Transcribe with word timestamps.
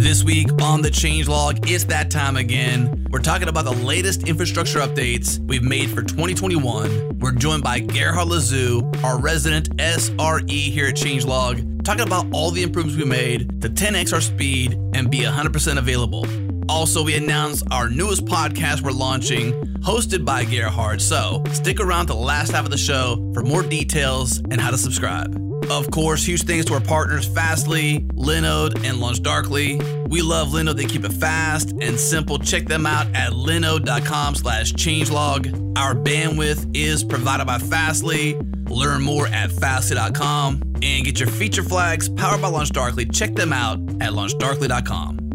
This 0.00 0.24
week 0.24 0.48
on 0.62 0.80
the 0.80 0.88
Changelog, 0.88 1.70
it's 1.70 1.84
that 1.84 2.10
time 2.10 2.38
again. 2.38 3.06
We're 3.10 3.18
talking 3.18 3.48
about 3.48 3.66
the 3.66 3.74
latest 3.84 4.26
infrastructure 4.26 4.78
updates 4.78 5.38
we've 5.40 5.62
made 5.62 5.90
for 5.90 6.00
2021. 6.00 7.18
We're 7.18 7.32
joined 7.32 7.62
by 7.62 7.80
Gerhard 7.80 8.28
Lazu, 8.28 8.90
our 9.04 9.20
resident 9.20 9.76
SRE 9.76 10.50
here 10.50 10.86
at 10.86 10.94
Changelog, 10.94 11.84
talking 11.84 12.06
about 12.06 12.24
all 12.32 12.50
the 12.50 12.62
improvements 12.62 12.98
we 12.98 13.04
made 13.04 13.60
to 13.60 13.68
10x 13.68 14.14
our 14.14 14.22
speed 14.22 14.72
and 14.94 15.10
be 15.10 15.18
100% 15.18 15.76
available. 15.76 16.24
Also, 16.70 17.04
we 17.04 17.14
announced 17.14 17.64
our 17.70 17.90
newest 17.90 18.24
podcast 18.24 18.80
we're 18.80 18.92
launching, 18.92 19.52
hosted 19.82 20.24
by 20.24 20.46
Gerhard. 20.46 21.02
So 21.02 21.44
stick 21.52 21.78
around 21.78 22.06
to 22.06 22.14
the 22.14 22.18
last 22.18 22.52
half 22.52 22.64
of 22.64 22.70
the 22.70 22.78
show 22.78 23.16
for 23.34 23.42
more 23.42 23.62
details 23.62 24.38
and 24.50 24.62
how 24.62 24.70
to 24.70 24.78
subscribe. 24.78 25.49
Of 25.70 25.88
course, 25.92 26.24
huge 26.24 26.42
thanks 26.42 26.66
to 26.66 26.74
our 26.74 26.80
partners 26.80 27.26
Fastly, 27.26 28.00
Linode, 28.14 28.74
and 28.84 28.98
LaunchDarkly. 28.98 30.08
We 30.08 30.20
love 30.20 30.48
Linode. 30.48 30.76
They 30.76 30.84
keep 30.84 31.04
it 31.04 31.12
fast 31.12 31.70
and 31.80 31.98
simple. 31.98 32.40
Check 32.40 32.66
them 32.66 32.86
out 32.86 33.06
at 33.14 33.30
linode.com 33.32 34.34
slash 34.34 34.72
changelog. 34.72 35.78
Our 35.78 35.94
bandwidth 35.94 36.76
is 36.76 37.04
provided 37.04 37.46
by 37.46 37.58
Fastly. 37.58 38.36
Learn 38.66 39.02
more 39.02 39.28
at 39.28 39.52
fastly.com 39.52 40.60
and 40.82 41.04
get 41.04 41.20
your 41.20 41.28
feature 41.28 41.62
flags 41.62 42.08
powered 42.08 42.42
by 42.42 42.50
LaunchDarkly. 42.50 43.14
Check 43.14 43.34
them 43.34 43.52
out 43.52 43.78
at 44.00 44.12
launchdarkly.com. 44.12 45.29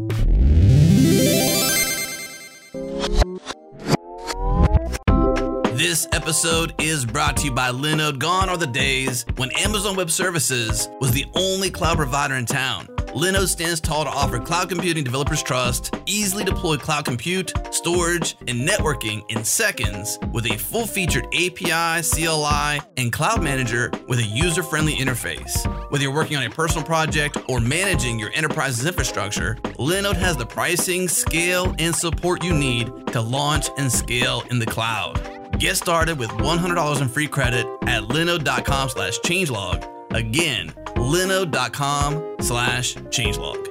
This 5.88 6.08
episode 6.14 6.74
is 6.82 7.06
brought 7.06 7.38
to 7.38 7.46
you 7.46 7.52
by 7.52 7.70
Linode. 7.70 8.18
Gone 8.18 8.50
are 8.50 8.58
the 8.58 8.66
days 8.66 9.24
when 9.36 9.52
Amazon 9.52 9.96
Web 9.96 10.10
Services 10.10 10.90
was 11.00 11.12
the 11.12 11.28
only 11.36 11.70
cloud 11.70 11.98
provider 11.98 12.34
in 12.34 12.48
town. 12.48 12.88
Linode 13.14 13.48
stands 13.48 13.80
tall 13.82 14.04
to 14.04 14.10
offer 14.10 14.40
cloud 14.40 14.68
computing 14.68 15.04
developers 15.04 15.44
trust, 15.44 15.96
easily 16.08 16.44
deploy 16.44 16.78
cloud 16.78 17.06
compute, 17.06 17.54
storage, 17.70 18.36
and 18.48 18.68
networking 18.68 19.22
in 19.30 19.44
seconds 19.44 20.18
with 20.34 20.48
a 20.48 20.58
full 20.58 20.88
featured 20.88 21.28
API, 21.28 22.02
CLI, 22.02 22.82
and 22.98 23.14
cloud 23.14 23.44
manager 23.44 23.92
with 24.08 24.18
a 24.18 24.24
user 24.24 24.64
friendly 24.64 24.96
interface. 24.96 25.68
Whether 25.92 26.06
you're 26.06 26.16
working 26.16 26.36
on 26.36 26.44
a 26.46 26.50
personal 26.50 26.84
project 26.84 27.38
or 27.48 27.60
managing 27.60 28.18
your 28.18 28.32
enterprise's 28.34 28.88
infrastructure, 28.88 29.54
Linode 29.78 30.16
has 30.16 30.36
the 30.36 30.48
pricing, 30.48 31.08
scale, 31.08 31.76
and 31.78 31.96
support 31.96 32.44
you 32.44 32.56
need 32.56 32.88
to 33.14 33.22
launch 33.22 33.70
and 33.78 33.92
scale 33.92 34.42
in 34.50 34.58
the 34.58 34.66
cloud. 34.66 35.22
Get 35.60 35.78
started 35.78 36.20
with 36.20 36.32
$100 36.32 37.02
in 37.02 37.08
free 37.08 37.28
credit 37.28 37.66
at 37.84 38.04
linode.com 38.04 38.90
slash 38.90 39.20
changelog. 39.20 39.88
Again, 40.14 40.74
linode.com 40.96 42.36
slash 42.42 42.96
changelog. 42.96 43.66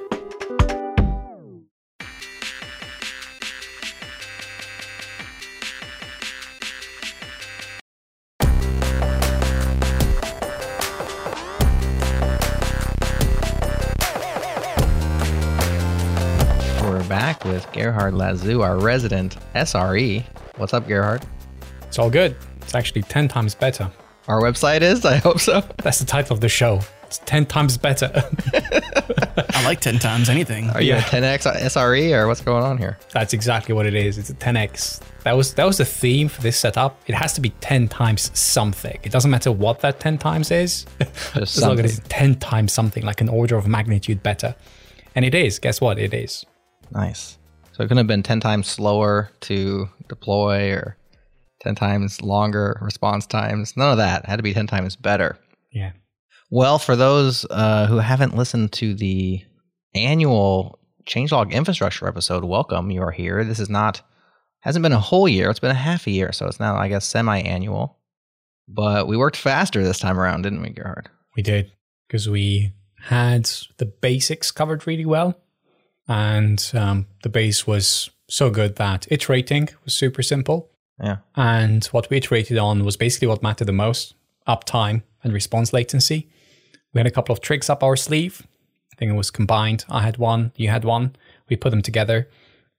We're 16.81 17.07
back 17.07 17.45
with 17.45 17.71
Gerhard 17.73 18.15
Lazu, 18.15 18.63
our 18.63 18.79
resident 18.79 19.37
SRE. 19.53 20.23
What's 20.57 20.73
up, 20.73 20.87
Gerhard? 20.87 21.23
It's 21.95 21.99
all 22.01 22.09
good. 22.09 22.35
It's 22.61 22.75
actually 22.75 23.03
10 23.03 23.29
times 23.29 23.55
better. 23.55 23.89
Our 24.27 24.41
website 24.41 24.81
is? 24.81 25.05
I 25.05 25.15
hope 25.15 25.39
so. 25.39 25.61
That's 25.77 25.99
the 25.99 26.05
title 26.05 26.33
of 26.33 26.41
the 26.41 26.49
show. 26.49 26.81
It's 27.03 27.19
10 27.19 27.45
times 27.45 27.77
better. 27.77 28.11
I 28.53 29.63
like 29.63 29.79
10 29.79 29.99
times 29.99 30.27
anything. 30.27 30.69
Are 30.71 30.81
you 30.81 30.89
Yeah. 30.89 30.97
a 30.97 31.03
10x 31.03 31.47
SRE 31.55 32.11
or 32.11 32.27
what's 32.27 32.41
going 32.41 32.65
on 32.65 32.77
here? 32.77 32.97
That's 33.13 33.31
exactly 33.31 33.73
what 33.73 33.85
it 33.85 33.93
is. 33.95 34.17
It's 34.17 34.29
a 34.29 34.33
10x. 34.33 34.99
That 35.23 35.37
was 35.37 35.53
that 35.53 35.63
was 35.63 35.77
the 35.77 35.85
theme 35.85 36.27
for 36.27 36.41
this 36.41 36.57
setup. 36.59 36.99
It 37.07 37.15
has 37.15 37.31
to 37.31 37.39
be 37.39 37.51
10 37.61 37.87
times 37.87 38.29
something. 38.37 38.99
It 39.03 39.13
doesn't 39.13 39.31
matter 39.31 39.53
what 39.53 39.79
that 39.79 40.01
10 40.01 40.17
times 40.17 40.51
is. 40.51 40.85
Just 41.33 41.55
as 41.55 41.61
long 41.61 41.79
as 41.79 41.97
it's 41.97 42.05
10 42.09 42.39
times 42.39 42.73
something, 42.73 43.05
like 43.05 43.21
an 43.21 43.29
order 43.29 43.55
of 43.55 43.67
magnitude 43.69 44.21
better. 44.21 44.53
And 45.15 45.23
it 45.23 45.33
is. 45.33 45.59
Guess 45.59 45.79
what? 45.79 45.97
It 45.97 46.13
is. 46.13 46.45
Nice. 46.91 47.37
So 47.71 47.83
it 47.83 47.87
couldn't 47.87 47.99
have 47.99 48.07
been 48.07 48.21
10 48.21 48.41
times 48.41 48.67
slower 48.67 49.31
to 49.41 49.87
deploy 50.09 50.71
or 50.73 50.97
10 51.65 51.75
times 51.75 52.21
longer 52.21 52.77
response 52.81 53.25
times. 53.25 53.75
None 53.75 53.91
of 53.91 53.97
that. 53.97 54.23
It 54.23 54.29
had 54.29 54.37
to 54.37 54.43
be 54.43 54.53
10 54.53 54.67
times 54.67 54.95
better. 54.95 55.37
Yeah. 55.71 55.91
Well, 56.51 56.77
for 56.77 56.95
those 56.95 57.45
uh, 57.49 57.87
who 57.87 57.97
haven't 57.97 58.37
listened 58.37 58.71
to 58.73 58.93
the 58.93 59.43
annual 59.95 60.79
changelog 61.05 61.51
infrastructure 61.51 62.07
episode, 62.07 62.43
welcome. 62.43 62.91
You 62.91 63.01
are 63.01 63.11
here. 63.11 63.43
This 63.43 63.59
is 63.59 63.69
not 63.69 64.01
hasn't 64.59 64.83
been 64.83 64.93
a 64.93 64.99
whole 64.99 65.27
year. 65.27 65.49
It's 65.49 65.59
been 65.59 65.71
a 65.71 65.73
half 65.73 66.05
a 66.05 66.11
year, 66.11 66.31
so 66.31 66.45
it's 66.45 66.59
now 66.59 66.75
I 66.77 66.87
guess 66.87 67.05
semi-annual. 67.05 67.97
But 68.67 69.07
we 69.07 69.17
worked 69.17 69.37
faster 69.37 69.83
this 69.83 69.99
time 69.99 70.19
around, 70.19 70.43
didn't 70.43 70.61
we, 70.61 70.69
Gerhard? 70.69 71.09
We 71.35 71.41
did 71.41 71.71
because 72.07 72.29
we 72.29 72.73
had 72.99 73.49
the 73.77 73.85
basics 73.85 74.51
covered 74.51 74.85
really 74.85 75.05
well, 75.05 75.35
and 76.07 76.63
um, 76.75 77.07
the 77.23 77.29
base 77.29 77.65
was 77.65 78.11
so 78.29 78.51
good 78.51 78.75
that 78.75 79.07
iterating 79.11 79.69
was 79.83 79.95
super 79.95 80.21
simple. 80.21 80.69
Yeah. 81.01 81.17
And 81.35 81.85
what 81.87 82.09
we 82.09 82.17
iterated 82.17 82.57
on 82.57 82.85
was 82.85 82.97
basically 82.97 83.27
what 83.27 83.43
mattered 83.43 83.67
the 83.67 83.73
most: 83.73 84.15
uptime 84.47 85.03
and 85.23 85.33
response 85.33 85.73
latency. 85.73 86.29
We 86.93 86.99
had 86.99 87.07
a 87.07 87.11
couple 87.11 87.33
of 87.33 87.41
tricks 87.41 87.69
up 87.69 87.83
our 87.83 87.95
sleeve. 87.97 88.47
I 88.93 88.95
think 88.95 89.11
it 89.11 89.15
was 89.15 89.31
combined. 89.31 89.83
I 89.89 90.01
had 90.01 90.17
one, 90.17 90.53
you 90.55 90.69
had 90.69 90.85
one. 90.85 91.15
We 91.49 91.57
put 91.57 91.71
them 91.71 91.81
together, 91.81 92.29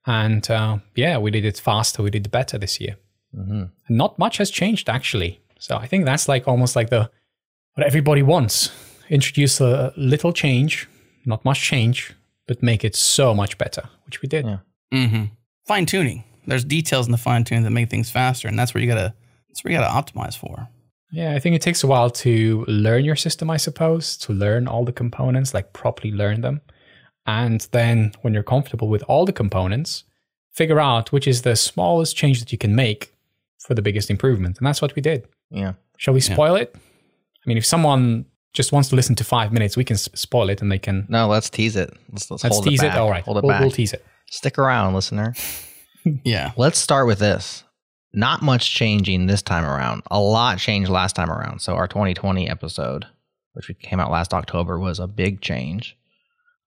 and 0.07 0.51
uh, 0.51 0.79
yeah, 0.95 1.19
we 1.19 1.31
did 1.31 1.45
it 1.45 1.61
faster. 1.61 2.03
We 2.03 2.11
did 2.11 2.27
it 2.27 2.33
better 2.33 2.59
this 2.59 2.81
year. 2.81 2.97
hmm 3.35 3.65
And 3.87 3.99
not 3.99 4.19
much 4.19 4.39
has 4.39 4.51
changed 4.51 4.89
actually. 4.89 5.41
So 5.59 5.77
I 5.77 5.87
think 5.87 6.05
that's 6.05 6.29
like 6.29 6.49
almost 6.49 6.77
like 6.77 6.91
the 6.91 7.11
what 7.75 7.87
everybody 7.87 8.23
wants. 8.23 8.71
Introduce 9.09 9.61
a 9.61 9.93
little 9.97 10.33
change, 10.33 10.89
not 11.25 11.45
much 11.45 11.61
change, 11.61 12.15
but 12.47 12.63
make 12.63 12.85
it 12.85 12.97
so 12.97 13.35
much 13.35 13.59
better, 13.59 13.83
which 14.07 14.23
we 14.23 14.29
did. 14.29 14.45
Yeah. 14.47 14.59
Mm-hmm. 14.93 15.25
Fine 15.67 15.87
tuning. 15.87 16.25
There's 16.47 16.65
details 16.65 17.07
in 17.07 17.13
the 17.13 17.19
fine 17.19 17.45
tune 17.45 17.63
that 17.65 17.71
make 17.71 17.91
things 17.91 18.11
faster, 18.11 18.49
and 18.49 18.59
that's 18.59 18.73
where 18.75 18.83
you 18.83 18.89
gotta 18.89 19.15
that's 19.49 19.65
where 19.65 19.73
you 19.73 19.79
gotta 19.79 19.93
optimize 20.13 20.37
for. 20.37 20.69
Yeah, 21.13 21.35
I 21.35 21.39
think 21.39 21.55
it 21.57 21.63
takes 21.63 21.83
a 21.85 21.87
while 21.87 22.11
to 22.11 22.65
learn 22.69 23.05
your 23.05 23.17
system, 23.17 23.49
I 23.51 23.57
suppose, 23.57 24.17
to 24.19 24.33
learn 24.33 24.67
all 24.67 24.85
the 24.85 24.93
components, 24.93 25.55
like 25.55 25.73
properly 25.73 26.13
learn 26.13 26.41
them. 26.41 26.61
And 27.27 27.61
then 27.73 28.13
when 28.23 28.35
you're 28.35 28.43
comfortable 28.43 28.89
with 28.89 29.03
all 29.05 29.25
the 29.25 29.33
components, 29.33 30.05
figure 30.53 30.81
out 30.81 31.13
which 31.13 31.27
is 31.27 31.43
the 31.43 31.57
smallest 31.57 32.17
change 32.17 32.41
that 32.41 32.53
you 32.53 32.59
can 32.59 32.75
make 32.75 33.15
for 33.61 33.75
the 33.75 33.83
biggest 33.83 34.11
improvement. 34.11 34.59
And 34.59 34.67
that's 34.67 34.83
what 34.83 34.95
we 34.95 35.03
did. 35.03 35.27
Yeah. 35.51 35.75
Shall 35.97 36.15
we 36.15 36.21
Yeah. 36.21 36.35
spoil 36.35 36.57
it? 36.57 36.75
I 36.75 37.49
mean, 37.49 37.57
if 37.57 37.65
someone 37.67 38.27
just 38.53 38.73
wants 38.73 38.89
to 38.91 38.97
listen 38.97 39.15
to 39.17 39.25
five 39.25 39.53
minutes, 39.53 39.77
we 39.77 39.85
can 39.85 39.97
spoil 39.97 40.51
it 40.51 40.61
and 40.61 40.71
they 40.73 40.79
can. 40.79 41.07
No, 41.09 41.29
let's 41.29 41.49
tease 41.51 41.77
it. 41.77 41.91
Let's, 42.13 42.31
let's, 42.31 42.43
Let's 42.45 42.57
hold 42.57 42.67
tease 42.67 42.83
it 42.83 42.87
it. 42.87 42.97
All 42.97 43.11
right. 43.11 43.25
Hold 43.25 43.39
it 43.39 43.45
we'll, 43.45 43.53
back. 43.53 43.61
we'll 43.61 43.71
tease 43.71 43.93
it. 43.93 44.05
Stick 44.31 44.59
around, 44.59 44.95
listener. 44.95 45.35
Yeah. 46.25 46.53
Let's 46.57 46.79
start 46.79 47.07
with 47.07 47.19
this. 47.19 47.65
Not 48.13 48.43
much 48.43 48.75
changing 48.75 49.27
this 49.27 49.43
time 49.43 49.65
around. 49.65 50.03
A 50.11 50.21
lot 50.21 50.59
changed 50.59 50.91
last 50.91 51.17
time 51.17 51.31
around. 51.31 51.61
So 51.61 51.75
our 51.75 51.89
2020 51.89 52.49
episode, 52.49 53.07
which 53.53 53.71
came 53.81 54.01
out 54.01 54.11
last 54.11 54.33
October, 54.33 54.79
was 54.79 54.99
a 54.99 55.07
big 55.07 55.41
change. 55.41 55.97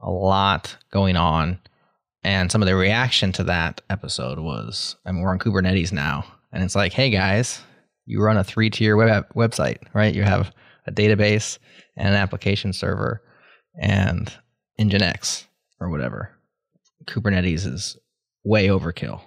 A 0.02 0.10
lot 0.10 0.78
going 0.92 1.16
on. 1.16 1.60
And 2.24 2.52
some 2.52 2.62
of 2.62 2.68
the 2.68 2.76
reaction 2.76 3.32
to 3.34 3.44
that 3.46 3.82
episode 3.90 4.40
was, 4.40 4.96
I 5.06 5.12
mean, 5.12 5.22
we're 5.22 5.32
on 5.32 5.40
Kubernetes 5.40 5.92
now. 5.92 6.26
And 6.52 6.64
it's 6.64 6.76
like, 6.76 6.94
hey 6.94 7.10
guys, 7.10 7.62
you 8.06 8.22
run 8.22 8.38
a 8.38 8.44
three 8.44 8.70
tier 8.70 8.96
web 8.96 9.26
website, 9.36 9.78
right? 9.94 10.14
You 10.14 10.24
have 10.24 10.54
a 10.86 10.92
database 10.92 11.58
and 11.96 12.10
an 12.10 12.16
application 12.16 12.74
server 12.74 13.22
and 13.80 14.32
Nginx 14.80 15.46
or 15.80 15.90
whatever. 15.90 16.32
Kubernetes 17.06 17.66
is 17.66 17.98
way 18.44 18.68
overkill. 18.68 19.22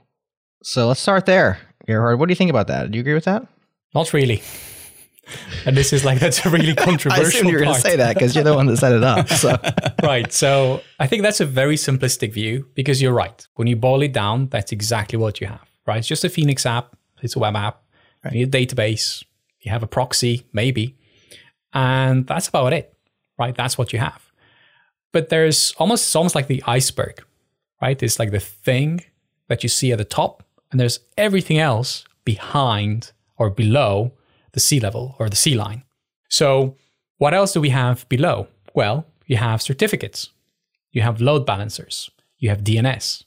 So 0.62 0.88
let's 0.88 1.00
start 1.00 1.26
there. 1.26 1.58
Gerhard, 1.86 2.18
what 2.18 2.26
do 2.26 2.32
you 2.32 2.36
think 2.36 2.50
about 2.50 2.68
that? 2.68 2.90
Do 2.90 2.96
you 2.96 3.00
agree 3.00 3.14
with 3.14 3.24
that? 3.24 3.46
Not 3.94 4.12
really. 4.12 4.42
And 5.64 5.76
this 5.76 5.92
is 5.92 6.04
like, 6.04 6.18
that's 6.18 6.44
a 6.44 6.50
really 6.50 6.72
I 6.78 6.84
controversial 6.84 7.26
assumed 7.26 7.48
you 7.50 7.54
were 7.54 7.62
going 7.62 7.74
to 7.74 7.80
say 7.80 7.96
that 7.96 8.14
because 8.14 8.34
you're 8.34 8.44
the 8.44 8.54
one 8.54 8.66
that 8.66 8.76
set 8.78 8.92
it 8.92 9.04
up. 9.04 9.28
So 9.30 9.56
right. 10.02 10.30
So 10.32 10.82
I 10.98 11.06
think 11.06 11.22
that's 11.22 11.40
a 11.40 11.46
very 11.46 11.76
simplistic 11.76 12.32
view 12.32 12.68
because 12.74 13.00
you're 13.00 13.12
right. 13.12 13.46
When 13.54 13.68
you 13.68 13.76
boil 13.76 14.02
it 14.02 14.12
down, 14.12 14.48
that's 14.48 14.72
exactly 14.72 15.16
what 15.16 15.40
you 15.40 15.46
have, 15.46 15.62
right? 15.86 15.98
It's 15.98 16.08
just 16.08 16.24
a 16.24 16.28
Phoenix 16.28 16.66
app. 16.66 16.96
It's 17.22 17.36
a 17.36 17.38
web 17.38 17.54
app. 17.54 17.82
You 18.24 18.44
need 18.44 18.54
a 18.54 18.66
database. 18.66 19.24
You 19.60 19.70
have 19.70 19.84
a 19.84 19.86
proxy, 19.86 20.44
maybe. 20.52 20.96
And 21.72 22.26
that's 22.26 22.48
about 22.48 22.72
it, 22.72 22.94
right? 23.38 23.54
That's 23.54 23.78
what 23.78 23.92
you 23.92 24.00
have. 24.00 24.20
But 25.12 25.28
there's 25.28 25.72
almost, 25.78 26.04
it's 26.04 26.16
almost 26.16 26.34
like 26.34 26.48
the 26.48 26.62
iceberg, 26.66 27.22
right? 27.80 28.02
It's 28.02 28.18
like 28.18 28.32
the 28.32 28.40
thing 28.40 29.04
that 29.46 29.62
you 29.62 29.68
see 29.68 29.92
at 29.92 29.98
the 29.98 30.04
top, 30.04 30.42
and 30.72 30.80
there's 30.80 30.98
everything 31.16 31.58
else 31.58 32.04
behind 32.24 33.12
or 33.36 33.50
below 33.50 34.12
the 34.52 34.60
sea 34.60 34.80
level 34.80 35.14
or 35.18 35.28
the 35.28 35.36
sea 35.36 35.54
line. 35.54 35.84
So, 36.28 36.76
what 37.18 37.34
else 37.34 37.52
do 37.52 37.60
we 37.60 37.68
have 37.68 38.08
below? 38.08 38.48
Well, 38.74 39.06
you 39.26 39.36
have 39.36 39.62
certificates. 39.62 40.30
you 40.94 41.00
have 41.00 41.22
load 41.22 41.46
balancers, 41.46 42.10
you 42.38 42.50
have 42.50 42.62
DNS, 42.62 43.24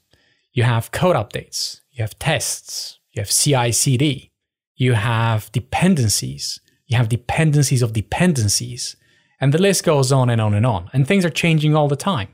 you 0.52 0.62
have 0.62 0.92
code 0.92 1.16
updates, 1.16 1.80
you 1.90 2.02
have 2.04 2.16
tests, 2.18 3.00
you 3.12 3.20
have 3.20 3.28
CI 3.28 3.72
CD, 3.72 4.30
you 4.76 4.92
have 4.92 5.50
dependencies, 5.50 6.60
you 6.86 6.96
have 6.96 7.08
dependencies 7.08 7.82
of 7.82 7.92
dependencies, 7.92 8.94
and 9.40 9.52
the 9.52 9.60
list 9.60 9.82
goes 9.84 10.12
on 10.12 10.30
and 10.30 10.40
on 10.40 10.54
and 10.54 10.64
on. 10.64 10.88
And 10.92 11.06
things 11.06 11.24
are 11.24 11.30
changing 11.30 11.74
all 11.74 11.88
the 11.88 11.96
time. 11.96 12.28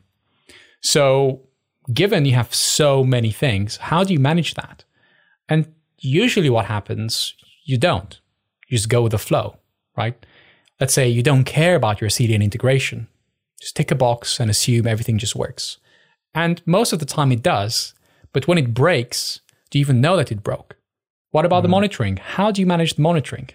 So, 0.82 1.48
given 1.92 2.24
you 2.26 2.34
have 2.34 2.54
so 2.54 3.02
many 3.02 3.32
things, 3.32 3.78
how 3.78 4.04
do 4.04 4.12
you 4.12 4.18
manage 4.18 4.54
that? 4.54 4.84
And 5.52 5.70
usually, 5.98 6.48
what 6.48 6.64
happens, 6.64 7.34
you 7.64 7.76
don't. 7.76 8.18
You 8.68 8.78
just 8.78 8.88
go 8.88 9.02
with 9.02 9.12
the 9.12 9.18
flow, 9.18 9.58
right? 9.98 10.16
Let's 10.80 10.94
say 10.94 11.06
you 11.06 11.22
don't 11.22 11.44
care 11.44 11.74
about 11.74 12.00
your 12.00 12.08
CDN 12.08 12.42
integration. 12.42 13.06
Just 13.60 13.76
tick 13.76 13.90
a 13.90 13.94
box 13.94 14.40
and 14.40 14.50
assume 14.50 14.86
everything 14.86 15.18
just 15.18 15.36
works. 15.36 15.76
And 16.34 16.62
most 16.64 16.94
of 16.94 17.00
the 17.00 17.04
time 17.04 17.30
it 17.32 17.42
does. 17.42 17.92
But 18.32 18.48
when 18.48 18.56
it 18.56 18.72
breaks, 18.72 19.40
do 19.68 19.78
you 19.78 19.82
even 19.82 20.00
know 20.00 20.16
that 20.16 20.32
it 20.32 20.42
broke? 20.42 20.76
What 21.32 21.44
about 21.44 21.60
mm. 21.60 21.64
the 21.64 21.74
monitoring? 21.76 22.16
How 22.16 22.50
do 22.50 22.62
you 22.62 22.66
manage 22.66 22.94
the 22.94 23.02
monitoring? 23.02 23.50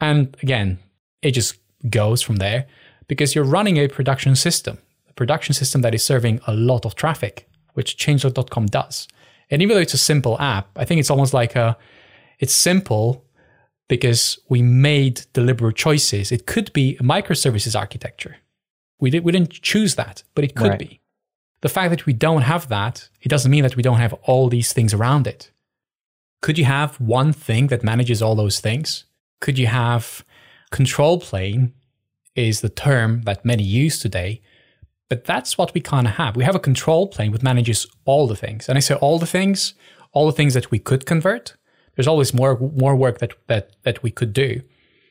And 0.00 0.34
again, 0.42 0.78
it 1.20 1.32
just 1.32 1.58
goes 1.90 2.22
from 2.22 2.36
there 2.36 2.64
because 3.08 3.34
you're 3.34 3.44
running 3.44 3.76
a 3.76 3.88
production 3.88 4.36
system, 4.36 4.78
a 5.06 5.12
production 5.12 5.52
system 5.52 5.82
that 5.82 5.94
is 5.94 6.02
serving 6.02 6.40
a 6.46 6.54
lot 6.54 6.86
of 6.86 6.94
traffic, 6.94 7.46
which 7.74 7.98
changelog.com 7.98 8.66
does. 8.68 9.06
And 9.50 9.62
even 9.62 9.74
though 9.74 9.80
it's 9.80 9.94
a 9.94 9.98
simple 9.98 10.40
app, 10.40 10.68
I 10.76 10.84
think 10.84 11.00
it's 11.00 11.10
almost 11.10 11.34
like 11.34 11.56
a 11.56 11.76
it's 12.38 12.54
simple 12.54 13.24
because 13.88 14.38
we 14.48 14.62
made 14.62 15.26
deliberate 15.32 15.76
choices. 15.76 16.30
It 16.30 16.46
could 16.46 16.72
be 16.72 16.96
a 16.96 17.02
microservices 17.02 17.78
architecture. 17.78 18.36
We, 19.00 19.10
did, 19.10 19.24
we 19.24 19.32
didn't 19.32 19.50
choose 19.50 19.96
that, 19.96 20.22
but 20.34 20.44
it 20.44 20.54
could 20.54 20.70
right. 20.70 20.78
be. 20.78 21.00
The 21.62 21.68
fact 21.68 21.90
that 21.90 22.06
we 22.06 22.12
don't 22.12 22.42
have 22.42 22.68
that, 22.68 23.08
it 23.20 23.28
doesn't 23.28 23.50
mean 23.50 23.64
that 23.64 23.76
we 23.76 23.82
don't 23.82 23.98
have 23.98 24.12
all 24.22 24.48
these 24.48 24.72
things 24.72 24.94
around 24.94 25.26
it. 25.26 25.50
Could 26.40 26.56
you 26.56 26.64
have 26.64 27.00
one 27.00 27.32
thing 27.32 27.66
that 27.66 27.82
manages 27.82 28.22
all 28.22 28.34
those 28.34 28.60
things? 28.60 29.04
Could 29.40 29.58
you 29.58 29.66
have 29.66 30.24
control 30.70 31.18
plane 31.18 31.74
is 32.34 32.60
the 32.60 32.68
term 32.68 33.22
that 33.22 33.44
many 33.44 33.62
use 33.62 33.98
today, 33.98 34.40
but 35.10 35.24
that's 35.24 35.58
what 35.58 35.74
we 35.74 35.80
kind 35.80 36.06
of 36.06 36.14
have. 36.14 36.36
We 36.36 36.44
have 36.44 36.54
a 36.54 36.60
control 36.60 37.08
plane 37.08 37.32
that 37.32 37.42
manages 37.42 37.86
all 38.04 38.28
the 38.28 38.36
things. 38.36 38.68
And 38.68 38.78
I 38.78 38.80
say 38.80 38.94
all 38.94 39.18
the 39.18 39.26
things, 39.26 39.74
all 40.12 40.26
the 40.26 40.32
things 40.32 40.54
that 40.54 40.70
we 40.70 40.78
could 40.78 41.04
convert. 41.04 41.56
There's 41.96 42.06
always 42.06 42.32
more 42.32 42.56
more 42.58 42.96
work 42.96 43.18
that 43.18 43.32
that 43.48 43.72
that 43.82 44.02
we 44.02 44.12
could 44.12 44.32
do. 44.32 44.62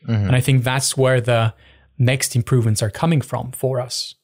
Mm-hmm. 0.07 0.27
And 0.27 0.35
I 0.35 0.39
think 0.39 0.63
that's 0.63 0.97
where 0.97 1.19
the 1.21 1.53
next 1.97 2.35
improvements 2.35 2.81
are 2.81 2.89
coming 2.89 3.21
from 3.21 3.51
for 3.51 3.81
us. 3.81 4.15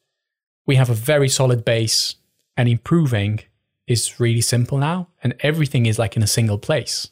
We 0.66 0.78
have 0.78 0.90
a 0.90 0.96
very 0.96 1.28
solid 1.28 1.66
base 1.66 2.16
and 2.56 2.70
improving 2.70 3.42
is 3.86 4.20
really 4.20 4.42
simple 4.42 4.78
now 4.78 5.10
and 5.22 5.36
everything 5.42 5.86
is 5.86 6.00
like 6.00 6.16
in 6.16 6.24
a 6.24 6.28
single 6.28 6.58
place. 6.58 7.10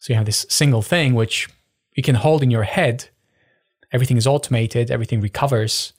So 0.00 0.12
you 0.12 0.16
have 0.16 0.26
this 0.26 0.44
single 0.48 0.82
thing 0.82 1.14
which 1.14 1.48
you 1.94 2.02
can 2.02 2.16
hold 2.16 2.42
in 2.42 2.50
your 2.50 2.64
head. 2.64 3.08
Everything 3.92 4.16
is 4.16 4.26
automated, 4.26 4.90
everything 4.90 5.20
recovers. 5.20 5.92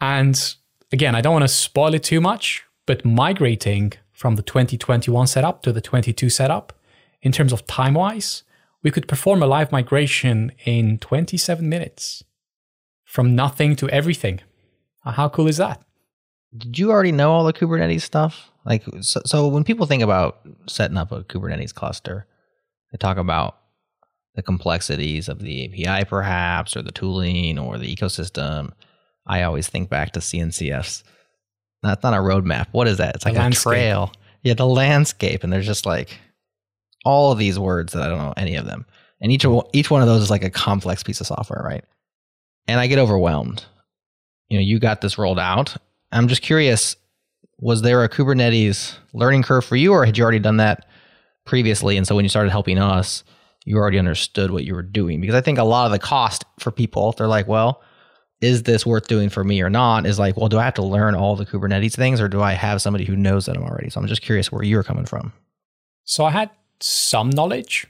And 0.00 0.56
again, 0.92 1.14
I 1.14 1.20
don't 1.20 1.32
want 1.32 1.44
to 1.44 1.48
spoil 1.48 1.94
it 1.94 2.02
too 2.02 2.20
much, 2.20 2.64
but 2.86 3.04
migrating 3.04 3.92
from 4.12 4.36
the 4.36 4.42
2021 4.42 5.26
setup 5.26 5.62
to 5.62 5.72
the 5.72 5.80
22 5.80 6.30
setup, 6.30 6.72
in 7.22 7.32
terms 7.32 7.52
of 7.52 7.66
time 7.66 7.94
wise, 7.94 8.44
we 8.82 8.90
could 8.90 9.08
perform 9.08 9.42
a 9.42 9.46
live 9.46 9.72
migration 9.72 10.52
in 10.64 10.98
27 10.98 11.68
minutes 11.68 12.22
from 13.04 13.34
nothing 13.34 13.74
to 13.76 13.88
everything. 13.90 14.40
Uh, 15.04 15.12
how 15.12 15.28
cool 15.28 15.48
is 15.48 15.56
that? 15.56 15.82
Did 16.56 16.78
you 16.78 16.90
already 16.90 17.12
know 17.12 17.32
all 17.32 17.44
the 17.44 17.52
Kubernetes 17.52 18.02
stuff? 18.02 18.50
Like, 18.64 18.84
so, 19.00 19.20
so 19.24 19.48
when 19.48 19.64
people 19.64 19.86
think 19.86 20.02
about 20.02 20.40
setting 20.66 20.96
up 20.96 21.12
a 21.12 21.24
Kubernetes 21.24 21.74
cluster, 21.74 22.26
they 22.92 22.98
talk 22.98 23.16
about 23.16 23.58
the 24.34 24.42
complexities 24.42 25.28
of 25.28 25.40
the 25.40 25.86
API, 25.86 26.04
perhaps, 26.04 26.76
or 26.76 26.82
the 26.82 26.92
tooling 26.92 27.58
or 27.58 27.78
the 27.78 27.94
ecosystem. 27.94 28.72
I 29.26 29.42
always 29.42 29.68
think 29.68 29.88
back 29.90 30.12
to 30.12 30.20
CNCFs. 30.20 31.02
That's 31.82 32.02
not 32.02 32.14
a 32.14 32.18
roadmap. 32.18 32.68
What 32.72 32.88
is 32.88 32.98
that? 32.98 33.16
It's 33.16 33.24
like 33.24 33.36
a 33.36 33.50
trail. 33.50 34.12
Yeah, 34.42 34.54
the 34.54 34.66
landscape. 34.66 35.44
And 35.44 35.52
there's 35.52 35.66
just 35.66 35.86
like 35.86 36.18
all 37.04 37.32
of 37.32 37.38
these 37.38 37.58
words 37.58 37.92
that 37.92 38.02
I 38.02 38.08
don't 38.08 38.18
know 38.18 38.34
any 38.36 38.56
of 38.56 38.66
them. 38.66 38.86
And 39.20 39.32
each 39.32 39.44
each 39.72 39.90
one 39.90 40.02
of 40.02 40.08
those 40.08 40.22
is 40.22 40.30
like 40.30 40.44
a 40.44 40.50
complex 40.50 41.02
piece 41.02 41.20
of 41.20 41.26
software, 41.26 41.62
right? 41.64 41.84
And 42.68 42.78
I 42.80 42.86
get 42.86 42.98
overwhelmed. 42.98 43.64
You 44.48 44.58
know, 44.58 44.62
you 44.62 44.78
got 44.78 45.00
this 45.00 45.18
rolled 45.18 45.38
out. 45.38 45.76
I'm 46.12 46.28
just 46.28 46.42
curious, 46.42 46.96
was 47.58 47.82
there 47.82 48.04
a 48.04 48.08
Kubernetes 48.08 48.94
learning 49.12 49.42
curve 49.42 49.64
for 49.64 49.76
you, 49.76 49.92
or 49.92 50.04
had 50.04 50.16
you 50.16 50.22
already 50.22 50.38
done 50.38 50.58
that 50.58 50.86
previously? 51.44 51.96
And 51.96 52.06
so 52.06 52.14
when 52.14 52.24
you 52.24 52.28
started 52.28 52.50
helping 52.50 52.78
us, 52.78 53.24
you 53.64 53.76
already 53.76 53.98
understood 53.98 54.50
what 54.50 54.64
you 54.64 54.74
were 54.74 54.82
doing. 54.82 55.20
Because 55.20 55.34
I 55.34 55.40
think 55.40 55.58
a 55.58 55.64
lot 55.64 55.86
of 55.86 55.92
the 55.92 55.98
cost 55.98 56.44
for 56.60 56.70
people, 56.70 57.12
they're 57.12 57.26
like, 57.26 57.48
well, 57.48 57.82
is 58.40 58.64
this 58.64 58.84
worth 58.84 59.08
doing 59.08 59.30
for 59.30 59.44
me 59.44 59.62
or 59.62 59.70
not? 59.70 60.06
Is 60.06 60.18
like, 60.18 60.36
well, 60.36 60.48
do 60.48 60.58
I 60.58 60.64
have 60.64 60.74
to 60.74 60.84
learn 60.84 61.14
all 61.14 61.36
the 61.36 61.46
Kubernetes 61.46 61.96
things, 61.96 62.20
or 62.20 62.28
do 62.28 62.42
I 62.42 62.52
have 62.52 62.82
somebody 62.82 63.04
who 63.04 63.16
knows 63.16 63.46
them 63.46 63.62
already? 63.62 63.90
So 63.90 64.00
I'm 64.00 64.06
just 64.06 64.22
curious 64.22 64.52
where 64.52 64.62
you're 64.62 64.82
coming 64.82 65.06
from. 65.06 65.32
So 66.04 66.24
I 66.24 66.30
had 66.30 66.50
some 66.80 67.30
knowledge, 67.30 67.86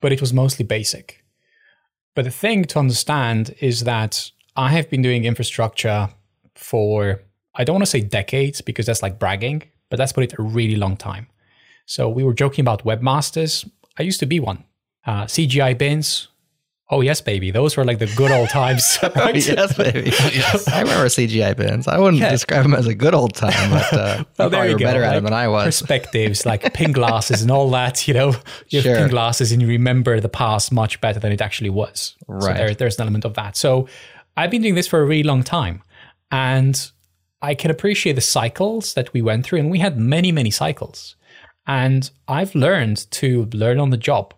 but 0.00 0.12
it 0.12 0.20
was 0.20 0.32
mostly 0.32 0.64
basic. 0.64 1.24
But 2.14 2.24
the 2.24 2.30
thing 2.30 2.64
to 2.66 2.78
understand 2.78 3.54
is 3.60 3.84
that 3.84 4.30
I 4.56 4.70
have 4.70 4.90
been 4.90 5.02
doing 5.02 5.24
infrastructure 5.24 6.10
for, 6.54 7.22
I 7.54 7.64
don't 7.64 7.74
want 7.74 7.84
to 7.84 7.90
say 7.90 8.00
decades 8.00 8.60
because 8.60 8.86
that's 8.86 9.02
like 9.02 9.18
bragging, 9.18 9.62
but 9.88 9.98
let's 9.98 10.12
put 10.12 10.24
it 10.24 10.38
a 10.38 10.42
really 10.42 10.76
long 10.76 10.96
time. 10.96 11.28
So 11.86 12.08
we 12.08 12.22
were 12.22 12.34
joking 12.34 12.62
about 12.62 12.84
webmasters. 12.84 13.68
I 13.98 14.02
used 14.02 14.20
to 14.20 14.26
be 14.26 14.38
one. 14.38 14.64
Uh, 15.06 15.24
CGI 15.24 15.76
bins, 15.76 16.28
Oh 16.92 17.02
yes, 17.02 17.20
baby. 17.20 17.52
Those 17.52 17.76
were 17.76 17.84
like 17.84 18.00
the 18.00 18.06
good 18.16 18.32
old 18.32 18.48
times. 18.48 18.98
Right? 19.20 19.34
yes, 19.34 19.76
baby. 19.76 20.10
yes. 20.10 20.68
I 20.68 20.80
remember 20.80 21.06
CGI 21.06 21.56
bins. 21.56 21.86
I 21.88 21.98
wouldn't 21.98 22.20
yeah. 22.20 22.30
describe 22.30 22.62
them 22.62 22.74
as 22.74 22.86
a 22.86 22.94
good 22.94 23.14
old 23.14 23.34
time, 23.34 23.70
but 23.70 23.92
uh, 23.92 24.24
well, 24.38 24.50
there 24.50 24.68
you 24.68 24.78
go. 24.78 24.84
better 24.84 25.00
like, 25.00 25.10
at 25.10 25.14
them 25.14 25.24
than 25.24 25.32
I 25.32 25.48
was. 25.48 25.64
Perspectives, 25.64 26.46
like 26.46 26.72
pin 26.74 26.92
glasses 26.92 27.42
and 27.42 27.50
all 27.50 27.70
that. 27.70 28.08
You 28.08 28.14
know, 28.14 28.34
you 28.68 28.80
sure. 28.80 28.92
have 28.92 29.02
pin 29.02 29.10
glasses 29.10 29.52
and 29.52 29.60
you 29.60 29.68
remember 29.68 30.20
the 30.20 30.28
past 30.28 30.72
much 30.72 31.00
better 31.00 31.20
than 31.20 31.32
it 31.32 31.40
actually 31.40 31.70
was. 31.70 32.16
Right. 32.26 32.42
So 32.42 32.52
there, 32.54 32.74
there's 32.74 32.96
an 32.96 33.02
element 33.02 33.24
of 33.24 33.34
that. 33.34 33.56
So 33.56 33.88
I've 34.36 34.50
been 34.50 34.62
doing 34.62 34.74
this 34.74 34.86
for 34.86 35.00
a 35.00 35.04
really 35.04 35.24
long 35.24 35.42
time, 35.42 35.82
and 36.30 36.90
I 37.42 37.54
can 37.54 37.70
appreciate 37.70 38.14
the 38.14 38.20
cycles 38.20 38.94
that 38.94 39.12
we 39.12 39.22
went 39.22 39.44
through, 39.44 39.60
and 39.60 39.70
we 39.70 39.78
had 39.78 39.98
many, 39.98 40.32
many 40.32 40.50
cycles. 40.50 41.16
And 41.66 42.10
I've 42.26 42.54
learned 42.54 43.10
to 43.12 43.46
learn 43.52 43.78
on 43.78 43.90
the 43.90 43.96
job 43.96 44.34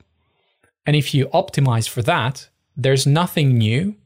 and 0.87 0.97
if 0.97 1.15
you 1.15 1.27
optimize 1.29 1.89
for 1.89 2.03
that, 2.03 2.49
there's 2.77 3.07
nothing 3.07 3.59
new 3.59 3.97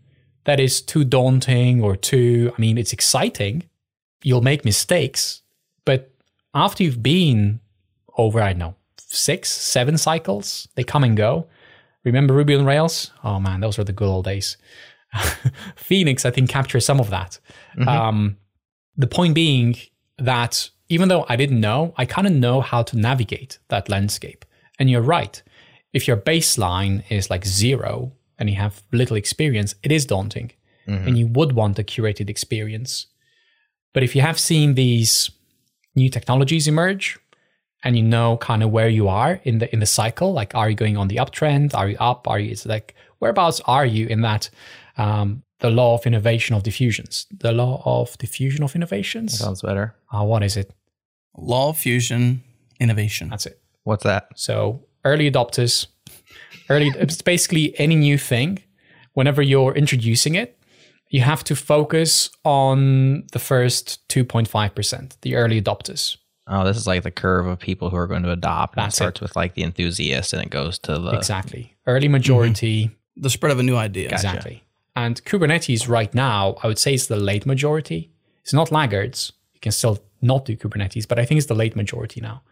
that 0.45 0.61
is 0.61 0.80
too 0.80 1.04
daunting 1.04 1.83
or 1.83 1.97
too, 1.97 2.52
I 2.56 2.61
mean, 2.61 2.78
it's 2.78 2.92
exciting. 2.92 3.64
You'll 4.23 4.42
make 4.42 4.64
mistakes, 4.64 5.42
but 5.85 6.12
after 6.54 6.83
you've 6.83 7.02
been 7.02 7.61
over, 8.16 8.40
I 8.40 8.52
don't 8.52 8.59
know, 8.59 8.75
six, 8.99 9.50
seven 9.50 9.99
cycles, 9.99 10.68
they 10.75 10.85
come 10.85 11.04
and 11.04 11.16
go. 11.16 11.49
Remember 12.04 12.35
Ruby 12.35 12.54
on 12.54 12.64
Rails? 12.64 13.12
Oh 13.25 13.40
man, 13.40 13.61
those 13.61 13.78
were 13.78 13.85
the 13.85 13.92
good 13.92 14.09
old 14.09 14.25
days. 14.25 14.56
Phoenix, 15.76 16.25
I 16.25 16.30
think, 16.30 16.49
captures 16.49 16.85
some 16.85 17.00
of 17.00 17.11
that. 17.11 17.38
Mm-hmm. 17.76 17.88
Um, 17.88 18.37
the 18.97 19.06
point 19.06 19.35
being 19.35 19.76
that 20.18 20.71
even 20.88 21.09
though 21.09 21.26
I 21.28 21.37
didn't 21.37 21.61
know, 21.61 21.95
I 21.97 22.04
kind 22.04 22.26
of 22.26 22.33
know 22.33 22.61
how 22.61 22.83
to 22.85 22.97
navigate 22.97 23.59
that 23.68 23.88
landscape. 23.88 24.45
And 24.78 24.90
you're 24.90 25.02
right 25.02 25.42
if 25.92 26.06
your 26.06 26.16
baseline 26.16 27.04
is 27.10 27.30
like 27.30 27.44
zero 27.44 28.12
and 28.38 28.50
you 28.50 28.56
have 28.56 28.82
little 28.92 29.16
experience, 29.16 29.74
it 29.82 29.92
is 29.92 30.06
daunting. 30.06 30.52
Mm-hmm. 30.86 31.08
And 31.08 31.18
you 31.18 31.26
would 31.28 31.52
want 31.52 31.78
a 31.78 31.82
curated 31.82 32.30
experience. 32.30 33.06
But 33.92 34.02
if 34.02 34.14
you 34.14 34.22
have 34.22 34.38
seen 34.38 34.74
these 34.74 35.30
new 35.94 36.08
technologies 36.10 36.68
emerge 36.68 37.18
and 37.82 37.96
you 37.96 38.02
know 38.02 38.36
kind 38.36 38.62
of 38.62 38.70
where 38.70 38.88
you 38.88 39.08
are 39.08 39.40
in 39.44 39.58
the 39.58 39.72
in 39.72 39.80
the 39.80 39.86
cycle, 39.86 40.32
like 40.32 40.54
are 40.54 40.70
you 40.70 40.76
going 40.76 40.96
on 40.96 41.08
the 41.08 41.16
uptrend? 41.16 41.74
Are 41.74 41.88
you 41.88 41.96
up? 41.98 42.28
Are 42.28 42.38
you 42.38 42.50
it's 42.52 42.66
like 42.66 42.94
whereabouts 43.18 43.60
are 43.64 43.86
you 43.86 44.06
in 44.06 44.20
that 44.20 44.50
um, 44.98 45.42
the 45.60 45.70
law 45.70 45.94
of 45.94 46.06
innovation 46.06 46.54
of 46.54 46.62
diffusions? 46.62 47.26
The 47.30 47.52
law 47.52 47.82
of 47.84 48.16
diffusion 48.18 48.62
of 48.62 48.76
innovations? 48.76 49.32
That 49.32 49.44
sounds 49.44 49.62
better. 49.62 49.94
Uh, 50.12 50.24
what 50.24 50.42
is 50.42 50.56
it? 50.56 50.72
Law 51.36 51.70
of 51.70 51.78
fusion 51.78 52.42
innovation. 52.78 53.28
That's 53.30 53.46
it. 53.46 53.60
What's 53.84 54.04
that? 54.04 54.28
So 54.36 54.85
early 55.06 55.30
adopters, 55.30 55.86
early 56.68 56.90
it's 56.96 57.22
basically 57.22 57.78
any 57.78 57.94
new 57.94 58.18
thing. 58.18 58.62
Whenever 59.14 59.40
you're 59.40 59.75
introducing 59.75 60.34
it, 60.34 60.58
you 61.08 61.20
have 61.22 61.42
to 61.44 61.56
focus 61.56 62.28
on 62.44 63.25
the 63.32 63.38
first 63.38 64.06
2.5%, 64.08 65.16
the 65.22 65.36
early 65.36 65.62
adopters. 65.62 66.18
Oh, 66.48 66.64
this 66.64 66.76
is 66.76 66.86
like 66.86 67.02
the 67.02 67.10
curve 67.10 67.46
of 67.46 67.58
people 67.58 67.90
who 67.90 67.96
are 67.96 68.06
going 68.06 68.22
to 68.22 68.30
adopt. 68.30 68.76
That's 68.76 68.94
it 68.94 68.96
starts 68.96 69.20
it. 69.20 69.22
with 69.22 69.36
like 69.36 69.54
the 69.54 69.62
enthusiasts 69.62 70.32
and 70.32 70.42
it 70.42 70.50
goes 70.50 70.78
to 70.80 70.98
the 70.98 71.12
Exactly. 71.12 71.76
Early 71.86 72.08
majority. 72.08 72.86
Mm-hmm. 72.86 73.22
The 73.22 73.30
spread 73.30 73.52
of 73.52 73.58
a 73.58 73.62
new 73.62 73.76
idea. 73.76 74.10
Exactly. 74.10 74.54
Gotcha. 74.54 74.62
And 74.96 75.25
Kubernetes 75.25 75.88
right 75.88 76.14
now, 76.14 76.56
I 76.62 76.66
would 76.66 76.78
say 76.78 76.94
is 76.94 77.08
the 77.08 77.16
late 77.16 77.46
majority. 77.46 78.10
It's 78.42 78.52
not 78.52 78.70
laggards. 78.70 79.32
You 79.54 79.60
can 79.60 79.72
still 79.72 79.98
not 80.22 80.44
do 80.44 80.56
Kubernetes, 80.56 81.08
but 81.08 81.18
I 81.18 81.25
think 81.25 81.38
it's 81.38 81.48
the 81.48 81.54
late 81.54 81.75
majority 81.75 82.20
now. 82.20 82.42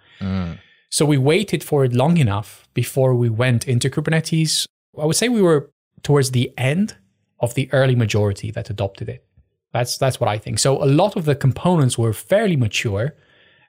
So 0.95 1.05
we 1.05 1.19
waited 1.19 1.65
for 1.65 1.85
it 1.85 1.93
long 1.93 2.19
enough 2.19 2.69
before 2.73 3.17
we 3.17 3.29
went 3.29 3.67
into 3.67 3.91
Kubernetes. 3.91 4.65
I 4.97 5.05
would 5.05 5.17
say 5.17 5.29
we 5.29 5.43
were 5.43 5.69
towards 6.05 6.31
the 6.31 6.53
end 6.57 6.95
of 7.41 7.55
the 7.55 7.69
early 7.73 7.97
majority 7.97 8.53
that 8.53 8.71
adopted 8.71 9.09
it. 9.09 9.27
That's 9.73 9.99
that's 9.99 10.21
what 10.21 10.29
I 10.29 10.39
think. 10.39 10.61
So 10.61 10.81
a 10.81 10.87
lot 10.87 11.17
of 11.17 11.25
the 11.25 11.35
components 11.35 11.99
were 11.99 12.13
fairly 12.13 12.55
mature, 12.55 13.17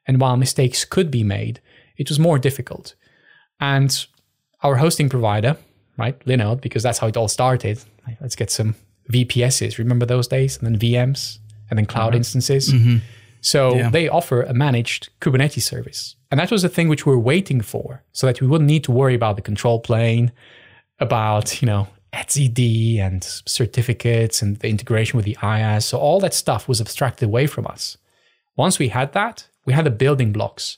and 0.06 0.22
while 0.22 0.38
mistakes 0.38 0.86
could 0.86 1.10
be 1.10 1.24
made, 1.24 1.62
it 1.98 2.10
was 2.10 2.20
more 2.20 2.38
difficult. 2.38 2.94
And 3.60 4.06
our 4.62 4.76
hosting 4.76 5.10
provider, 5.10 5.58
right, 5.98 6.20
Linode, 6.28 6.62
because 6.62 6.84
that's 6.84 7.00
how 7.00 7.08
it 7.08 7.18
all 7.18 7.28
started. 7.28 7.80
Let's 8.22 8.36
get 8.36 8.52
some 8.52 8.76
VPSs. 9.12 9.80
Remember 9.80 10.06
those 10.06 10.28
days? 10.28 10.60
And 10.60 10.68
then 10.68 10.78
VMs, 10.80 11.40
and 11.72 11.80
then 11.80 11.88
cloud 11.88 12.10
uh-huh. 12.10 12.18
instances. 12.18 12.72
Mm-hmm. 12.72 12.98
So 13.46 13.76
Yeah. 13.76 13.90
they 13.92 14.10
offer 14.10 14.42
a 14.42 14.54
managed 14.54 15.10
Kubernetes 15.22 15.62
service. 15.62 16.16
And 16.32 16.40
that 16.40 16.50
was 16.52 16.64
the 16.64 16.70
thing 16.76 16.88
which 16.90 17.06
we 17.06 17.12
were 17.16 17.20
waiting 17.34 17.62
for, 17.62 18.04
so 18.12 18.26
that 18.26 18.42
we 18.42 18.48
wouldn't 18.48 18.68
need 18.68 18.84
to 18.86 18.92
worry 18.92 19.14
about 19.14 19.36
the 19.36 19.44
control 19.44 19.80
plane, 19.80 20.32
about, 21.00 21.62
you 21.62 21.68
know, 21.68 21.88
etcd 22.12 22.98
and 23.00 23.24
certificates 23.46 24.42
and 24.42 24.58
the 24.62 24.68
integration 24.70 25.16
with 25.18 25.26
the 25.26 25.38
IaaS. 25.42 25.84
So 25.84 25.98
all 26.00 26.20
that 26.22 26.34
stuff 26.34 26.68
was 26.68 26.82
abstracted 26.82 27.26
away 27.28 27.46
from 27.46 27.68
us. 27.68 27.98
Once 28.56 28.80
we 28.80 28.88
had 28.90 29.14
that, 29.14 29.48
we 29.66 29.74
had 29.74 29.86
the 29.86 29.92
building 30.04 30.32
blocks. 30.32 30.78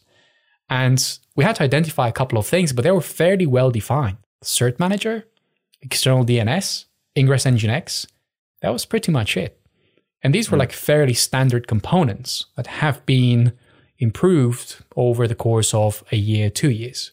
And 0.70 1.00
we 1.38 1.44
had 1.46 1.56
to 1.58 1.64
identify 1.64 2.08
a 2.10 2.12
couple 2.20 2.38
of 2.38 2.46
things, 2.46 2.74
but 2.74 2.84
they 2.84 2.92
were 2.92 3.00
fairly 3.20 3.46
well 3.46 3.72
defined. 3.72 4.18
Cert 4.44 4.78
manager, 4.80 5.26
external 5.82 6.26
DNS, 6.26 6.86
Ingress 7.16 7.46
Nginx. 7.46 8.08
That 8.62 8.74
was 8.74 8.86
pretty 8.86 9.12
much 9.12 9.38
it. 9.38 9.58
And 10.24 10.34
these 10.34 10.50
were 10.50 10.58
hmm. 10.58 10.62
like 10.62 10.74
fairly 10.74 11.14
standard 11.14 11.68
components 11.68 12.46
that 12.56 12.68
have 12.68 13.06
been 13.06 13.54
improved 14.00 14.84
over 14.96 15.28
the 15.28 15.36
course 15.36 15.74
of 15.74 16.04
a 16.12 16.18
year, 16.18 16.50
two 16.50 16.72
years. 16.72 17.12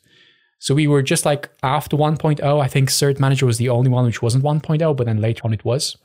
So 0.59 0.75
we 0.75 0.87
were 0.87 1.03
just 1.03 1.27
like 1.27 1.51
after 1.63 1.97
1.0, 1.97 2.43
I 2.61 2.69
think 2.69 2.89
Cert 2.89 3.21
Manager 3.21 3.47
was 3.47 3.59
the 3.59 3.69
only 3.69 3.91
one 3.91 4.07
which 4.07 4.23
wasn't 4.23 4.45
1.0, 4.45 4.97
but 4.97 5.05
then 5.05 5.21
later 5.21 5.43
on 5.45 5.53
it 5.53 5.65
was. 5.65 5.97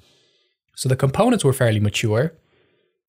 So 0.76 0.90
the 0.90 0.96
components 0.96 1.44
were 1.44 1.54
fairly 1.54 1.80
mature. 1.80 2.34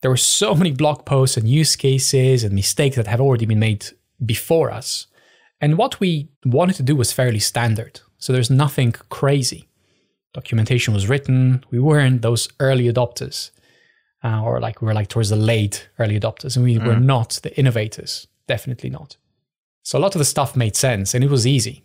There 0.01 0.11
were 0.11 0.17
so 0.17 0.55
many 0.61 0.73
blog 0.73 1.05
posts 1.05 1.37
and 1.37 1.49
use 1.49 1.77
cases 1.77 2.45
and 2.45 2.55
mistakes 2.55 2.97
that 2.97 3.07
have 3.07 3.21
already 3.21 3.47
been 3.47 3.59
made 3.59 3.87
before 4.25 4.71
us. 4.71 5.07
And 5.61 5.77
what 5.77 6.01
we 6.01 6.29
wanted 6.45 6.77
to 6.77 6.83
do 6.83 6.97
was 6.97 7.13
fairly 7.13 7.39
standard. 7.39 8.01
So 8.19 8.33
there's 8.33 8.51
nothing 8.51 8.93
crazy. 9.09 9.69
Documentation 10.33 10.95
was 10.95 11.09
written. 11.09 11.65
We 11.71 11.81
weren't 11.81 12.23
those 12.23 12.49
early 12.61 12.85
adopters, 12.85 13.51
uh, 14.23 14.43
or 14.43 14.61
like 14.61 14.81
we 14.81 14.87
were 14.87 14.95
like 14.95 15.09
towards 15.09 15.31
the 15.31 15.37
late 15.37 15.89
early 15.99 16.19
adopters, 16.19 16.57
and 16.57 16.65
we 16.65 16.79
were 16.79 16.97
not 16.97 17.41
the 17.43 17.57
innovators. 17.59 18.27
Definitely 18.47 18.91
not. 18.91 19.17
So 19.83 19.99
a 19.99 20.01
lot 20.01 20.15
of 20.15 20.19
the 20.19 20.25
stuff 20.25 20.57
made 20.57 20.77
sense, 20.77 21.15
and 21.15 21.25
it 21.25 21.31
was 21.31 21.47
easy. 21.47 21.85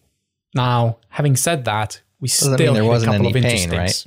Now, 0.54 0.98
having 1.10 1.36
said 1.36 1.66
that, 1.66 2.02
we 2.20 2.28
Doesn't 2.28 2.54
still 2.56 2.74
hit 2.74 2.82
a 2.84 2.86
wasn't 2.86 3.12
couple 3.14 3.28
any 3.28 3.38
of 3.40 3.44
pain, 3.44 3.72
interesting. 3.72 3.80
right? 3.80 4.06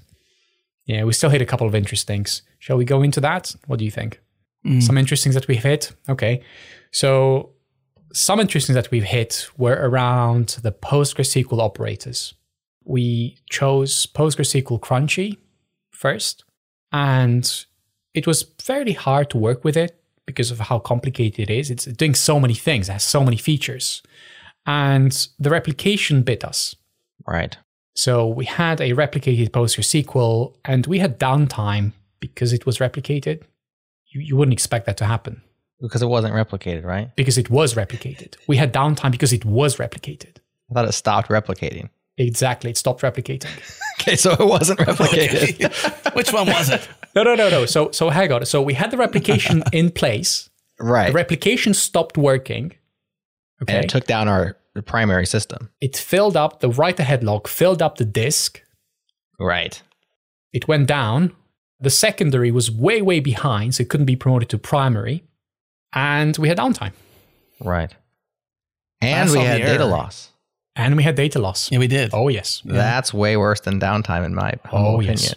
Yeah, 0.87 1.05
we 1.05 1.13
still 1.13 1.31
hit 1.31 1.43
a 1.43 1.47
couple 1.47 1.67
of 1.67 1.75
interesting. 1.75 2.19
Things. 2.25 2.43
Shall 2.59 2.77
we 2.77 2.85
go 2.85 3.03
into 3.03 3.21
that? 3.21 3.55
What 3.67 3.79
do 3.79 3.85
you 3.85 3.91
think? 3.91 4.21
Some 4.81 4.99
interesting 4.99 5.33
that 5.33 5.49
we've 5.49 5.63
hit. 5.63 5.93
Okay, 6.09 6.43
so 6.91 7.51
some 8.13 8.41
interesting 8.41 8.75
that 8.75 8.91
we've 8.91 9.05
hit 9.05 9.49
were 9.57 9.79
around 9.81 10.59
the 10.63 10.73
PostgreSQL 10.73 11.59
operators. 11.61 12.35
We 12.85 13.39
chose 13.49 14.05
PostgreSQL 14.07 14.81
Crunchy 14.81 15.39
first, 15.91 16.45
and 16.93 17.65
it 18.15 18.27
was 18.27 18.45
fairly 18.59 18.93
hard 18.93 19.31
to 19.31 19.39
work 19.39 19.65
with 19.65 19.77
it 19.77 20.01
because 20.27 20.51
of 20.51 20.59
how 20.61 20.79
complicated 20.79 21.49
it 21.49 21.51
is. 21.51 21.71
It's 21.71 21.85
doing 21.87 22.15
so 22.15 22.39
many 22.39 22.55
things, 22.55 22.89
it 22.89 22.93
has 22.93 23.05
so 23.05 23.23
many 23.25 23.37
features, 23.37 24.03
and 24.67 25.29
the 25.39 25.51
replication 25.51 26.23
bit 26.23 26.45
us. 26.45 26.75
Right. 27.27 27.57
So 27.95 28.27
we 28.29 28.45
had 28.45 28.81
a 28.81 28.91
replicated 28.93 29.51
PostgreSQL, 29.51 30.55
and 30.65 30.87
we 30.87 30.99
had 30.99 31.19
downtime 31.19 31.93
because 32.21 32.53
it 32.53 32.65
was 32.67 32.79
replicated. 32.79 33.43
You, 34.11 34.21
you 34.21 34.37
wouldn't 34.37 34.53
expect 34.53 34.87
that 34.87 34.97
to 34.99 35.05
happen 35.05 35.43
Because 35.81 36.03
it 36.03 36.07
wasn't 36.07 36.35
replicated, 36.35 36.85
right? 36.85 37.15
because 37.17 37.37
it 37.39 37.51
was 37.51 37.75
replicated. 37.75 38.37
We 38.47 38.57
had 38.57 38.73
downtime 38.73 39.11
because 39.11 39.33
it 39.33 39.45
was 39.45 39.77
replicated. 39.77 40.37
I 40.71 40.75
thought 40.75 40.85
it 40.89 40.93
stopped 40.93 41.29
replicating. 41.29 41.89
Exactly, 42.17 42.71
it 42.71 42.77
stopped 42.77 43.03
replicating. 43.03 43.51
Okay, 44.09 44.17
so 44.25 44.33
it 44.33 44.41
wasn't 44.47 44.79
replicated. 44.89 45.65
Okay. 45.65 46.11
Which 46.15 46.33
one 46.33 46.47
was 46.47 46.71
it? 46.71 46.89
no, 47.15 47.23
no, 47.23 47.35
no, 47.35 47.49
no. 47.51 47.67
So, 47.67 47.91
so 47.93 48.11
hang 48.11 48.33
on. 48.33 48.45
So 48.47 48.63
we 48.63 48.75
had 48.75 48.91
the 48.91 48.97
replication 48.97 49.63
in 49.73 49.91
place. 49.91 50.49
right. 50.81 51.09
The 51.09 51.13
replication 51.13 51.75
stopped 51.75 52.17
working. 52.19 52.73
Okay, 53.63 53.75
And 53.77 53.85
it 53.85 53.89
took 53.89 54.07
down 54.07 54.29
our 54.29 54.57
primary 54.87 55.27
system. 55.27 55.71
it 55.81 55.97
filled 55.97 56.37
up 56.37 56.61
the 56.61 56.69
write-ahead 56.69 57.25
log, 57.25 57.49
filled 57.49 57.83
up 57.83 57.97
the 57.99 58.05
disk. 58.05 58.63
Right. 59.41 59.83
It 60.53 60.69
went 60.69 60.87
down. 60.87 61.35
The 61.81 61.91
secondary 61.91 62.51
was 62.53 62.71
way, 62.71 63.03
way 63.03 63.19
behind, 63.21 63.75
so 63.75 63.83
it 63.83 63.89
couldn't 63.89 64.07
be 64.07 64.17
promoted 64.17 64.49
to 64.51 64.59
primary. 64.59 65.25
And 65.93 66.37
we 66.39 66.49
had 66.49 66.59
downtime. 66.59 66.93
Right. 67.61 67.93
And 69.01 69.31
I 69.31 69.33
we 69.33 69.39
had 69.41 69.59
data 69.59 69.73
error. 69.85 69.85
loss. 69.91 70.31
And 70.79 70.97
we 70.97 71.03
had 71.03 71.17
data 71.17 71.39
loss. 71.41 71.71
Yeah, 71.73 71.79
we 71.81 71.89
did. 71.89 72.11
Oh, 72.15 72.29
yes. 72.29 72.63
That's 72.65 73.13
way 73.13 73.37
worse 73.37 73.61
than 73.61 73.81
downtime, 73.81 74.25
in 74.25 74.35
my 74.35 74.55
humble 74.65 74.91
Oh, 74.93 74.95
opinion. 74.97 75.19
yes. 75.19 75.35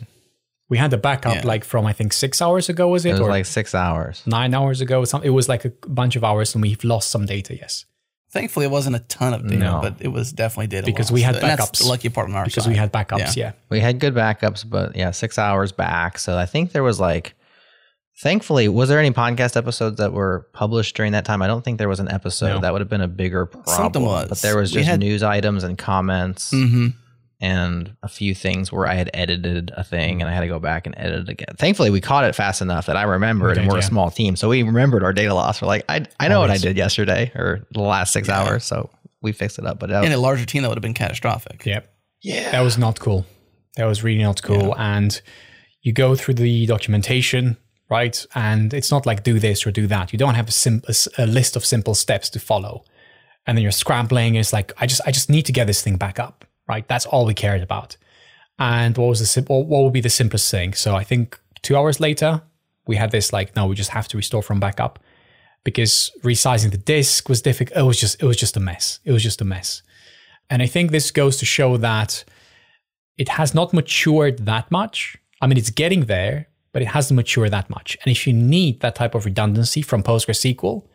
We 0.70 0.78
had 0.78 0.92
the 0.92 0.98
backup 0.98 1.36
Yeah. 1.36 1.42
like 1.46 1.66
from, 1.66 1.86
I 1.86 1.94
think, 1.94 2.14
six 2.14 2.42
hours 2.42 2.70
ago, 2.70 2.88
was 2.88 3.06
it? 3.06 3.10
It 3.10 3.12
was 3.14 3.22
or 3.22 3.30
like 3.30 3.46
six 3.46 3.76
hours. 3.76 4.22
nine 4.26 4.54
hours 4.54 4.80
ago? 4.80 5.04
Some, 5.04 5.24
it 5.24 5.32
was 5.32 5.50
like 5.50 5.66
a 5.66 5.72
bunch 5.88 6.16
of 6.16 6.24
hours 6.24 6.56
and 6.56 6.62
we've 6.62 6.82
lost 6.84 7.10
some 7.10 7.26
data, 7.26 7.56
yes. 7.58 7.86
Thankfully, 8.32 8.66
it 8.68 8.72
wasn't 8.72 8.96
a 8.96 9.00
ton 9.00 9.34
of 9.34 9.42
data, 9.46 9.58
No. 9.60 9.80
but 9.82 9.96
it 10.00 10.08
was 10.08 10.32
definitely 10.32 10.68
data 10.68 10.86
Because 10.86 11.08
loss. 11.08 11.16
we 11.16 11.22
had 11.24 11.36
And 11.36 11.44
that's 11.44 11.66
backups. 11.72 11.80
the 11.80 11.90
lucky 11.90 12.08
part 12.10 12.30
on 12.30 12.36
our 12.36 12.46
Because 12.46 12.64
side. 12.64 12.70
we 12.72 12.78
had 12.78 12.94
backups, 12.94 13.36
yeah. 13.36 13.52
We 13.70 13.82
had 13.82 14.00
good 14.00 14.14
backups, 14.14 14.64
but 14.70 14.96
yeah, 14.96 15.12
six 15.12 15.38
hours 15.38 15.74
back. 15.74 16.18
So 16.18 16.38
I 16.38 16.46
think 16.46 16.72
there 16.72 16.84
was 16.84 17.00
like, 17.00 17.34
thankfully, 18.22 18.68
was 18.70 18.88
there 18.90 19.00
any 19.00 19.12
podcast 19.12 19.58
episodes 19.58 19.98
that 19.98 20.14
were 20.14 20.48
published 20.54 20.96
during 20.96 21.12
that 21.14 21.26
time? 21.26 21.42
I 21.42 21.48
don't 21.48 21.64
think 21.64 21.78
there 21.78 21.90
was 21.90 22.00
an 22.00 22.10
episode. 22.10 22.48
No. 22.50 22.60
That 22.60 22.72
would 22.72 22.82
have 22.82 22.90
been 22.90 23.02
a 23.02 23.08
bigger 23.08 23.46
problem. 23.46 23.76
Something 23.76 24.04
was. 24.06 24.30
But 24.30 24.42
there 24.42 24.56
was 24.58 24.72
just 24.72 24.88
had- 24.88 25.00
news 25.00 25.24
items 25.24 25.64
and 25.64 25.78
comments 25.78 26.52
hmm 26.52 26.88
and 27.44 27.96
a 28.04 28.08
few 28.08 28.36
things 28.36 28.72
where 28.72 28.86
I 28.86 28.94
had 28.94 29.10
edited 29.16 29.72
a 29.76 29.84
thing 29.84 30.22
and 30.22 30.30
I 30.30 30.34
had 30.36 30.42
to 30.42 30.48
go 30.48 30.60
back 30.60 30.86
and 30.86 30.94
edit 30.96 31.22
it 31.22 31.30
again. 31.30 31.56
Thankfully, 31.58 31.90
we 31.90 32.00
caught 32.00 32.24
it 32.24 32.36
fast 32.36 32.62
enough 32.62 32.86
that 32.86 32.96
I 32.96 33.02
remembered, 33.02 33.58
We 33.58 33.64
and 33.64 33.72
we're 33.72 33.80
a 33.80 33.82
small 33.82 34.12
team, 34.12 34.36
so 34.36 34.48
we 34.48 34.62
remembered 34.62 35.04
our 35.04 35.12
data 35.12 35.34
loss. 35.34 35.60
We're 35.60 35.68
like, 35.68 35.84
I 35.90 36.06
I 36.20 36.28
know 36.28 36.40
what 36.40 36.52
I 36.52 36.58
did 36.58 36.78
yesterday 36.78 37.32
or 37.34 37.66
the 37.72 37.82
last 37.82 38.14
six 38.14 38.28
Yeah. 38.28 38.42
hours, 38.44 38.64
so 38.64 38.92
we 39.24 39.32
fixed 39.32 39.58
it 39.58 39.66
up. 39.66 39.80
But 39.80 39.90
that 39.90 40.04
In 40.06 40.12
a 40.12 40.20
larger 40.20 40.46
team, 40.46 40.62
that 40.62 40.68
would 40.70 40.78
have 40.78 40.84
been 40.84 40.94
catastrophic. 40.94 41.66
Yep. 41.66 41.92
yeah, 42.22 42.52
That 42.52 42.62
was 42.62 42.78
not 42.78 43.00
cool. 43.00 43.26
That 43.76 43.86
was 43.86 44.04
really 44.04 44.22
not 44.22 44.44
cool. 44.44 44.76
And 44.78 45.20
you 45.82 45.94
go 45.94 46.16
through 46.16 46.36
the 46.36 46.68
documentation, 46.68 47.58
right? 47.92 48.26
And 48.34 48.74
it's 48.74 48.90
not 48.90 49.06
like 49.06 49.22
do 49.22 49.38
this 49.38 49.68
or 49.68 49.72
do 49.72 49.86
that. 49.88 50.12
You 50.14 50.18
don't 50.18 50.36
have 50.36 50.48
a, 50.48 50.52
sim- 50.52 50.84
a 50.88 50.96
a 51.22 51.28
list 51.28 51.56
of 51.56 51.66
simple 51.66 51.94
steps 51.94 52.30
to 52.32 52.40
follow. 52.40 52.84
And 53.46 53.58
then 53.58 53.64
you're 53.64 53.72
scrambling. 53.72 54.36
It's 54.36 54.54
like 54.54 54.72
I 54.78 54.88
just 54.88 55.02
I 55.06 55.12
just 55.12 55.30
need 55.30 55.46
to 55.48 55.52
get 55.52 55.68
this 55.68 55.82
thing 55.84 55.98
back 55.98 56.18
up, 56.18 56.46
right? 56.68 56.88
That's 56.88 57.06
all 57.06 57.26
we 57.26 57.34
cared 57.34 57.62
about. 57.62 57.98
And 58.58 58.98
what 58.98 59.10
was 59.10 59.20
the 59.20 59.26
sim- 59.26 59.46
what 59.46 59.84
would 59.84 59.94
be 59.94 60.02
the 60.02 60.10
simplest 60.10 60.50
thing? 60.50 60.74
So 60.74 60.96
I 60.96 61.04
think 61.04 61.40
two 61.62 61.76
hours 61.76 62.00
later, 62.00 62.42
we 62.88 62.96
had 62.96 63.12
this 63.12 63.34
like 63.34 63.56
no, 63.56 63.68
we 63.68 63.76
just 63.76 63.92
have 63.92 64.08
to 64.08 64.18
restore 64.18 64.42
from 64.42 64.60
backup 64.60 65.00
because 65.64 66.12
resizing 66.24 66.72
the 66.72 66.78
disk 66.78 67.28
was 67.30 67.42
difficult. 67.42 67.78
It 67.78 67.84
was 67.84 68.00
just 68.00 68.22
it 68.24 68.26
was 68.26 68.38
just 68.38 68.58
a 68.58 68.60
mess. 68.60 69.00
It 69.04 69.12
was 69.12 69.24
just 69.24 69.42
a 69.42 69.46
mess. 69.46 69.84
And 70.50 70.62
I 70.62 70.68
think 70.68 70.92
this 70.92 71.12
goes 71.12 71.38
to 71.38 71.46
show 71.46 71.78
that 71.78 72.24
it 73.18 73.30
has 73.30 73.54
not 73.54 73.74
matured 73.74 74.46
that 74.46 74.72
much. 74.72 75.18
I 75.42 75.48
mean, 75.48 75.58
it's 75.58 75.70
getting 75.70 76.06
there, 76.06 76.48
but 76.74 76.82
it 76.82 76.90
hasn't 76.90 77.16
matured 77.16 77.52
that 77.52 77.70
much. 77.70 77.98
And 78.04 78.12
if 78.12 78.26
you 78.26 78.34
need 78.34 78.80
that 78.80 78.96
type 78.96 79.16
of 79.16 79.26
redundancy 79.26 79.82
from 79.82 80.04
PostgreSQL, 80.04 80.86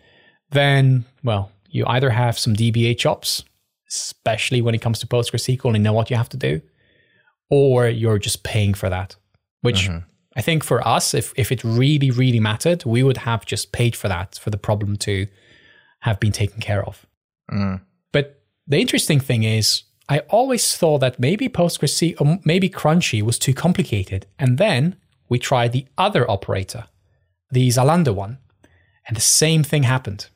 then, 0.51 1.05
well, 1.23 1.51
you 1.69 1.85
either 1.87 2.11
have 2.11 2.39
some 2.39 2.55
DBA 2.55 2.99
chops, 2.99 3.45
especially 3.89 4.63
when 4.63 4.75
it 4.75 4.81
comes 4.81 4.99
to 5.01 5.07
PostgreSQL 5.07 5.67
and 5.67 5.77
you 5.77 5.83
know 5.83 5.93
what 5.93 6.11
you 6.11 6.17
have 6.17 6.29
to 6.31 6.37
do, 6.37 6.61
or 7.51 7.89
you're 7.89 8.19
just 8.19 8.43
paying 8.43 8.75
for 8.75 8.89
that, 8.89 9.17
which 9.61 9.91
I 10.37 10.43
think 10.43 10.65
for 10.65 10.87
us, 10.87 11.15
if, 11.15 11.33
if 11.37 11.51
it 11.51 11.65
really, 11.65 12.11
really 12.11 12.41
mattered, 12.41 12.85
we 12.85 13.03
would 13.03 13.19
have 13.19 13.47
just 13.47 13.73
paid 13.73 13.97
for 13.97 14.09
that, 14.09 14.39
for 14.39 14.51
the 14.51 14.59
problem 14.59 14.97
to 14.99 15.27
have 16.01 16.21
been 16.21 16.33
taken 16.33 16.61
care 16.61 16.85
of. 16.85 17.07
Mm. 17.51 17.81
But 18.13 18.43
the 18.67 18.79
interesting 18.79 19.21
thing 19.21 19.45
is, 19.45 19.85
I 20.09 20.21
always 20.31 20.77
thought 20.77 20.99
that 20.99 21.19
maybe 21.19 21.49
PostgreSQL, 21.49 22.45
maybe 22.45 22.69
Crunchy 22.69 23.23
was 23.23 23.39
too 23.39 23.55
complicated. 23.55 24.27
And 24.39 24.59
then 24.59 24.97
we 25.29 25.39
tried 25.39 25.73
the 25.73 25.87
other 25.97 26.29
operator, 26.31 26.87
the 27.51 27.69
Zalando 27.69 28.15
one, 28.15 28.39
and 29.07 29.17
the 29.17 29.21
same 29.21 29.63
thing 29.63 29.85
happened, 29.85 30.29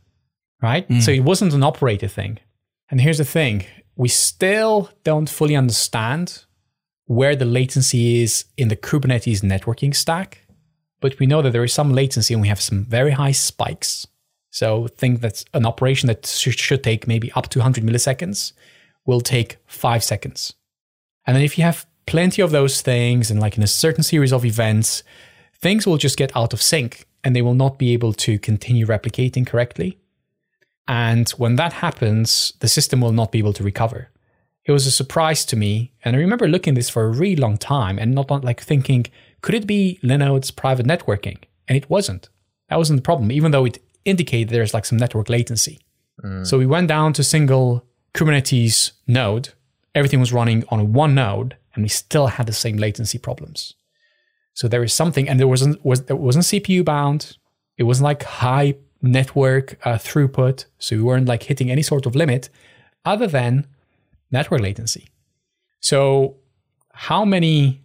right? 0.62 0.88
Mm. 0.88 1.02
So 1.02 1.10
it 1.10 1.24
wasn't 1.24 1.54
an 1.54 1.62
operator 1.62 2.08
thing. 2.08 2.38
And 2.90 3.00
here's 3.00 3.18
the 3.18 3.24
thing 3.24 3.64
we 3.96 4.08
still 4.08 4.90
don't 5.04 5.28
fully 5.28 5.56
understand 5.56 6.44
where 7.06 7.36
the 7.36 7.44
latency 7.44 8.22
is 8.22 8.44
in 8.56 8.68
the 8.68 8.76
Kubernetes 8.76 9.42
networking 9.42 9.94
stack 9.94 10.46
but 11.00 11.18
we 11.18 11.26
know 11.26 11.42
that 11.42 11.50
there 11.50 11.64
is 11.64 11.72
some 11.72 11.92
latency 11.92 12.34
and 12.34 12.40
we 12.42 12.48
have 12.48 12.60
some 12.60 12.84
very 12.84 13.12
high 13.12 13.32
spikes. 13.32 14.06
So 14.50 14.86
think 14.88 15.20
that 15.20 15.44
an 15.54 15.66
operation 15.66 16.06
that 16.08 16.26
should 16.26 16.84
take 16.84 17.06
maybe 17.06 17.32
up 17.32 17.48
to 17.50 17.58
100 17.58 17.84
milliseconds 17.84 18.52
will 19.06 19.20
take 19.20 19.56
five 19.66 20.04
seconds. 20.04 20.54
And 21.26 21.36
then 21.36 21.42
if 21.42 21.56
you 21.56 21.64
have 21.64 21.86
plenty 22.10 22.42
of 22.42 22.50
those 22.50 22.82
things 22.82 23.30
and 23.30 23.38
like 23.38 23.56
in 23.56 23.62
a 23.62 23.68
certain 23.68 24.02
series 24.02 24.32
of 24.32 24.44
events, 24.44 25.04
things 25.54 25.86
will 25.86 25.96
just 25.96 26.16
get 26.16 26.36
out 26.36 26.52
of 26.52 26.60
sync 26.60 27.06
and 27.22 27.36
they 27.36 27.40
will 27.40 27.54
not 27.54 27.78
be 27.78 27.92
able 27.92 28.12
to 28.12 28.36
continue 28.36 28.84
replicating 28.84 29.46
correctly. 29.46 29.96
And 30.88 31.28
when 31.30 31.54
that 31.54 31.74
happens, 31.74 32.52
the 32.58 32.66
system 32.66 33.00
will 33.00 33.12
not 33.12 33.30
be 33.30 33.38
able 33.38 33.52
to 33.52 33.62
recover. 33.62 34.08
It 34.64 34.72
was 34.72 34.88
a 34.88 34.90
surprise 34.90 35.44
to 35.46 35.56
me. 35.56 35.92
And 36.04 36.16
I 36.16 36.18
remember 36.18 36.48
looking 36.48 36.72
at 36.72 36.74
this 36.74 36.90
for 36.90 37.04
a 37.04 37.08
really 37.08 37.36
long 37.36 37.56
time 37.56 37.96
and 37.96 38.12
not, 38.12 38.28
not 38.28 38.44
like 38.44 38.60
thinking, 38.60 39.06
could 39.40 39.54
it 39.54 39.68
be 39.68 40.00
Linode's 40.02 40.50
private 40.50 40.86
networking? 40.86 41.38
And 41.68 41.76
it 41.76 41.88
wasn't. 41.88 42.28
That 42.70 42.78
wasn't 42.78 42.98
the 42.98 43.02
problem, 43.02 43.30
even 43.30 43.52
though 43.52 43.66
it 43.66 43.78
indicated 44.04 44.48
there's 44.48 44.74
like 44.74 44.84
some 44.84 44.98
network 44.98 45.28
latency. 45.28 45.78
Mm. 46.24 46.44
So 46.44 46.58
we 46.58 46.66
went 46.66 46.88
down 46.88 47.12
to 47.12 47.22
single 47.22 47.84
Kubernetes 48.14 48.92
node. 49.06 49.50
Everything 49.94 50.18
was 50.18 50.32
running 50.32 50.64
on 50.70 50.92
one 50.92 51.14
node, 51.14 51.56
and 51.74 51.82
we 51.82 51.88
still 51.88 52.28
had 52.28 52.46
the 52.46 52.52
same 52.52 52.76
latency 52.76 53.18
problems. 53.18 53.74
So 54.54 54.68
there 54.68 54.82
is 54.82 54.92
something, 54.92 55.28
and 55.28 55.38
there 55.38 55.48
wasn't 55.48 55.84
was 55.84 56.04
there 56.04 56.16
wasn't 56.16 56.44
CPU 56.46 56.84
bound. 56.84 57.36
It 57.76 57.84
wasn't 57.84 58.04
like 58.04 58.22
high 58.22 58.76
network 59.00 59.78
uh, 59.86 59.94
throughput, 59.94 60.66
so 60.78 60.96
we 60.96 61.02
weren't 61.02 61.26
like 61.26 61.44
hitting 61.44 61.70
any 61.70 61.82
sort 61.82 62.04
of 62.06 62.14
limit, 62.14 62.50
other 63.04 63.26
than 63.26 63.66
network 64.30 64.60
latency. 64.60 65.08
So 65.80 66.36
how 66.92 67.24
many 67.24 67.82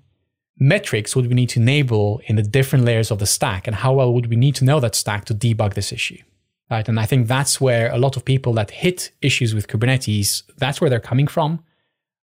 metrics 0.58 1.16
would 1.16 1.28
we 1.28 1.34
need 1.34 1.50
to 1.50 1.60
enable 1.60 2.22
in 2.26 2.36
the 2.36 2.42
different 2.42 2.86
layers 2.86 3.12
of 3.12 3.20
the 3.20 3.26
stack, 3.26 3.68
and 3.68 3.76
how 3.78 3.94
well 3.94 4.14
would 4.14 4.28
we 4.28 4.36
need 4.36 4.56
to 4.56 4.66
know 4.66 4.80
that 4.80 4.96
stack 4.96 5.26
to 5.26 5.34
debug 5.34 5.76
this 5.76 5.92
issue? 5.92 6.22
Right, 6.70 6.88
and 6.90 7.00
I 7.00 7.06
think 7.06 7.28
that's 7.28 7.62
where 7.62 7.92
a 7.92 7.98
lot 7.98 8.18
of 8.18 8.26
people 8.26 8.54
that 8.54 8.72
hit 8.72 9.12
issues 9.22 9.54
with 9.54 9.68
Kubernetes, 9.68 10.42
that's 10.58 10.82
where 10.82 10.90
they're 10.90 11.00
coming 11.00 11.28
from. 11.28 11.64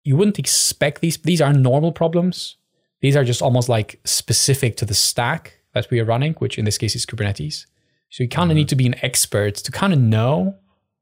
You 0.07 0.17
wouldn't 0.17 0.39
expect 0.39 1.01
these; 1.01 1.17
these 1.17 1.41
are 1.41 1.53
normal 1.53 1.91
problems. 1.91 2.57
These 3.01 3.17
are 3.17 3.25
just 3.25 3.43
almost 3.43 3.69
like 3.69 4.01
specific 4.05 4.77
to 4.77 4.85
the 4.85 4.95
stack 4.95 5.59
that 5.75 5.91
we 5.91 5.99
are 6.01 6.05
running, 6.05 6.35
which 6.35 6.59
in 6.59 6.65
this 6.65 6.79
case 6.79 6.95
is 6.95 7.05
Kubernetes. 7.05 7.67
So 8.11 8.23
you 8.23 8.29
kind 8.29 8.51
of 8.51 8.55
mm-hmm. 8.55 8.59
need 8.61 8.69
to 8.69 8.77
be 8.77 8.87
an 8.87 8.95
expert 9.03 9.57
to 9.57 9.73
kind 9.73 9.93
of 9.93 9.99
know 9.99 10.57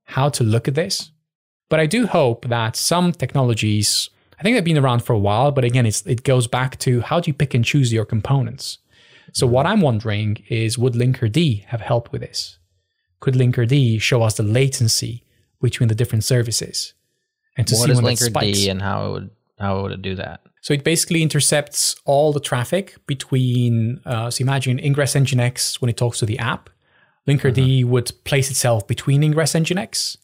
how 0.05 0.31
to 0.31 0.43
look 0.43 0.69
at 0.69 0.75
this. 0.75 1.11
But 1.69 1.81
I 1.81 1.87
do 1.87 2.07
hope 2.07 2.49
that 2.49 2.77
some 2.77 3.13
technologies 3.13 4.09
I 4.39 4.43
think 4.43 4.57
they've 4.57 4.65
been 4.65 4.79
around 4.79 5.01
for 5.01 5.13
a 5.13 5.19
while, 5.19 5.53
but 5.53 5.65
again, 5.65 5.87
it 5.87 6.25
goes 6.25 6.47
back 6.47 6.79
to 6.81 7.03
how 7.03 7.21
do 7.21 7.29
you 7.29 7.35
pick 7.35 7.55
and 7.55 7.65
choose 7.65 7.93
your 7.93 8.05
components? 8.05 8.79
So 9.33 9.47
what 9.47 9.67
I'm 9.67 9.81
wondering 9.81 10.43
is 10.49 10.79
would 10.79 10.95
Linkerd 10.95 11.65
have 11.65 11.81
helped 11.81 12.13
with 12.13 12.23
this? 12.23 12.59
Could 13.21 13.35
Linkerd 13.35 14.01
show 14.01 14.23
us 14.23 14.37
the 14.37 14.43
latency 14.43 15.25
between 15.61 15.89
the 15.89 15.95
different 15.95 16.25
services? 16.25 16.95
And 17.57 17.67
to 17.69 17.75
what 17.77 17.87
see 17.87 17.93
is 17.93 18.03
when 18.03 18.15
Linkerd 18.15 18.71
and 18.71 18.83
how 18.83 19.07
it 19.07 19.11
would 19.13 19.31
how 19.59 19.83
would 19.83 19.93
it 19.93 20.03
do 20.03 20.15
that? 20.17 20.41
So 20.61 20.75
it 20.75 20.83
basically 20.83 21.23
intercepts 21.23 21.97
all 22.05 22.33
the 22.33 22.41
traffic 22.41 22.97
between. 23.07 24.01
Uh, 24.05 24.31
so 24.31 24.43
imagine 24.43 24.79
Ingress 24.79 25.15
Nginx 25.15 25.81
when 25.81 25.89
it 25.89 25.97
talks 25.97 26.19
to 26.19 26.27
the 26.27 26.39
app. 26.39 26.71
Linkerd 27.29 27.55
mm-hmm. 27.55 27.91
would 27.91 28.13
place 28.25 28.51
itself 28.51 28.87
between 28.87 29.23
Ingress 29.23 29.55
Nginx 29.55 30.17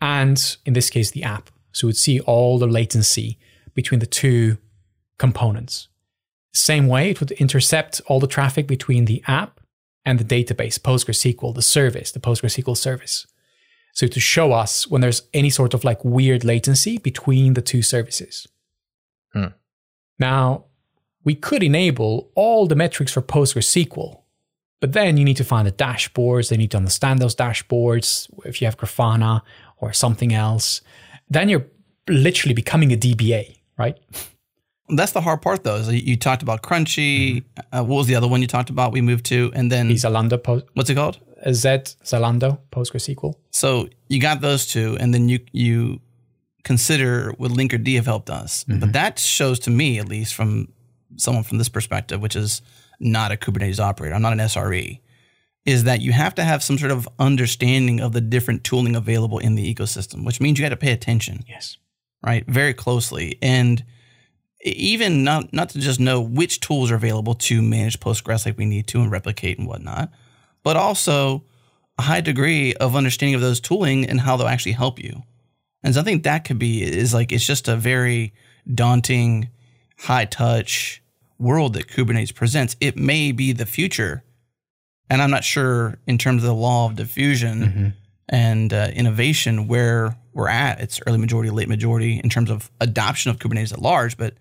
and, 0.00 0.56
in 0.64 0.74
this 0.74 0.90
case, 0.90 1.10
the 1.10 1.24
app. 1.24 1.50
So 1.72 1.86
it 1.86 1.88
would 1.88 1.96
see 1.96 2.20
all 2.20 2.58
the 2.58 2.66
latency 2.66 3.38
between 3.74 4.00
the 4.00 4.06
two 4.06 4.58
components. 5.18 5.88
Same 6.52 6.86
way, 6.86 7.10
it 7.10 7.20
would 7.20 7.32
intercept 7.32 8.00
all 8.06 8.20
the 8.20 8.26
traffic 8.26 8.66
between 8.66 9.04
the 9.04 9.22
app 9.26 9.60
and 10.04 10.18
the 10.18 10.24
database, 10.24 10.78
PostgreSQL, 10.78 11.54
the 11.54 11.62
service, 11.62 12.12
the 12.12 12.20
PostgreSQL 12.20 12.76
service. 12.76 13.26
So 13.96 14.06
to 14.06 14.20
show 14.20 14.52
us 14.52 14.86
when 14.86 15.00
there's 15.00 15.22
any 15.32 15.50
sort 15.50 15.72
of 15.74 15.82
like 15.82 16.04
weird 16.04 16.44
latency 16.44 16.98
between 16.98 17.54
the 17.54 17.62
two 17.62 17.82
services. 17.82 18.46
Hmm. 19.32 19.56
Now, 20.18 20.66
we 21.24 21.34
could 21.34 21.62
enable 21.62 22.30
all 22.34 22.66
the 22.66 22.76
metrics 22.76 23.12
for 23.12 23.22
PostgreSQL, 23.22 24.20
but 24.80 24.92
then 24.92 25.16
you 25.16 25.24
need 25.24 25.38
to 25.38 25.44
find 25.44 25.66
the 25.66 25.72
dashboards. 25.72 26.50
They 26.50 26.58
need 26.58 26.72
to 26.72 26.76
understand 26.76 27.20
those 27.20 27.34
dashboards. 27.34 28.28
If 28.44 28.60
you 28.60 28.66
have 28.66 28.76
Grafana 28.76 29.40
or 29.78 29.92
something 29.92 30.32
else, 30.32 30.82
then 31.28 31.48
you're 31.48 31.66
literally 32.06 32.54
becoming 32.54 32.92
a 32.92 32.96
DBA 32.96 33.56
right? 33.78 33.98
That's 34.88 35.12
the 35.12 35.20
hard 35.20 35.42
part, 35.42 35.64
though. 35.64 35.76
Is 35.76 35.92
you 35.92 36.16
talked 36.16 36.42
about 36.42 36.62
Crunchy. 36.62 37.36
Mm-hmm. 37.36 37.76
Uh, 37.76 37.82
what 37.82 37.96
was 37.96 38.06
the 38.06 38.14
other 38.14 38.28
one 38.28 38.40
you 38.40 38.46
talked 38.46 38.70
about? 38.70 38.92
We 38.92 39.00
moved 39.00 39.26
to, 39.26 39.50
and 39.54 39.70
then 39.70 39.88
Zalando. 39.90 40.42
Po- 40.42 40.62
what's 40.74 40.90
it 40.90 40.94
called? 40.94 41.18
Z 41.54 41.68
Zalando 42.04 42.58
PostgreSQL. 42.72 43.34
So 43.50 43.88
you 44.08 44.20
got 44.20 44.40
those 44.40 44.66
two, 44.66 44.96
and 44.98 45.12
then 45.12 45.28
you 45.28 45.40
you 45.52 46.00
consider 46.64 47.32
what 47.38 47.52
Linkerd 47.52 47.86
have 47.94 48.06
helped 48.06 48.30
us. 48.30 48.64
Mm-hmm. 48.64 48.80
But 48.80 48.92
that 48.92 49.18
shows 49.18 49.58
to 49.60 49.70
me, 49.70 49.98
at 49.98 50.08
least 50.08 50.34
from 50.34 50.72
someone 51.16 51.44
from 51.44 51.58
this 51.58 51.68
perspective, 51.68 52.20
which 52.20 52.36
is 52.36 52.62
not 52.98 53.32
a 53.32 53.36
Kubernetes 53.36 53.78
operator. 53.78 54.14
I'm 54.14 54.22
not 54.22 54.32
an 54.32 54.40
SRE. 54.40 55.00
Is 55.64 55.84
that 55.84 56.00
you 56.00 56.12
have 56.12 56.34
to 56.36 56.44
have 56.44 56.62
some 56.62 56.78
sort 56.78 56.92
of 56.92 57.08
understanding 57.18 58.00
of 58.00 58.12
the 58.12 58.20
different 58.20 58.62
tooling 58.62 58.94
available 58.94 59.38
in 59.38 59.56
the 59.56 59.74
ecosystem, 59.74 60.24
which 60.24 60.40
means 60.40 60.58
you 60.58 60.64
got 60.64 60.68
to 60.68 60.76
pay 60.76 60.92
attention. 60.92 61.44
Yes 61.48 61.76
right? 62.26 62.44
Very 62.46 62.74
closely. 62.74 63.38
And 63.40 63.84
even 64.62 65.22
not 65.22 65.52
not 65.52 65.70
to 65.70 65.78
just 65.78 66.00
know 66.00 66.20
which 66.20 66.60
tools 66.60 66.90
are 66.90 66.96
available 66.96 67.34
to 67.34 67.62
manage 67.62 68.00
Postgres 68.00 68.44
like 68.44 68.58
we 68.58 68.66
need 68.66 68.86
to 68.88 69.00
and 69.00 69.10
replicate 69.10 69.58
and 69.58 69.68
whatnot, 69.68 70.10
but 70.66 70.76
also 70.76 71.44
a 71.96 72.02
high 72.02 72.20
degree 72.20 72.74
of 72.74 72.96
understanding 72.96 73.36
of 73.36 73.40
those 73.40 73.60
tooling 73.60 74.04
and 74.04 74.20
how 74.20 74.36
they'll 74.36 74.48
actually 74.48 74.72
help 74.72 74.98
you. 74.98 75.22
And 75.84 75.94
so 75.94 76.00
I 76.00 76.02
think 76.02 76.24
that 76.24 76.44
could 76.44 76.58
be 76.58 76.82
is 76.82 77.14
like 77.14 77.30
it's 77.30 77.46
just 77.46 77.68
a 77.68 77.76
very 77.76 78.32
daunting, 78.74 79.50
high 79.96 80.24
touch 80.24 81.00
world 81.38 81.74
that 81.74 81.86
Kubernetes 81.86 82.34
presents. 82.34 82.74
It 82.80 82.96
may 82.96 83.30
be 83.30 83.52
the 83.52 83.64
future, 83.64 84.24
and 85.08 85.22
I'm 85.22 85.30
not 85.30 85.44
sure 85.44 85.98
in 86.04 86.18
terms 86.18 86.42
of 86.42 86.48
the 86.48 86.54
law 86.54 86.86
of 86.86 86.96
diffusion 86.96 87.60
mm-hmm. 87.60 87.88
and 88.28 88.72
uh, 88.72 88.90
innovation 88.92 89.68
where 89.68 90.16
we're 90.32 90.48
at. 90.48 90.80
It's 90.80 91.00
early 91.06 91.18
majority, 91.18 91.50
late 91.50 91.68
majority 91.68 92.20
in 92.24 92.28
terms 92.28 92.50
of 92.50 92.72
adoption 92.80 93.30
of 93.30 93.38
Kubernetes 93.38 93.72
at 93.72 93.80
large, 93.80 94.16
but 94.16 94.34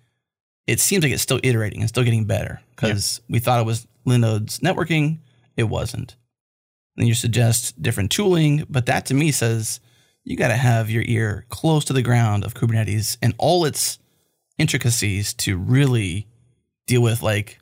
it 0.65 0.79
seems 0.79 1.03
like 1.03 1.13
it's 1.13 1.21
still 1.21 1.39
iterating 1.43 1.81
and 1.81 1.89
still 1.89 2.03
getting 2.03 2.25
better 2.25 2.61
because 2.75 3.21
yeah. 3.27 3.33
we 3.33 3.37
thought 3.37 3.59
it 3.59 3.67
was 3.67 3.85
Linode's 4.05 4.57
networking. 4.61 5.19
It 5.57 5.63
wasn't. 5.63 6.15
And 6.97 7.07
you 7.07 7.13
suggest 7.13 7.81
different 7.81 8.11
tooling, 8.11 8.65
but 8.69 8.85
that 8.85 9.05
to 9.07 9.13
me 9.13 9.31
says 9.31 9.79
you 10.23 10.35
got 10.37 10.47
to 10.47 10.55
have 10.55 10.89
your 10.89 11.03
ear 11.05 11.45
close 11.49 11.85
to 11.85 11.93
the 11.93 12.01
ground 12.01 12.43
of 12.43 12.53
Kubernetes 12.53 13.17
and 13.21 13.33
all 13.37 13.65
its 13.65 13.99
intricacies 14.57 15.33
to 15.35 15.57
really 15.57 16.27
deal 16.87 17.01
with 17.01 17.21
like 17.21 17.59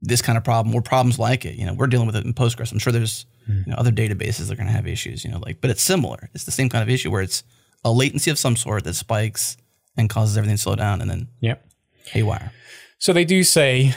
this 0.00 0.22
kind 0.22 0.36
of 0.36 0.44
problem 0.44 0.74
or 0.74 0.82
problems 0.82 1.18
like 1.18 1.44
it. 1.44 1.54
You 1.54 1.66
know, 1.66 1.74
we're 1.74 1.86
dealing 1.86 2.06
with 2.06 2.16
it 2.16 2.24
in 2.24 2.34
Postgres. 2.34 2.72
I'm 2.72 2.78
sure 2.78 2.92
there's 2.92 3.24
you 3.48 3.64
know, 3.66 3.76
other 3.76 3.92
databases 3.92 4.46
that 4.46 4.52
are 4.52 4.56
going 4.56 4.66
to 4.66 4.72
have 4.72 4.86
issues. 4.86 5.24
You 5.24 5.30
know, 5.30 5.38
like, 5.38 5.60
but 5.60 5.70
it's 5.70 5.82
similar. 5.82 6.28
It's 6.34 6.44
the 6.44 6.50
same 6.50 6.68
kind 6.68 6.82
of 6.82 6.88
issue 6.88 7.10
where 7.10 7.22
it's 7.22 7.44
a 7.84 7.92
latency 7.92 8.30
of 8.30 8.38
some 8.38 8.56
sort 8.56 8.84
that 8.84 8.94
spikes 8.94 9.56
and 9.96 10.10
causes 10.10 10.36
everything 10.36 10.56
to 10.56 10.62
slow 10.62 10.74
down 10.74 11.00
and 11.00 11.10
then 11.10 11.28
yep. 11.40 11.66
haywire. 12.06 12.52
So 12.98 13.12
they 13.12 13.24
do 13.24 13.42
say, 13.44 13.94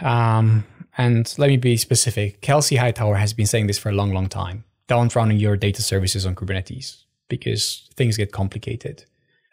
um, 0.00 0.64
and 0.98 1.32
let 1.38 1.48
me 1.48 1.56
be 1.56 1.76
specific. 1.76 2.40
Kelsey 2.40 2.76
Hightower 2.76 3.16
has 3.16 3.32
been 3.32 3.46
saying 3.46 3.66
this 3.66 3.78
for 3.78 3.88
a 3.88 3.94
long, 3.94 4.12
long 4.12 4.28
time. 4.28 4.64
Don't 4.88 5.14
run 5.14 5.30
your 5.38 5.56
data 5.56 5.82
services 5.82 6.26
on 6.26 6.34
Kubernetes 6.34 7.04
because 7.28 7.88
things 7.94 8.16
get 8.16 8.32
complicated. 8.32 9.04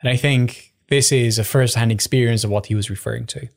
And 0.01 0.09
I 0.09 0.17
think 0.17 0.73
this 0.89 1.11
is 1.11 1.39
a 1.39 1.43
first-hand 1.43 1.91
experience 1.91 2.43
of 2.43 2.49
what 2.49 2.65
he 2.65 2.75
was 2.75 2.89
referring 2.89 3.25
to. 3.27 3.47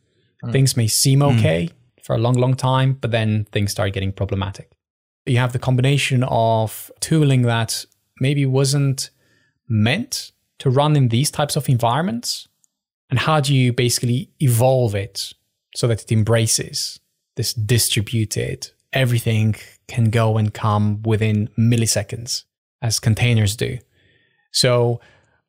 Mm. 0.45 0.53
Things 0.53 0.77
may 0.77 0.87
seem 0.87 1.21
hmm. 1.21 1.38
okay 1.38 1.66
mm. 1.66 2.05
for 2.05 2.14
a 2.14 2.18
long, 2.18 2.35
long 2.35 2.55
time, 2.55 2.99
but 3.01 3.11
then 3.11 3.47
things 3.53 3.73
start 3.73 3.92
getting 3.92 4.12
problematic. 4.12 4.71
You 5.27 5.38
have 5.38 5.53
the 5.53 5.59
combination 5.59 6.25
of 6.25 6.90
tooling 7.01 7.42
that 7.42 7.85
maybe 8.21 8.45
wasn't 8.47 9.11
meant 9.68 10.33
to 10.59 10.71
run 10.71 10.95
in 10.95 11.09
these 11.09 11.31
types 11.31 11.57
of 11.57 11.68
environments? 11.68 12.47
And 13.11 13.18
how 13.18 13.40
do 13.40 13.55
you 13.55 13.73
basically 13.73 14.31
evolve 14.40 14.95
it 14.95 15.33
so 15.75 15.88
that 15.88 16.03
it 16.03 16.12
embraces 16.12 17.01
this 17.37 17.53
distributed, 17.53 18.71
everything 18.92 19.55
can 19.88 20.11
go 20.11 20.37
and 20.37 20.53
come 20.53 21.03
within 21.03 21.49
milliseconds 21.59 22.45
as 22.81 23.01
containers 23.01 23.57
do? 23.57 23.79
So 24.53 25.01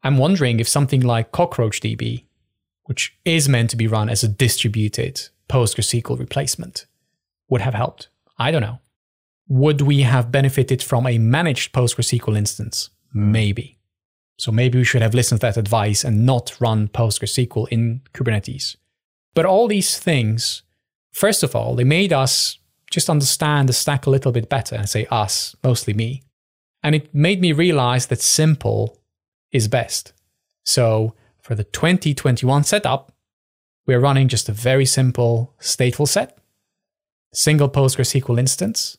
I'm 0.03 0.17
wondering 0.17 0.59
if 0.59 0.67
something 0.67 1.01
like 1.01 1.31
CockroachDB, 1.31 2.25
which 2.83 3.17
is 3.25 3.47
meant 3.47 3.69
to 3.69 3.77
be 3.77 3.87
run 3.87 4.09
as 4.09 4.23
a 4.23 4.27
distributed 4.27 5.29
PostgreSQL 5.49 6.19
replacement, 6.19 6.85
would 7.49 7.61
have 7.61 7.73
helped. 7.73 8.09
I 8.37 8.51
don't 8.51 8.61
know. 8.61 8.79
Would 9.47 9.81
we 9.81 10.01
have 10.01 10.31
benefited 10.31 10.81
from 10.81 11.05
a 11.05 11.17
managed 11.17 11.73
PostgreSQL 11.73 12.37
instance? 12.37 12.89
Maybe. 13.13 13.77
So 14.37 14.51
maybe 14.51 14.79
we 14.79 14.83
should 14.83 15.01
have 15.01 15.13
listened 15.13 15.41
to 15.41 15.47
that 15.47 15.57
advice 15.57 16.03
and 16.03 16.25
not 16.25 16.59
run 16.59 16.87
PostgreSQL 16.87 17.67
in 17.69 18.01
Kubernetes. 18.13 18.75
But 19.35 19.45
all 19.45 19.67
these 19.67 19.99
things, 19.99 20.63
first 21.13 21.43
of 21.43 21.55
all, 21.55 21.75
they 21.75 21.85
made 21.85 22.11
us 22.11 22.57
just 22.91 23.09
understand 23.09 23.69
the 23.69 23.73
stack 23.73 24.05
a 24.05 24.09
little 24.09 24.31
bit 24.31 24.49
better 24.49 24.75
and 24.75 24.89
say 24.89 25.07
us, 25.09 25.55
mostly 25.63 25.93
me. 25.93 26.23
And 26.83 26.93
it 26.93 27.13
made 27.15 27.39
me 27.39 27.53
realize 27.53 28.07
that 28.07 28.21
simple 28.21 28.99
is 29.51 29.67
best. 29.67 30.13
So 30.63 31.15
for 31.41 31.55
the 31.55 31.63
2021 31.63 32.65
setup, 32.65 33.13
we're 33.87 33.99
running 33.99 34.27
just 34.27 34.49
a 34.49 34.53
very 34.53 34.85
simple 34.85 35.55
stateful 35.59 36.07
set, 36.07 36.37
single 37.33 37.69
PostgreSQL 37.69 38.39
instance 38.39 38.97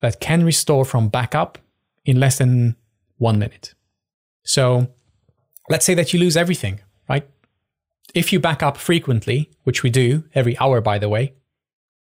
that 0.00 0.20
can 0.20 0.44
restore 0.44 0.84
from 0.84 1.08
backup 1.08 1.58
in 2.04 2.20
less 2.20 2.38
than 2.38 2.76
one 3.18 3.38
minute. 3.38 3.74
So 4.44 4.88
let's 5.68 5.86
say 5.86 5.94
that 5.94 6.12
you 6.12 6.20
lose 6.20 6.36
everything? 6.36 6.80
If 8.14 8.32
you 8.32 8.40
back 8.40 8.62
up 8.62 8.76
frequently, 8.76 9.50
which 9.64 9.82
we 9.82 9.90
do 9.90 10.24
every 10.34 10.58
hour, 10.58 10.80
by 10.80 10.98
the 10.98 11.08
way, 11.08 11.34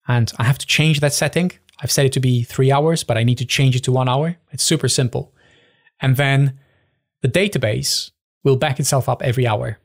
and 0.07 0.31
I 0.39 0.45
have 0.45 0.59
to 0.59 0.67
change 0.67 1.01
that 1.01 1.15
setting. 1.15 1.53
I've 1.81 1.91
set 1.91 2.07
it 2.07 2.13
to 2.13 2.21
be 2.21 2.43
three 2.43 2.71
hours, 2.71 3.05
but 3.05 3.17
I 3.17 3.25
need 3.25 3.39
to 3.39 3.47
change 3.47 3.75
it 3.75 3.85
to 3.85 3.93
one 3.93 4.09
hour. 4.09 4.37
It's 4.53 4.65
super 4.65 4.89
simple. 4.89 5.35
And 6.01 6.17
then 6.17 6.59
the 7.23 7.29
database 7.29 8.11
will 8.43 8.57
back 8.57 8.79
itself 8.79 9.09
up 9.09 9.23
every 9.23 9.47
hour. 9.47 9.79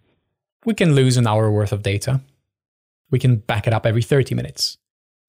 We 0.65 0.73
can 0.73 0.93
lose 0.93 1.17
an 1.17 1.25
hour 1.25 1.49
worth 1.49 1.71
of 1.71 1.83
data. 1.83 2.21
We 3.11 3.19
can 3.19 3.37
back 3.37 3.65
it 3.65 3.73
up 3.73 3.85
every 3.85 4.01
30 4.01 4.35
minutes. 4.35 4.77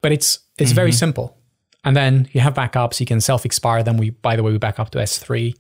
But 0.02 0.12
it's 0.12 0.40
it's 0.58 0.70
mm-hmm. 0.70 0.76
very 0.76 0.92
simple. 0.92 1.36
And 1.84 1.96
then 1.96 2.28
you 2.32 2.40
have 2.40 2.54
backups, 2.54 3.00
you 3.00 3.06
can 3.06 3.20
self-expire 3.20 3.82
them. 3.82 3.96
We 3.96 4.10
by 4.10 4.36
the 4.36 4.42
way, 4.42 4.52
we 4.52 4.58
back 4.58 4.78
up 4.78 4.90
to 4.90 4.98
S3. 4.98 5.54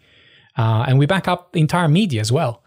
Uh, 0.58 0.84
and 0.88 0.98
we 0.98 1.06
back 1.06 1.28
up 1.28 1.52
the 1.52 1.60
entire 1.60 1.88
media 1.88 2.20
as 2.20 2.32
well. 2.32 2.59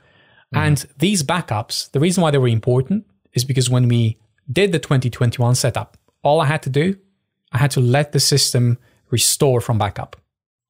Mm-hmm. 0.54 0.66
And 0.66 0.86
these 1.00 1.24
backups, 1.24 1.92
the 1.92 2.00
reason 2.00 2.22
why 2.22 2.32
they 2.32 2.38
were 2.38 2.48
important 2.48 3.06
is 3.34 3.44
because 3.44 3.70
when 3.70 3.88
we 3.88 4.18
did 4.52 4.72
the 4.72 4.80
2021 4.80 5.56
setup, 5.56 5.98
all 6.22 6.42
I 6.42 6.46
had 6.46 6.62
to 6.64 6.70
do, 6.70 6.96
I 7.52 7.58
had 7.58 7.72
to 7.72 7.80
let 7.80 8.12
the 8.12 8.20
system 8.20 8.78
restore 9.10 9.62
from 9.62 9.78
backup. 9.78 10.16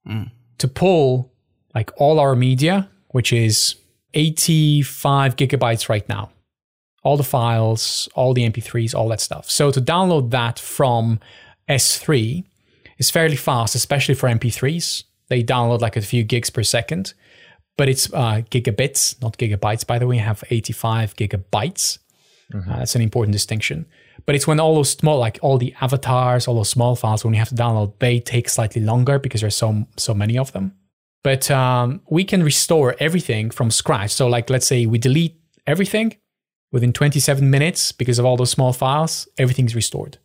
Mm. 0.08 0.32
To 0.60 0.67
pull 0.67 1.32
like 1.76 1.91
all 1.98 2.19
our 2.19 2.36
media, 2.36 2.89
which 3.10 3.34
is 3.34 3.76
85 4.13 5.36
gigabytes 5.36 5.89
right 5.89 6.08
now, 6.08 6.32
all 7.04 7.17
the 7.17 7.24
files, 7.24 8.08
all 8.15 8.34
the 8.34 8.50
MP3s, 8.50 8.96
all 8.96 9.10
that 9.10 9.19
stuff. 9.22 9.50
So 9.50 9.72
to 9.72 9.82
download 9.82 10.32
that 10.32 10.60
from 10.60 11.19
S3 11.67 12.43
is 12.98 13.12
fairly 13.12 13.36
fast, 13.36 13.76
especially 13.76 14.15
for 14.15 14.30
MP3s. 14.30 15.04
They 15.28 15.43
download 15.43 15.82
like 15.82 15.98
a 15.98 16.02
few 16.02 16.24
gigs 16.24 16.50
per 16.50 16.63
second, 16.63 17.13
but 17.78 17.90
it's 17.90 18.12
uh, 18.14 18.42
gigabits, 18.50 19.22
not 19.22 19.38
gigabytes. 19.38 19.86
By 19.86 20.00
the 20.00 20.08
way, 20.08 20.18
you 20.18 20.22
have 20.22 20.44
85 20.50 21.16
gigabytes. 21.16 22.00
Mm-hmm. 22.54 22.70
Uh, 22.70 22.78
that's 22.78 22.96
an 22.96 23.02
important 23.02 23.34
distinction. 23.34 23.86
But 24.26 24.36
it's 24.36 24.48
when 24.48 24.60
all 24.60 24.76
those 24.76 24.92
small, 24.92 25.18
like 25.18 25.40
all 25.42 25.58
the 25.58 25.74
avatars, 25.82 26.48
all 26.48 26.56
those 26.56 26.70
small 26.70 26.96
files, 26.96 27.26
when 27.26 27.34
you 27.34 27.40
have 27.40 27.50
to 27.50 27.56
download, 27.56 27.94
they 28.00 28.20
take 28.20 28.48
slightly 28.48 28.82
longer 28.82 29.20
because 29.20 29.42
there's 29.42 29.56
so 29.56 29.88
so 29.98 30.14
many 30.14 30.38
of 30.38 30.52
them. 30.52 30.74
But 31.24 31.50
um, 31.50 32.02
we 32.10 32.24
can 32.24 32.44
restore 32.44 32.96
everything 33.00 33.50
from 33.50 33.72
scratch. 33.72 34.12
So, 34.12 34.28
like, 34.28 34.50
let's 34.50 34.68
say 34.68 34.86
we 34.86 34.98
delete 34.98 35.40
everything 35.66 36.18
within 36.72 36.92
27 36.92 37.50
minutes 37.50 37.92
because 37.92 38.20
of 38.20 38.26
all 38.26 38.36
those 38.36 38.52
small 38.52 38.74
files, 38.74 39.28
everything's 39.38 39.76
restored. 39.76 40.18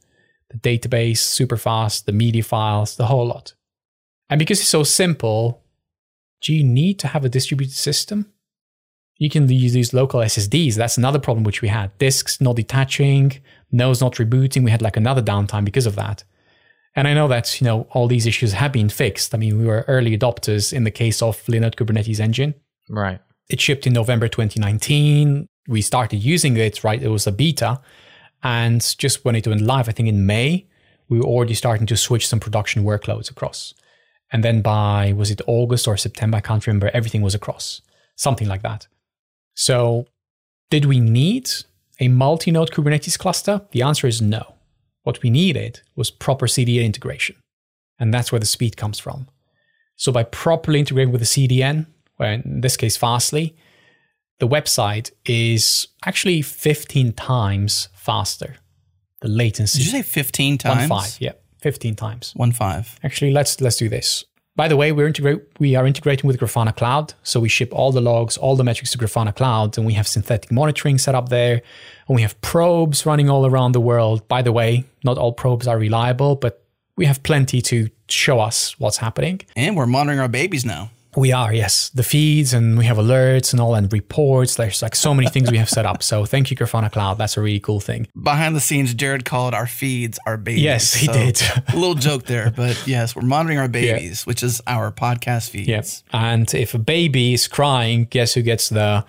The 0.51 0.59
database, 0.59 1.19
super 1.19 1.57
fast, 1.57 2.07
the 2.07 2.13
media 2.13 2.43
files, 2.43 2.97
the 2.97 3.07
whole 3.07 3.27
lot. 3.27 3.55
And 4.29 4.39
because 4.39 4.59
it's 4.59 4.69
so 4.69 4.83
simple, 4.83 5.63
do 6.40 6.55
you 6.55 6.64
need 6.64 6.98
to 7.01 7.09
have 7.09 7.24
a 7.24 7.29
distributed 7.29 7.74
system? 7.74 8.33
You 9.16 9.29
can 9.29 9.48
use 9.48 9.72
these 9.72 9.92
local 9.92 10.20
SSDs. 10.20 10.77
That's 10.77 10.96
another 10.96 11.18
problem 11.18 11.44
which 11.44 11.61
we 11.61 11.68
had. 11.68 11.96
Disks 11.98 12.40
not 12.40 12.57
detaching, 12.57 13.40
nodes 13.72 14.01
not 14.01 14.14
rebooting. 14.14 14.62
We 14.62 14.70
had 14.70 14.83
like 14.83 14.96
another 14.96 15.22
downtime 15.22 15.64
because 15.64 15.87
of 15.87 15.96
that. 15.96 16.22
And 16.94 17.07
I 17.07 17.14
know 17.14 17.29
that, 17.29 17.61
you 17.61 17.64
know, 17.64 17.87
all 17.92 18.07
these 18.07 18.27
issues 18.27 18.53
have 18.53 18.72
been 18.72 18.88
fixed. 18.88 19.35
I 19.35 19.38
mean, 19.38 19.59
we 19.59 19.66
were 19.66 19.85
early 19.88 20.16
adopters 20.16 20.72
in 20.72 20.85
the 20.85 20.90
case 20.90 21.20
of 21.20 21.44
Linode 21.46 21.74
Kubernetes 21.74 22.20
Engine. 22.20 22.55
Right. 22.88 23.20
It 23.48 23.61
shipped 23.61 23.87
in 23.87 23.92
November 23.92 24.29
2019. 24.29 25.48
We 25.68 25.83
started 25.83 26.18
using 26.18 26.57
it, 26.57 26.85
right? 26.85 27.03
It 27.03 27.09
was 27.09 27.27
a 27.27 27.33
beta. 27.33 27.81
And 28.42 28.81
just 28.98 29.24
when 29.24 29.35
it 29.35 29.46
went 29.46 29.62
live, 29.62 29.88
I 29.88 29.92
think 29.92 30.09
in 30.09 30.27
May, 30.27 30.66
we 31.09 31.18
were 31.18 31.24
already 31.24 31.55
starting 31.55 31.87
to 31.87 31.96
switch 31.96 32.27
some 32.27 32.40
production 32.40 32.85
workloads 32.85 33.31
across. 33.31 33.74
And 34.31 34.45
then 34.45 34.61
by, 34.61 35.12
was 35.17 35.31
it 35.31 35.41
August 35.47 35.88
or 35.88 35.97
September? 35.97 36.37
I 36.37 36.41
can't 36.41 36.67
remember. 36.67 36.91
Everything 36.93 37.23
was 37.23 37.35
across, 37.35 37.81
something 38.17 38.49
like 38.49 38.62
that. 38.62 38.87
So, 39.55 40.07
did 40.71 40.85
we 40.85 41.01
need 41.01 41.49
a 41.99 42.09
multi 42.09 42.51
node 42.51 42.71
Kubernetes 42.71 43.19
cluster? 43.19 43.62
The 43.71 43.83
answer 43.83 44.07
is 44.07 44.21
no. 44.21 44.55
What 45.03 45.23
we 45.23 45.31
needed 45.31 45.81
was 45.97 46.11
proper 46.11 46.47
CDN 46.47 46.85
integration. 46.85 47.37
And 47.99 48.12
that's 48.12 48.31
where 48.31 48.38
the 48.38 48.47
speed 48.47 48.77
comes 48.77 48.99
from. 48.99 49.29
So, 49.97 50.12
by 50.12 50.25
properly 50.25 50.79
integrating 50.79 51.12
with 51.12 51.23
the 51.23 51.27
CDN, 51.27 51.87
or 52.19 52.27
in 52.27 52.61
this 52.61 52.77
case, 52.77 52.97
Fastly, 52.97 53.57
the 54.38 54.47
website 54.47 55.11
is 55.25 55.88
actually 56.05 56.43
15 56.43 57.12
times 57.12 57.88
faster. 57.95 58.57
The 59.21 59.29
latency. 59.29 59.79
Did 59.79 59.87
you 59.87 59.91
say 59.91 60.03
15 60.03 60.59
times? 60.59 60.88
One 60.88 61.01
five, 61.01 61.17
yeah, 61.21 61.33
15 61.59 61.94
times. 61.97 62.33
One 62.37 62.53
five. 62.53 62.99
Actually, 63.03 63.33
let's 63.33 63.61
let's 63.61 63.77
do 63.77 63.88
this. 63.88 64.25
By 64.59 64.66
the 64.66 64.77
way, 64.77 64.90
we're 64.90 65.07
integrate, 65.07 65.40
we 65.61 65.77
are 65.77 65.87
integrating 65.87 66.27
with 66.27 66.40
Grafana 66.40 66.75
Cloud. 66.75 67.14
So 67.23 67.38
we 67.38 67.49
ship 67.49 67.73
all 67.73 67.92
the 67.92 68.01
logs, 68.01 68.37
all 68.37 68.57
the 68.57 68.64
metrics 68.64 68.90
to 68.90 68.99
Grafana 68.99 69.33
Cloud, 69.33 69.79
and 69.79 69.87
we 69.87 69.92
have 69.92 70.09
synthetic 70.09 70.51
monitoring 70.51 70.99
set 70.99 71.14
up 71.14 71.29
there. 71.29 71.62
And 72.09 72.16
we 72.16 72.23
have 72.23 72.40
probes 72.40 73.07
running 73.07 73.31
all 73.31 73.47
around 73.47 73.71
the 73.71 73.81
world. 73.81 74.27
By 74.27 74.42
the 74.42 74.51
way, 74.51 74.85
not 75.05 75.16
all 75.16 75.33
probes 75.33 75.68
are 75.68 75.79
reliable, 75.79 76.35
but 76.35 76.64
we 76.97 77.07
have 77.07 77.23
plenty 77.23 77.62
to 77.62 77.88
show 78.09 78.40
us 78.40 78.77
what's 78.81 78.97
happening. 78.97 79.42
And 79.55 79.77
we're 79.77 79.87
monitoring 79.87 80.18
our 80.18 80.29
babies 80.29 80.64
now. 80.64 80.90
We 81.16 81.33
are, 81.33 81.53
yes. 81.53 81.88
The 81.90 82.03
feeds 82.03 82.53
and 82.53 82.77
we 82.77 82.85
have 82.85 82.99
alerts 82.99 83.53
and 83.53 83.61
all 83.61 83.75
and 83.75 83.90
reports. 83.92 84.57
There's 84.57 84.83
like 84.83 84.94
so 84.94 85.14
many 85.14 85.29
things 85.29 85.51
we 85.51 85.59
have 85.59 85.68
set 85.68 85.87
up. 85.87 86.03
So 86.03 86.25
thank 86.25 86.51
you, 86.51 86.57
Grafana 86.57 86.92
Cloud. 86.92 87.18
That's 87.18 87.37
a 87.37 87.40
really 87.40 87.61
cool 87.61 87.81
thing. 87.81 88.07
Behind 88.21 88.55
the 88.55 88.61
scenes, 88.61 88.92
Jared 88.94 89.25
called 89.25 89.55
our 89.55 89.66
feeds 89.66 90.18
our 90.27 90.37
babies. 90.37 90.62
Yes, 90.62 90.94
he 90.94 91.07
so, 91.07 91.12
did. 91.12 91.40
a 91.68 91.77
little 91.77 91.94
joke 91.94 92.25
there, 92.25 92.51
but 92.57 92.87
yes, 92.87 93.16
we're 93.16 93.23
monitoring 93.23 93.59
our 93.59 93.68
babies, 93.68 94.21
yeah. 94.21 94.29
which 94.29 94.42
is 94.42 94.61
our 94.66 94.92
podcast 94.92 95.51
feeds. 95.51 95.68
Yes. 95.68 96.05
Yeah. 96.12 96.33
And 96.33 96.55
if 96.55 96.75
a 96.75 96.79
baby 96.79 97.35
is 97.35 97.49
crying, 97.49 98.05
guess 98.11 98.35
who 98.35 98.42
gets 98.42 98.68
the 98.68 99.05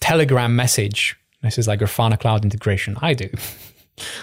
Telegram 0.00 0.54
message? 0.54 1.16
This 1.42 1.58
is 1.58 1.66
like 1.66 1.80
Grafana 1.80 2.18
Cloud 2.18 2.44
integration. 2.44 2.96
I 3.00 3.14
do. 3.14 3.28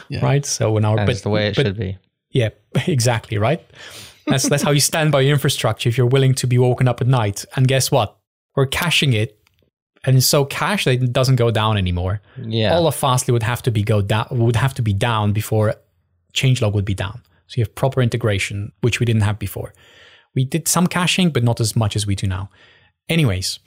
Yeah. 0.09 0.25
Right. 0.25 0.43
So 0.43 0.71
when 0.71 0.85
our 0.85 0.95
that's 0.95 1.19
but, 1.19 1.23
the 1.23 1.29
way 1.29 1.49
it 1.49 1.55
but, 1.55 1.67
should 1.67 1.77
be. 1.77 1.99
Yeah, 2.31 2.49
exactly. 2.87 3.37
Right. 3.37 3.63
That's 4.27 4.47
that's 4.49 4.63
how 4.63 4.71
you 4.71 4.79
stand 4.79 5.11
by 5.11 5.21
your 5.21 5.33
infrastructure 5.33 5.89
if 5.89 5.97
you're 5.97 6.07
willing 6.07 6.33
to 6.35 6.47
be 6.47 6.57
woken 6.57 6.87
up 6.87 7.01
at 7.01 7.07
night. 7.07 7.45
And 7.55 7.67
guess 7.67 7.91
what? 7.91 8.17
We're 8.55 8.65
caching 8.65 9.13
it, 9.13 9.39
and 10.03 10.17
it's 10.17 10.25
so 10.25 10.45
cached 10.45 10.85
that 10.85 11.01
it 11.01 11.13
doesn't 11.13 11.37
go 11.37 11.51
down 11.51 11.77
anymore. 11.77 12.21
Yeah. 12.41 12.75
All 12.75 12.87
of 12.87 12.95
Fastly 12.95 13.31
would 13.31 13.43
have 13.43 13.61
to 13.63 13.71
be 13.71 13.83
go 13.83 14.01
down 14.01 14.27
would 14.31 14.55
have 14.55 14.73
to 14.75 14.81
be 14.81 14.93
down 14.93 15.33
before 15.33 15.75
changelog 16.33 16.73
would 16.73 16.85
be 16.85 16.93
down. 16.93 17.21
So 17.47 17.59
you 17.59 17.63
have 17.63 17.75
proper 17.75 18.01
integration, 18.01 18.73
which 18.81 18.99
we 18.99 19.05
didn't 19.05 19.21
have 19.21 19.39
before. 19.39 19.73
We 20.35 20.43
did 20.45 20.67
some 20.67 20.87
caching, 20.87 21.29
but 21.29 21.43
not 21.43 21.59
as 21.59 21.75
much 21.75 21.95
as 21.95 22.05
we 22.05 22.15
do 22.15 22.27
now. 22.27 22.49
Anyways, 23.09 23.59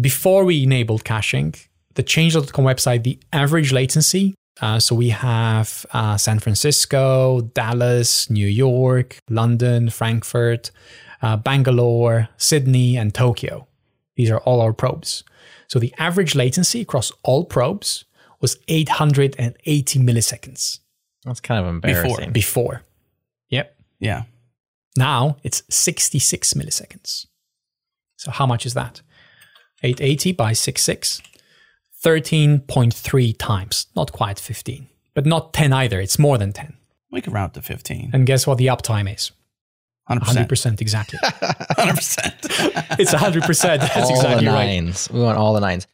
before 0.00 0.44
we 0.44 0.62
enabled 0.62 1.04
caching, 1.04 1.54
the 1.94 2.02
changelog.com 2.02 2.64
website, 2.64 3.04
the 3.04 3.18
average 3.32 3.72
latency 3.72 4.34
uh, 4.60 4.78
so 4.78 4.94
we 4.94 5.10
have 5.10 5.86
uh, 5.92 6.16
San 6.16 6.38
Francisco, 6.38 7.42
Dallas, 7.54 8.28
New 8.30 8.46
York, 8.46 9.18
London, 9.28 9.90
Frankfurt, 9.90 10.70
uh, 11.22 11.36
Bangalore, 11.36 12.28
Sydney, 12.36 12.96
and 12.96 13.14
Tokyo. 13.14 13.66
These 14.16 14.30
are 14.30 14.38
all 14.40 14.60
our 14.60 14.72
probes. 14.72 15.22
So 15.68 15.78
the 15.78 15.94
average 15.98 16.34
latency 16.34 16.80
across 16.80 17.12
all 17.22 17.44
probes 17.44 18.04
was 18.40 18.56
880 18.68 19.98
milliseconds. 20.00 20.80
That's 21.24 21.40
kind 21.40 21.60
of 21.60 21.68
embarrassing. 21.68 22.32
Before. 22.32 22.78
Before. 22.78 22.82
Yep. 23.50 23.76
Yeah. 24.00 24.22
Now 24.96 25.36
it's 25.42 25.62
66 25.70 26.54
milliseconds. 26.54 27.26
So 28.16 28.30
how 28.30 28.46
much 28.46 28.66
is 28.66 28.74
that? 28.74 29.02
880 29.82 30.32
by 30.32 30.52
66. 30.52 31.22
13.3 32.04 33.34
times. 33.38 33.86
Not 33.96 34.12
quite 34.12 34.38
15, 34.38 34.88
but 35.14 35.26
not 35.26 35.52
10 35.52 35.72
either. 35.72 36.00
It's 36.00 36.18
more 36.18 36.38
than 36.38 36.52
10. 36.52 36.76
We 37.10 37.20
can 37.20 37.32
round 37.32 37.54
to 37.54 37.62
15. 37.62 38.10
And 38.12 38.26
guess 38.26 38.46
what 38.46 38.58
the 38.58 38.66
uptime 38.66 39.12
is? 39.12 39.32
100%. 40.10 40.20
100% 40.20 40.80
exactly. 40.80 41.18
100%. 41.22 42.98
it's 42.98 43.12
100%. 43.12 43.62
That's 43.78 43.96
all 43.96 44.10
exactly 44.10 44.46
the 44.46 44.52
nines. 44.52 45.08
right. 45.10 45.18
We 45.18 45.24
want 45.24 45.38
all 45.38 45.52
the 45.54 45.60
nines. 45.60 45.86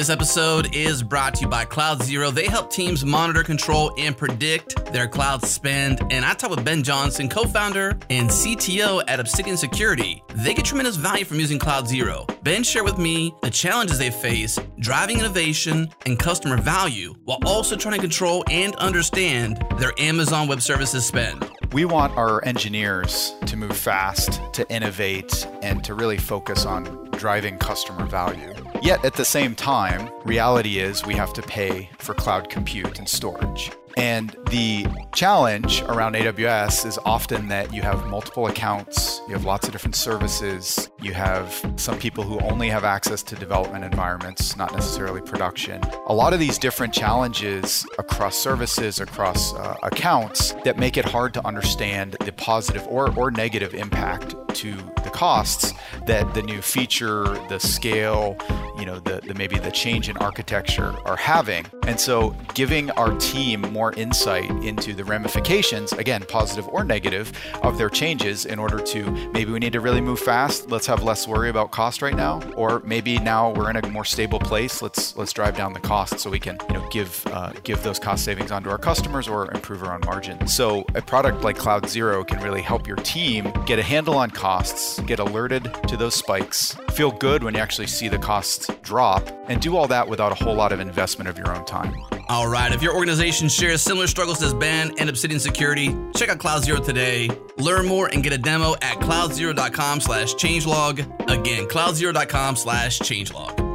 This 0.00 0.08
episode 0.08 0.74
is 0.74 1.02
brought 1.02 1.34
to 1.34 1.40
you 1.42 1.48
by 1.48 1.66
CloudZero. 1.66 2.32
They 2.32 2.46
help 2.46 2.70
teams 2.70 3.04
monitor, 3.04 3.42
control, 3.42 3.92
and 3.98 4.16
predict 4.16 4.90
their 4.94 5.06
cloud 5.06 5.44
spend. 5.44 6.00
And 6.10 6.24
I 6.24 6.32
talk 6.32 6.48
with 6.48 6.64
Ben 6.64 6.82
Johnson, 6.82 7.28
co 7.28 7.44
founder 7.44 7.98
and 8.08 8.30
CTO 8.30 9.02
at 9.08 9.20
Obsidian 9.20 9.58
Security. 9.58 10.22
They 10.36 10.54
get 10.54 10.64
tremendous 10.64 10.96
value 10.96 11.26
from 11.26 11.38
using 11.38 11.58
CloudZero. 11.58 12.42
Ben 12.42 12.62
shared 12.62 12.86
with 12.86 12.96
me 12.96 13.34
the 13.42 13.50
challenges 13.50 13.98
they 13.98 14.10
face 14.10 14.58
driving 14.78 15.18
innovation 15.18 15.90
and 16.06 16.18
customer 16.18 16.56
value 16.56 17.14
while 17.26 17.40
also 17.44 17.76
trying 17.76 17.96
to 17.96 18.00
control 18.00 18.42
and 18.48 18.74
understand 18.76 19.62
their 19.76 19.92
Amazon 19.98 20.48
Web 20.48 20.62
Services 20.62 21.04
spend. 21.04 21.46
We 21.72 21.84
want 21.84 22.16
our 22.16 22.42
engineers 22.46 23.34
to 23.44 23.54
move 23.54 23.76
fast, 23.76 24.40
to 24.54 24.66
innovate, 24.70 25.46
and 25.60 25.84
to 25.84 25.92
really 25.92 26.16
focus 26.16 26.64
on 26.64 27.10
driving 27.10 27.58
customer 27.58 28.06
value. 28.06 28.54
Yet 28.82 29.04
at 29.04 29.14
the 29.14 29.26
same 29.26 29.54
time, 29.54 30.10
reality 30.24 30.78
is 30.78 31.04
we 31.04 31.14
have 31.14 31.34
to 31.34 31.42
pay 31.42 31.90
for 31.98 32.14
cloud 32.14 32.48
compute 32.48 32.98
and 32.98 33.06
storage. 33.06 33.70
And 33.96 34.34
the 34.50 34.86
challenge 35.14 35.82
around 35.82 36.14
AWS 36.14 36.86
is 36.86 36.98
often 37.04 37.48
that 37.48 37.74
you 37.74 37.82
have 37.82 38.06
multiple 38.06 38.46
accounts, 38.46 39.20
you 39.26 39.34
have 39.34 39.44
lots 39.44 39.66
of 39.66 39.72
different 39.72 39.96
services, 39.96 40.90
you 41.02 41.12
have 41.12 41.52
some 41.76 41.98
people 41.98 42.24
who 42.24 42.38
only 42.40 42.68
have 42.68 42.84
access 42.84 43.22
to 43.24 43.34
development 43.34 43.84
environments, 43.84 44.56
not 44.56 44.72
necessarily 44.72 45.20
production. 45.20 45.82
A 46.06 46.14
lot 46.14 46.32
of 46.32 46.38
these 46.38 46.56
different 46.56 46.94
challenges 46.94 47.84
across 47.98 48.36
services, 48.36 49.00
across 49.00 49.54
uh, 49.54 49.76
accounts, 49.82 50.52
that 50.64 50.78
make 50.78 50.96
it 50.96 51.04
hard 51.04 51.34
to 51.34 51.46
understand 51.46 52.16
the 52.24 52.32
positive 52.32 52.86
or, 52.86 53.12
or 53.18 53.30
negative 53.30 53.74
impact 53.74 54.34
to 54.54 54.72
the 55.04 55.10
costs 55.12 55.74
that 56.06 56.32
the 56.34 56.42
new 56.42 56.62
feature, 56.62 57.24
the 57.48 57.58
scale, 57.58 58.36
you 58.80 58.86
know, 58.86 58.98
the, 58.98 59.20
the 59.26 59.34
maybe 59.34 59.58
the 59.58 59.70
change 59.70 60.08
in 60.08 60.16
architecture 60.16 60.94
are 61.04 61.16
having. 61.16 61.66
And 61.86 62.00
so 62.00 62.34
giving 62.54 62.90
our 62.92 63.16
team 63.18 63.60
more 63.60 63.92
insight 63.92 64.50
into 64.64 64.94
the 64.94 65.04
ramifications, 65.04 65.92
again, 65.92 66.24
positive 66.26 66.66
or 66.68 66.82
negative, 66.82 67.32
of 67.62 67.76
their 67.76 67.90
changes 67.90 68.46
in 68.46 68.58
order 68.58 68.78
to 68.78 69.10
maybe 69.32 69.52
we 69.52 69.58
need 69.58 69.74
to 69.74 69.80
really 69.80 70.00
move 70.00 70.18
fast. 70.18 70.70
Let's 70.70 70.86
have 70.86 71.02
less 71.02 71.28
worry 71.28 71.50
about 71.50 71.70
cost 71.72 72.00
right 72.00 72.16
now. 72.16 72.40
Or 72.56 72.80
maybe 72.84 73.18
now 73.18 73.50
we're 73.52 73.68
in 73.68 73.76
a 73.76 73.86
more 73.88 74.04
stable 74.04 74.38
place. 74.38 74.80
Let's 74.80 75.14
let's 75.16 75.32
drive 75.32 75.56
down 75.56 75.74
the 75.74 75.80
cost 75.80 76.18
so 76.18 76.30
we 76.30 76.40
can, 76.40 76.56
you 76.68 76.74
know, 76.74 76.88
give 76.88 77.22
uh, 77.28 77.52
give 77.64 77.82
those 77.82 77.98
cost 77.98 78.24
savings 78.24 78.50
onto 78.50 78.70
our 78.70 78.78
customers 78.78 79.28
or 79.28 79.52
improve 79.52 79.82
our 79.82 79.94
own 79.94 80.00
margin. 80.06 80.46
So 80.46 80.84
a 80.94 81.02
product 81.02 81.42
like 81.42 81.58
CloudZero 81.58 82.26
can 82.26 82.40
really 82.42 82.62
help 82.62 82.86
your 82.86 82.96
team 82.96 83.52
get 83.66 83.78
a 83.78 83.82
handle 83.82 84.16
on 84.16 84.30
costs, 84.30 85.00
get 85.00 85.18
alerted 85.18 85.64
to 85.88 85.96
those 85.96 86.14
spikes, 86.14 86.76
feel 86.92 87.10
good 87.10 87.42
when 87.42 87.54
you 87.54 87.60
actually 87.60 87.86
see 87.86 88.08
the 88.08 88.18
costs 88.18 88.69
drop, 88.82 89.28
and 89.48 89.60
do 89.60 89.76
all 89.76 89.88
that 89.88 90.08
without 90.08 90.32
a 90.32 90.34
whole 90.34 90.54
lot 90.54 90.72
of 90.72 90.80
investment 90.80 91.28
of 91.28 91.38
your 91.38 91.54
own 91.54 91.64
time. 91.64 91.94
All 92.28 92.48
right, 92.48 92.72
if 92.72 92.82
your 92.82 92.94
organization 92.94 93.48
shares 93.48 93.82
similar 93.82 94.06
struggles 94.06 94.42
as 94.42 94.54
Ben 94.54 94.92
and 94.98 95.08
Obsidian 95.08 95.40
Security, 95.40 95.94
check 96.14 96.28
out 96.28 96.38
CloudZero 96.38 96.84
today. 96.84 97.28
Learn 97.56 97.86
more 97.86 98.08
and 98.12 98.22
get 98.22 98.32
a 98.32 98.38
demo 98.38 98.74
at 98.82 98.98
cloudzero.com 98.98 100.00
slash 100.00 100.34
changelog. 100.34 101.00
Again, 101.28 101.66
cloudzero.com 101.66 102.56
slash 102.56 103.00
changelog. 103.00 103.70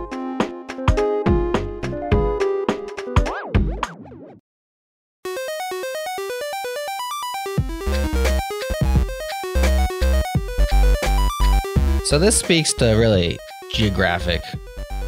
So 12.06 12.20
this 12.20 12.38
speaks 12.38 12.72
to 12.74 12.86
really 12.94 13.38
geographic 13.74 14.42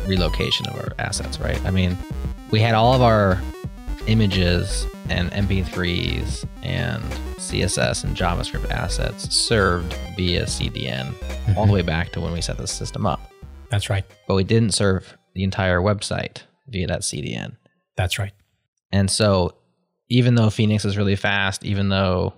relocation 0.07 0.67
of 0.67 0.75
our 0.75 0.93
assets, 0.99 1.39
right? 1.39 1.63
I 1.65 1.71
mean, 1.71 1.97
we 2.51 2.59
had 2.59 2.75
all 2.75 2.93
of 2.93 3.01
our 3.01 3.41
images 4.07 4.85
and 5.09 5.31
MP3s 5.31 6.45
and 6.63 7.03
CSS 7.37 8.03
and 8.03 8.15
JavaScript 8.15 8.69
assets 8.71 9.33
served 9.35 9.93
via 10.15 10.45
CDN 10.45 11.07
all 11.07 11.13
the 11.13 11.51
mm-hmm. 11.61 11.71
way 11.71 11.81
back 11.81 12.11
to 12.13 12.21
when 12.21 12.33
we 12.33 12.41
set 12.41 12.57
the 12.57 12.67
system 12.67 13.05
up. 13.05 13.31
That's 13.69 13.89
right. 13.89 14.05
But 14.27 14.35
we 14.35 14.43
didn't 14.43 14.71
serve 14.71 15.17
the 15.33 15.43
entire 15.43 15.79
website 15.79 16.43
via 16.67 16.87
that 16.87 17.01
CDN. 17.01 17.57
That's 17.95 18.19
right. 18.19 18.33
And 18.91 19.09
so 19.09 19.55
even 20.09 20.35
though 20.35 20.49
Phoenix 20.49 20.85
is 20.85 20.97
really 20.97 21.15
fast, 21.15 21.65
even 21.65 21.89
though 21.89 22.33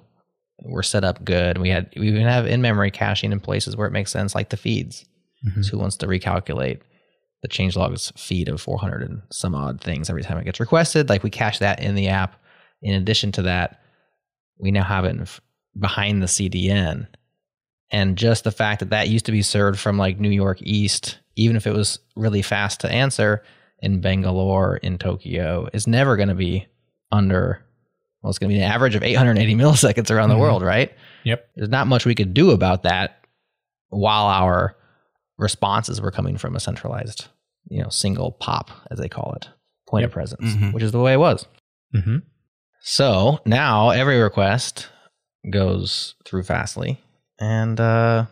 we're 0.63 0.83
set 0.83 1.03
up 1.03 1.23
good, 1.23 1.57
we 1.57 1.69
had 1.69 1.91
we 1.95 2.07
even 2.07 2.23
have 2.23 2.45
in-memory 2.45 2.91
caching 2.91 3.31
in 3.31 3.39
places 3.39 3.77
where 3.77 3.87
it 3.87 3.91
makes 3.91 4.11
sense, 4.11 4.35
like 4.35 4.49
the 4.49 4.57
feeds. 4.57 5.05
Mm-hmm. 5.47 5.61
So 5.61 5.71
who 5.71 5.77
wants 5.79 5.97
to 5.97 6.07
recalculate 6.07 6.81
the 7.41 7.47
changelogs 7.47 8.17
feed 8.19 8.49
of 8.49 8.61
400 8.61 9.01
and 9.03 9.21
some 9.31 9.55
odd 9.55 9.81
things 9.81 10.09
every 10.09 10.23
time 10.23 10.37
it 10.37 10.45
gets 10.45 10.59
requested? 10.59 11.09
Like 11.09 11.23
we 11.23 11.29
cache 11.29 11.59
that 11.59 11.81
in 11.81 11.95
the 11.95 12.07
app. 12.09 12.35
In 12.81 12.93
addition 12.95 13.31
to 13.33 13.41
that, 13.43 13.81
we 14.57 14.71
now 14.71 14.83
have 14.83 15.05
it 15.05 15.17
behind 15.77 16.21
the 16.21 16.27
CDN. 16.27 17.07
And 17.91 18.17
just 18.17 18.43
the 18.43 18.51
fact 18.51 18.79
that 18.81 18.91
that 18.91 19.09
used 19.09 19.25
to 19.25 19.31
be 19.31 19.41
served 19.41 19.79
from 19.79 19.97
like 19.97 20.19
New 20.19 20.29
York 20.29 20.59
East, 20.61 21.19
even 21.35 21.55
if 21.55 21.65
it 21.65 21.73
was 21.73 21.99
really 22.15 22.41
fast 22.41 22.81
to 22.81 22.91
answer 22.91 23.43
in 23.79 24.01
Bangalore, 24.01 24.77
in 24.77 24.97
Tokyo, 24.97 25.67
is 25.73 25.87
never 25.87 26.15
going 26.17 26.29
to 26.29 26.35
be 26.35 26.67
under, 27.11 27.63
well, 28.21 28.29
it's 28.29 28.37
going 28.37 28.49
to 28.49 28.55
be 28.55 28.61
an 28.61 28.69
average 28.71 28.95
of 28.95 29.03
880 29.03 29.55
milliseconds 29.55 30.11
around 30.11 30.29
the 30.29 30.35
Mhm. 30.35 30.39
world, 30.39 30.61
right? 30.61 30.93
Yep. 31.23 31.49
There's 31.55 31.69
not 31.69 31.87
much 31.87 32.05
we 32.05 32.15
could 32.15 32.33
do 32.33 32.51
about 32.51 32.83
that 32.83 33.25
while 33.89 34.27
our 34.27 34.75
responses 35.39 35.99
were 36.01 36.11
coming 36.11 36.37
from 36.37 36.55
a 36.55 36.59
centralized, 36.59 37.27
you 37.69 37.81
know, 37.81 37.89
single 37.89 38.31
pop, 38.33 38.69
as 38.91 38.99
they 38.99 39.09
call 39.09 39.33
it, 39.33 39.47
point 39.87 40.03
of 40.05 40.09
Yep. 40.09 40.13
presence, 40.13 40.53
Mhm. 40.55 40.73
which 40.73 40.83
is 40.83 40.91
the 40.91 40.99
way 40.99 41.13
it 41.13 41.19
was. 41.19 41.45
Mm-hmm. 41.95 42.17
So 42.81 43.39
now 43.45 43.89
every 43.89 44.19
request 44.19 44.89
goes 45.49 46.15
through 46.25 46.43
Fastly, 46.43 46.99
and 47.39 47.79
uh, 47.79 48.25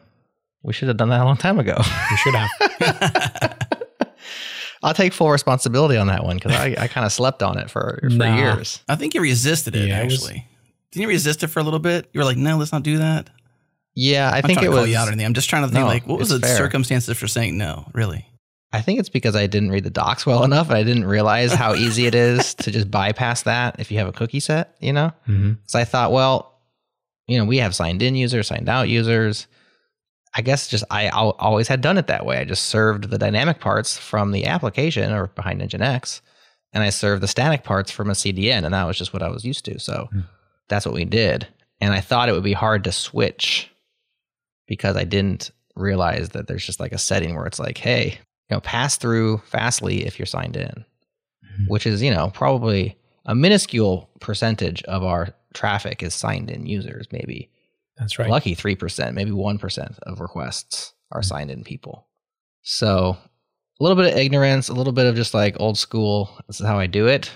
we 0.63 0.73
should 0.73 0.87
have 0.89 0.97
done 0.97 1.09
that 1.09 1.21
a 1.21 1.25
long 1.25 1.37
time 1.37 1.57
ago. 1.59 1.75
We 2.11 2.17
should 2.17 2.35
have. 2.35 3.57
I'll 4.83 4.93
take 4.93 5.11
full 5.13 5.31
responsibility 5.31 5.97
on 5.97 6.07
that 6.07 6.23
one 6.23 6.37
because 6.37 6.53
I, 6.53 6.75
I 6.77 6.87
kind 6.87 7.05
of 7.05 7.11
slept 7.11 7.41
on 7.41 7.57
it 7.57 7.69
for, 7.69 7.99
for 8.03 8.09
Nah. 8.09 8.35
years. 8.37 8.83
I 8.87 8.95
think 8.95 9.15
you 9.15 9.21
resisted 9.21 9.75
it, 9.75 9.87
Yeah, 9.87 10.01
it 10.01 10.05
was- 10.05 10.13
actually. 10.23 10.47
Didn't 10.91 11.01
you 11.01 11.07
resist 11.09 11.43
it 11.43 11.47
for 11.47 11.59
a 11.59 11.63
little 11.63 11.79
bit? 11.79 12.09
You 12.13 12.19
were 12.19 12.25
like, 12.25 12.37
no, 12.37 12.57
let's 12.57 12.71
not 12.71 12.81
do 12.83 12.97
that. 12.99 13.29
Yeah, 13.99 14.29
I 14.31 14.37
I'm 14.37 14.43
think 14.43 14.61
it 14.61 14.69
was. 14.69 14.93
out 14.93 15.07
or 15.07 15.11
anything. 15.11 15.25
I'm 15.25 15.33
just 15.33 15.49
trying 15.49 15.63
to 15.63 15.69
think, 15.69 15.79
No, 15.81 15.87
like, 15.87 16.05
what 16.05 16.19
was 16.19 16.29
the 16.29 16.39
fair. 16.39 16.55
circumstances 16.55 17.17
for 17.17 17.27
saying 17.27 17.57
no, 17.57 17.89
really? 17.93 18.27
I 18.71 18.81
think 18.81 18.99
it's 18.99 19.09
because 19.09 19.35
I 19.35 19.47
didn't 19.47 19.71
read 19.71 19.85
the 19.85 19.89
docs 19.89 20.25
well 20.25 20.43
enough, 20.43 20.67
and 20.67 20.77
I 20.77 20.83
didn't 20.83 21.05
realize 21.05 21.51
how 21.53 21.73
easy 21.85 22.05
it 22.05 22.13
is 22.13 22.53
to 22.55 22.69
just 22.71 22.91
bypass 22.91 23.41
that 23.43 23.79
if 23.79 23.89
you 23.91 23.97
have 23.97 24.07
a 24.07 24.11
cookie 24.11 24.39
set. 24.39 24.75
You 24.79 24.93
know, 24.93 25.11
Mm-hmm. 25.27 25.53
So 25.65 25.79
I 25.79 25.83
thought, 25.85 26.11
well, 26.11 26.59
you 27.27 27.37
know, 27.39 27.45
we 27.45 27.57
have 27.57 27.73
signed 27.75 28.01
in 28.03 28.15
users, 28.15 28.47
signed 28.47 28.69
out 28.69 28.87
users. 28.87 29.47
I 30.35 30.41
guess 30.41 30.67
just 30.67 30.83
I 30.91 31.09
always 31.09 31.67
had 31.67 31.81
done 31.81 31.97
it 31.97 32.05
that 32.07 32.23
way. 32.25 32.37
I 32.37 32.43
just 32.45 32.65
served 32.65 33.09
the 33.09 33.17
dynamic 33.17 33.59
parts 33.59 33.97
from 33.97 34.31
the 34.31 34.45
application 34.45 35.11
or 35.11 35.27
behind 35.27 35.61
Nginx, 35.61 36.21
and 36.73 36.83
I 36.83 36.89
served 36.91 37.23
the 37.23 37.27
static 37.27 37.63
parts 37.63 37.89
from 37.89 38.09
a 38.11 38.13
CDN, 38.13 38.63
and 38.63 38.73
that 38.75 38.85
was 38.85 38.97
just 38.99 39.11
what 39.13 39.23
I 39.23 39.29
was 39.29 39.43
used 39.43 39.65
to. 39.65 39.79
So 39.79 40.07
Hmm. 40.11 40.19
that's 40.67 40.85
what 40.85 40.93
we 40.93 41.05
did. 41.05 41.47
And 41.81 41.93
I 41.93 42.01
thought 42.01 42.29
it 42.29 42.33
would 42.33 42.43
be 42.43 42.53
hard 42.53 42.83
to 42.83 42.91
switch 42.91 43.71
because 44.67 44.95
I 44.95 45.03
didn't 45.03 45.51
realize 45.75 46.29
that 46.29 46.47
there's 46.47 46.65
just 46.65 46.79
like 46.79 46.91
a 46.91 46.97
setting 46.97 47.35
where 47.35 47.45
it's 47.45 47.59
like, 47.59 47.77
hey, 47.77 48.11
you 48.49 48.55
know, 48.55 48.61
pass 48.61 48.97
through 48.97 49.39
Fastly 49.45 50.05
if 50.05 50.17
you're 50.19 50.25
signed 50.25 50.55
in, 50.57 50.85
Mhm. 51.59 51.67
which 51.67 51.85
is, 51.85 52.01
you 52.01 52.11
know, 52.11 52.29
probably 52.33 52.97
a 53.25 53.35
minuscule 53.35 54.09
percentage 54.19 54.81
of 54.83 55.03
our 55.03 55.29
traffic 55.53 56.01
is 56.03 56.13
signed 56.15 56.49
in 56.49 56.65
users, 56.65 57.07
maybe 57.11 57.49
That's 57.97 58.17
right. 58.19 58.29
lucky 58.29 58.55
3%, 58.55 59.13
maybe 59.15 59.31
1% 59.31 59.97
of 60.03 60.19
requests 60.19 60.93
are 61.11 61.21
signed 61.23 61.51
in 61.51 61.63
people. 61.63 62.07
So 62.63 63.17
a 63.79 63.83
little 63.83 63.95
bit 64.01 64.11
of 64.13 64.17
ignorance, 64.19 64.69
a 64.69 64.73
little 64.73 64.93
bit 64.93 65.05
of 65.05 65.15
just 65.15 65.33
like 65.33 65.59
old 65.59 65.77
school, 65.77 66.29
this 66.47 66.59
is 66.59 66.65
how 66.67 66.79
I 66.79 66.87
do 66.87 67.07
it. 67.07 67.31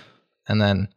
And 0.48 0.60
then 0.60 0.88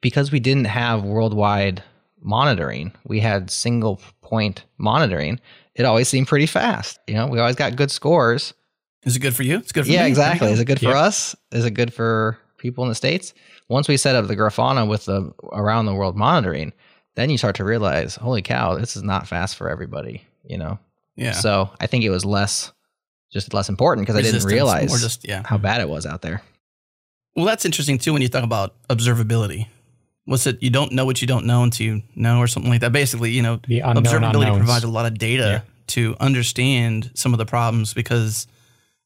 because 0.00 0.30
we 0.30 0.40
didn't 0.40 0.66
have 0.66 1.02
worldwide 1.04 1.82
monitoring, 2.20 2.92
we 3.04 3.20
had 3.20 3.50
single 3.50 4.00
point 4.22 4.64
monitoring, 4.78 5.40
it 5.74 5.84
always 5.84 6.08
seemed 6.08 6.28
pretty 6.28 6.46
fast. 6.46 6.98
You 7.06 7.14
know, 7.14 7.26
we 7.26 7.38
always 7.38 7.56
got 7.56 7.76
good 7.76 7.90
scores. 7.90 8.54
Is 9.04 9.16
it 9.16 9.20
good 9.20 9.34
for 9.36 9.42
you? 9.42 9.58
It's 9.58 9.72
good 9.72 9.84
for 9.86 9.90
Yeah, 9.92 10.02
me. 10.04 10.08
exactly. 10.08 10.50
Is 10.52 10.60
it 10.60 10.64
good 10.64 10.78
for 10.80 10.86
Yeah. 10.90 11.00
us? 11.00 11.36
Is 11.52 11.64
it 11.64 11.72
good 11.72 11.92
for 11.92 12.38
people 12.58 12.84
in 12.84 12.88
the 12.88 12.94
States? 12.94 13.34
Once 13.68 13.88
we 13.88 13.96
set 13.96 14.14
up 14.16 14.26
the 14.26 14.36
Grafana 14.36 14.88
with 14.88 15.04
the 15.06 15.32
around 15.52 15.86
the 15.86 15.94
world 15.94 16.16
monitoring, 16.16 16.72
then 17.16 17.30
you 17.30 17.38
start 17.38 17.56
to 17.56 17.64
realize, 17.64 18.16
holy 18.16 18.42
cow, 18.42 18.76
this 18.76 18.96
is 18.96 19.02
not 19.02 19.28
fast 19.28 19.56
for 19.56 19.68
everybody, 19.68 20.22
you 20.44 20.56
know? 20.58 20.78
Yeah. 21.16 21.32
So 21.32 21.70
I 21.80 21.86
think 21.86 22.02
it 22.04 22.10
was 22.10 22.24
less, 22.24 22.72
just 23.32 23.52
less 23.54 23.68
important 23.68 24.06
because 24.06 24.18
I 24.18 24.22
didn't 24.22 24.44
realize 24.44 24.90
just, 25.00 25.26
yeah. 25.28 25.42
how 25.44 25.58
bad 25.58 25.80
it 25.80 25.88
was 25.88 26.06
out 26.06 26.22
there. 26.22 26.42
Well, 27.36 27.44
that's 27.46 27.64
interesting 27.64 27.98
too 27.98 28.12
when 28.12 28.22
you 28.22 28.28
talk 28.28 28.44
about 28.44 28.74
observability. 28.88 29.66
What's 30.26 30.46
it? 30.46 30.62
You 30.62 30.70
don't 30.70 30.92
know 30.92 31.04
what 31.04 31.20
you 31.20 31.26
don't 31.28 31.44
know 31.46 31.62
until 31.62 31.86
you 31.86 32.02
know, 32.16 32.38
or 32.38 32.46
something 32.46 32.70
like 32.70 32.80
that. 32.80 32.92
Basically, 32.92 33.30
you 33.30 33.42
know, 33.42 33.60
The 33.68 33.80
unknown 33.80 34.04
observability 34.04 34.24
unknowns. 34.46 34.58
provides 34.58 34.84
a 34.84 34.88
lot 34.88 35.06
of 35.06 35.18
data 35.18 35.42
Yeah. 35.42 35.60
to 35.88 36.16
understand 36.18 37.10
some 37.14 37.34
of 37.34 37.38
the 37.38 37.44
problems 37.46 37.92
because 37.94 38.46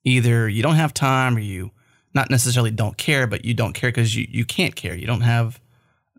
either 0.04 0.48
you 0.48 0.62
don't 0.62 0.76
have 0.76 0.94
time 0.94 1.36
or 1.36 1.40
you 1.40 1.72
not 2.14 2.30
necessarily 2.30 2.70
don't 2.70 2.96
care, 2.96 3.26
but 3.26 3.44
you 3.44 3.52
don't 3.54 3.72
care 3.74 3.90
because 3.90 4.14
you, 4.16 4.26
you 4.30 4.44
can't 4.44 4.74
care. 4.76 4.94
You 4.94 5.06
don't 5.06 5.20
have 5.22 5.60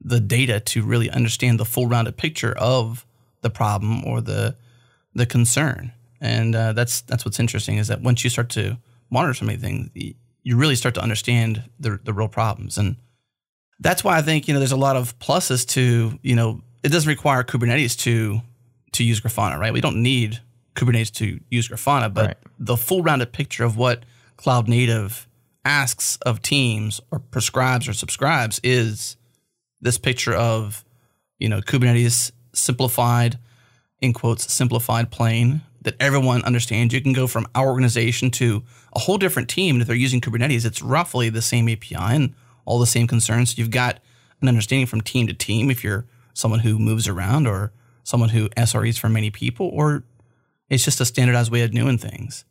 the 0.01 0.19
data 0.19 0.59
to 0.61 0.83
really 0.83 1.09
understand 1.09 1.59
the 1.59 1.65
full 1.65 1.87
rounded 1.87 2.15
picture 2.17 2.53
of 2.57 3.05
the 3.41 3.49
problem 3.49 4.03
or 4.05 4.21
the 4.21 4.55
the 5.15 5.25
concern. 5.25 5.91
And 6.21 6.55
uh, 6.55 6.73
that's 6.73 7.01
that's 7.01 7.23
what's 7.25 7.39
interesting 7.39 7.77
is 7.77 7.87
that 7.87 8.01
once 8.01 8.23
you 8.23 8.29
start 8.29 8.49
to 8.49 8.77
monitor 9.09 9.33
so 9.33 9.45
many 9.45 9.57
things, 9.57 9.89
you 10.43 10.57
really 10.57 10.75
start 10.75 10.93
to 10.95 11.01
understand 11.01 11.63
the 11.79 11.99
the 12.03 12.13
real 12.13 12.27
problems. 12.27 12.77
And 12.77 12.97
that's 13.79 14.03
why 14.03 14.17
I 14.17 14.21
think 14.21 14.47
you 14.47 14.53
know 14.53 14.59
there's 14.59 14.71
a 14.71 14.77
lot 14.77 14.95
of 14.95 15.17
pluses 15.19 15.65
to 15.69 16.17
you 16.21 16.35
know 16.35 16.61
it 16.83 16.89
doesn't 16.89 17.09
require 17.09 17.43
Kubernetes 17.43 17.97
to 17.99 18.41
to 18.93 19.03
use 19.03 19.21
Grafana, 19.21 19.59
right? 19.59 19.73
We 19.73 19.81
don't 19.81 20.01
need 20.01 20.39
Kubernetes 20.75 21.11
to 21.15 21.39
use 21.49 21.69
Grafana, 21.69 22.13
but 22.13 22.25
right. 22.25 22.37
the 22.57 22.77
full 22.77 23.03
rounded 23.03 23.31
picture 23.31 23.63
of 23.63 23.77
what 23.77 24.03
cloud 24.37 24.67
native 24.67 25.27
asks 25.65 26.17
of 26.25 26.41
teams 26.41 27.01
or 27.11 27.19
prescribes 27.19 27.87
or 27.87 27.93
subscribes 27.93 28.59
is 28.63 29.17
this 29.81 29.97
picture 29.97 30.33
of 30.33 30.83
you 31.37 31.49
know 31.49 31.61
Kubernetes 31.61 32.31
simplified 32.53 33.37
in 34.01 34.13
quotes 34.13 34.51
simplified 34.51 35.11
plain 35.11 35.61
that 35.81 35.95
everyone 35.99 36.43
understands. 36.43 36.93
You 36.93 37.01
can 37.01 37.13
go 37.13 37.27
from 37.27 37.47
our 37.55 37.67
organization 37.67 38.31
to 38.31 38.63
a 38.93 38.99
whole 38.99 39.17
different 39.17 39.49
team. 39.49 39.75
And 39.75 39.81
if 39.81 39.87
they're 39.87 39.95
using 39.95 40.19
Kubernetes, 40.19 40.65
it's 40.65 40.81
roughly 40.81 41.29
the 41.29 41.41
same 41.41 41.69
API 41.69 41.95
and 41.95 42.35
all 42.69 42.79
the 42.79 42.85
same 42.85 43.07
concerns. 43.07 43.57
You've 43.57 43.71
got 43.71 43.99
an 44.41 44.47
understanding 44.47 44.85
from 44.85 45.01
team 45.01 45.25
to 45.27 45.33
team 45.33 45.71
if 45.71 45.83
you're 45.83 46.05
someone 46.33 46.59
who 46.59 46.77
moves 46.77 47.07
around 47.07 47.47
or 47.47 47.73
someone 48.03 48.29
who 48.29 48.47
SREs 48.49 48.97
for 48.97 49.09
many 49.09 49.31
people, 49.31 49.69
or 49.73 50.03
it's 50.69 50.85
just 50.85 51.01
a 51.01 51.05
standardized 51.05 51.51
way 51.51 51.63
of 51.63 51.71
doing 51.71 51.97
things. 51.97 52.45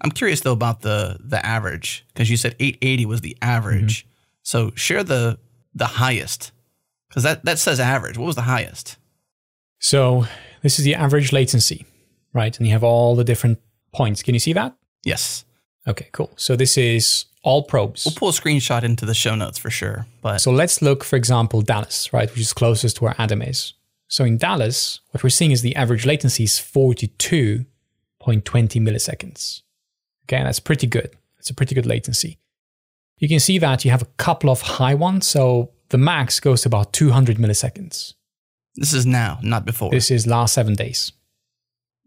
I'm 0.00 0.10
curious 0.10 0.40
though 0.40 0.52
about 0.52 0.80
the 0.80 1.18
the 1.20 1.44
average 1.44 2.04
because 2.08 2.28
you 2.28 2.36
said 2.36 2.56
880 2.58 3.06
was 3.06 3.20
the 3.20 3.36
average. 3.40 4.02
Mm-hmm. 4.02 4.08
So 4.42 4.72
share 4.74 5.04
the 5.04 5.38
the 5.72 5.86
highest 5.86 6.50
because 7.08 7.22
that 7.22 7.44
that 7.44 7.58
says 7.58 7.78
average. 7.78 8.18
What 8.18 8.26
was 8.26 8.36
the 8.36 8.42
highest? 8.42 8.96
So 9.78 10.26
this 10.62 10.78
is 10.78 10.84
the 10.84 10.96
average 10.96 11.32
latency, 11.32 11.86
right? 12.34 12.56
And 12.58 12.66
you 12.66 12.72
have 12.72 12.84
all 12.84 13.14
the 13.14 13.24
different 13.24 13.60
points. 13.94 14.22
Can 14.22 14.34
you 14.34 14.40
see 14.40 14.52
that? 14.54 14.74
Yes. 15.04 15.44
Okay, 15.88 16.08
cool. 16.12 16.30
So 16.36 16.56
this 16.56 16.76
is 16.76 17.26
all 17.42 17.62
probes. 17.62 18.04
We'll 18.04 18.14
pull 18.14 18.28
a 18.28 18.32
screenshot 18.32 18.82
into 18.82 19.06
the 19.06 19.14
show 19.14 19.34
notes 19.34 19.58
for 19.58 19.70
sure. 19.70 20.06
But 20.22 20.38
so 20.38 20.50
let's 20.50 20.82
look, 20.82 21.04
for 21.04 21.16
example, 21.16 21.62
Dallas, 21.62 22.12
right, 22.12 22.30
which 22.30 22.40
is 22.40 22.52
closest 22.52 22.96
to 22.96 23.04
where 23.04 23.14
Adam 23.18 23.42
is. 23.42 23.74
So 24.08 24.24
in 24.24 24.38
Dallas, 24.38 25.00
what 25.10 25.22
we're 25.22 25.30
seeing 25.30 25.52
is 25.52 25.62
the 25.62 25.76
average 25.76 26.04
latency 26.04 26.44
is 26.44 26.58
42.20 26.58 27.64
milliseconds. 28.22 29.62
Okay, 30.26 30.42
that's 30.42 30.60
pretty 30.60 30.86
good. 30.86 31.10
It's 31.38 31.50
a 31.50 31.54
pretty 31.54 31.74
good 31.74 31.86
latency. 31.86 32.38
You 33.18 33.28
can 33.28 33.40
see 33.40 33.58
that 33.58 33.84
you 33.84 33.90
have 33.90 34.02
a 34.02 34.08
couple 34.16 34.50
of 34.50 34.62
high 34.62 34.94
ones. 34.94 35.26
So 35.26 35.70
the 35.90 35.98
max 35.98 36.40
goes 36.40 36.62
to 36.62 36.68
about 36.68 36.92
200 36.92 37.36
milliseconds. 37.36 38.14
This 38.74 38.92
is 38.92 39.06
now, 39.06 39.38
not 39.42 39.64
before. 39.64 39.90
This 39.90 40.10
is 40.10 40.26
last 40.26 40.54
seven 40.54 40.74
days. 40.74 41.12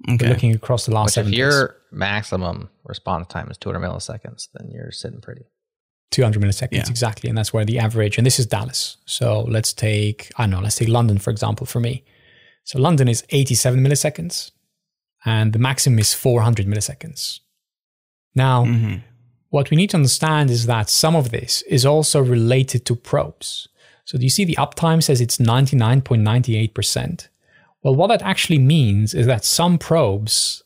Okay. 0.08 0.26
We're 0.26 0.34
looking 0.34 0.54
across 0.54 0.86
the 0.86 0.94
last 0.94 1.08
Which 1.08 1.14
seven 1.14 1.34
if 1.34 1.38
your 1.38 1.78
maximum 1.92 2.70
response 2.84 3.28
time 3.28 3.50
is 3.50 3.58
200 3.58 3.80
milliseconds, 3.80 4.50
then 4.54 4.70
you're 4.70 4.92
sitting 4.92 5.22
pretty. 5.22 5.46
200 6.12 6.42
milliseconds, 6.42 6.70
yeah. 6.72 6.90
exactly. 6.90 7.30
And 7.30 7.38
that's 7.38 7.52
where 7.52 7.66
the 7.66 7.80
average, 7.80 8.18
and 8.18 8.26
this 8.26 8.40
is 8.40 8.46
Dallas. 8.46 8.98
So 9.06 9.42
let's 9.42 9.74
take, 9.74 10.32
I 10.38 10.44
don't 10.44 10.52
know, 10.52 10.60
let's 10.62 10.76
take 10.76 10.90
London, 10.90 11.18
for 11.18 11.32
example, 11.32 11.66
for 11.66 11.80
me. 11.80 12.04
So 12.64 12.80
London 12.80 13.08
is 13.08 13.24
87 13.30 13.80
milliseconds, 13.84 14.52
and 15.26 15.54
the 15.54 15.60
maximum 15.60 16.00
is 16.00 16.14
400 16.14 16.68
milliseconds. 16.68 17.40
Now, 18.36 18.66
mm-hmm. 18.66 18.98
what 19.50 19.70
we 19.72 19.78
need 19.78 19.90
to 19.92 19.98
understand 19.98 20.50
is 20.50 20.66
that 20.68 20.90
some 20.90 21.16
of 21.16 21.32
this 21.32 21.62
is 21.64 21.86
also 21.86 22.22
related 22.22 22.86
to 22.86 22.96
probes. 22.96 23.68
So 24.06 24.18
do 24.18 24.24
you 24.24 24.30
see 24.30 24.46
the 24.46 24.56
uptime 24.56 25.02
says 25.02 25.22
it's 25.22 25.38
99.98%? 25.38 27.28
Well, 27.84 27.96
what 27.96 28.08
that 28.08 28.22
actually 28.22 28.60
means 28.60 29.14
is 29.14 29.28
that 29.28 29.44
some 29.44 29.78
probes, 29.78 30.64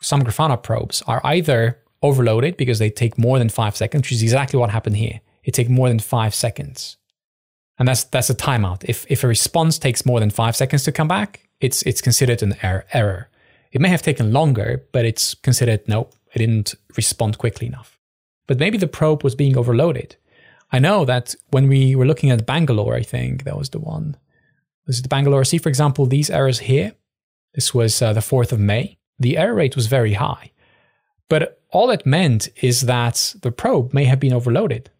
some 0.00 0.22
Grafana 0.22 0.62
probes, 0.62 1.02
are 1.06 1.22
either 1.24 1.78
overloaded 2.02 2.56
because 2.56 2.78
they 2.78 2.90
take 2.90 3.18
more 3.18 3.38
than 3.38 3.48
five 3.48 3.76
seconds, 3.76 4.02
which 4.02 4.12
is 4.12 4.22
exactly 4.22 4.58
what 4.58 4.70
happened 4.70 4.96
here. 4.96 5.20
It 5.42 5.54
takes 5.54 5.70
more 5.70 5.88
than 5.88 5.98
five 5.98 6.34
seconds. 6.34 6.98
And 7.78 7.88
that's 7.88 8.04
that's 8.04 8.28
a 8.28 8.34
timeout. 8.34 8.84
If 8.84 9.06
if 9.08 9.24
a 9.24 9.28
response 9.28 9.78
takes 9.78 10.04
more 10.04 10.20
than 10.20 10.30
five 10.30 10.56
seconds 10.56 10.84
to 10.84 10.92
come 10.92 11.08
back, 11.08 11.48
it's 11.60 11.82
it's 11.82 12.02
considered 12.02 12.42
an 12.42 12.56
er- 12.62 12.84
error. 12.92 13.30
It 13.72 13.80
may 13.80 13.88
have 13.88 14.02
taken 14.02 14.32
longer, 14.32 14.84
but 14.92 15.04
it's 15.04 15.34
considered 15.34 15.86
no, 15.88 16.10
it 16.34 16.38
didn't 16.38 16.74
respond 16.96 17.38
quickly 17.38 17.66
enough. 17.66 17.98
But 18.46 18.58
maybe 18.58 18.78
the 18.78 18.88
probe 18.88 19.22
was 19.22 19.34
being 19.34 19.56
overloaded. 19.56 20.16
I 20.72 20.78
know 20.80 21.04
that 21.04 21.34
when 21.50 21.68
we 21.68 21.94
were 21.94 22.06
looking 22.06 22.30
at 22.30 22.46
Bangalore, 22.46 22.94
I 22.94 23.02
think 23.02 23.44
that 23.44 23.56
was 23.56 23.70
the 23.70 23.78
one. 23.78 24.16
This 24.88 24.96
is 24.96 25.02
the 25.02 25.08
Bangalore. 25.08 25.44
See, 25.44 25.58
for 25.58 25.68
example, 25.68 26.06
these 26.06 26.30
errors 26.30 26.60
here. 26.60 26.94
This 27.54 27.74
was 27.74 28.00
uh, 28.02 28.14
the 28.14 28.20
4th 28.20 28.52
of 28.52 28.58
May. 28.58 28.98
The 29.18 29.36
error 29.36 29.54
rate 29.54 29.76
was 29.76 29.86
very 29.86 30.14
high. 30.14 30.50
But 31.28 31.60
all 31.70 31.90
it 31.90 32.06
meant 32.06 32.48
is 32.62 32.82
that 32.82 33.34
the 33.42 33.52
probe 33.52 33.92
may 33.92 34.04
have 34.04 34.18
been 34.18 34.32
overloaded. 34.32 34.90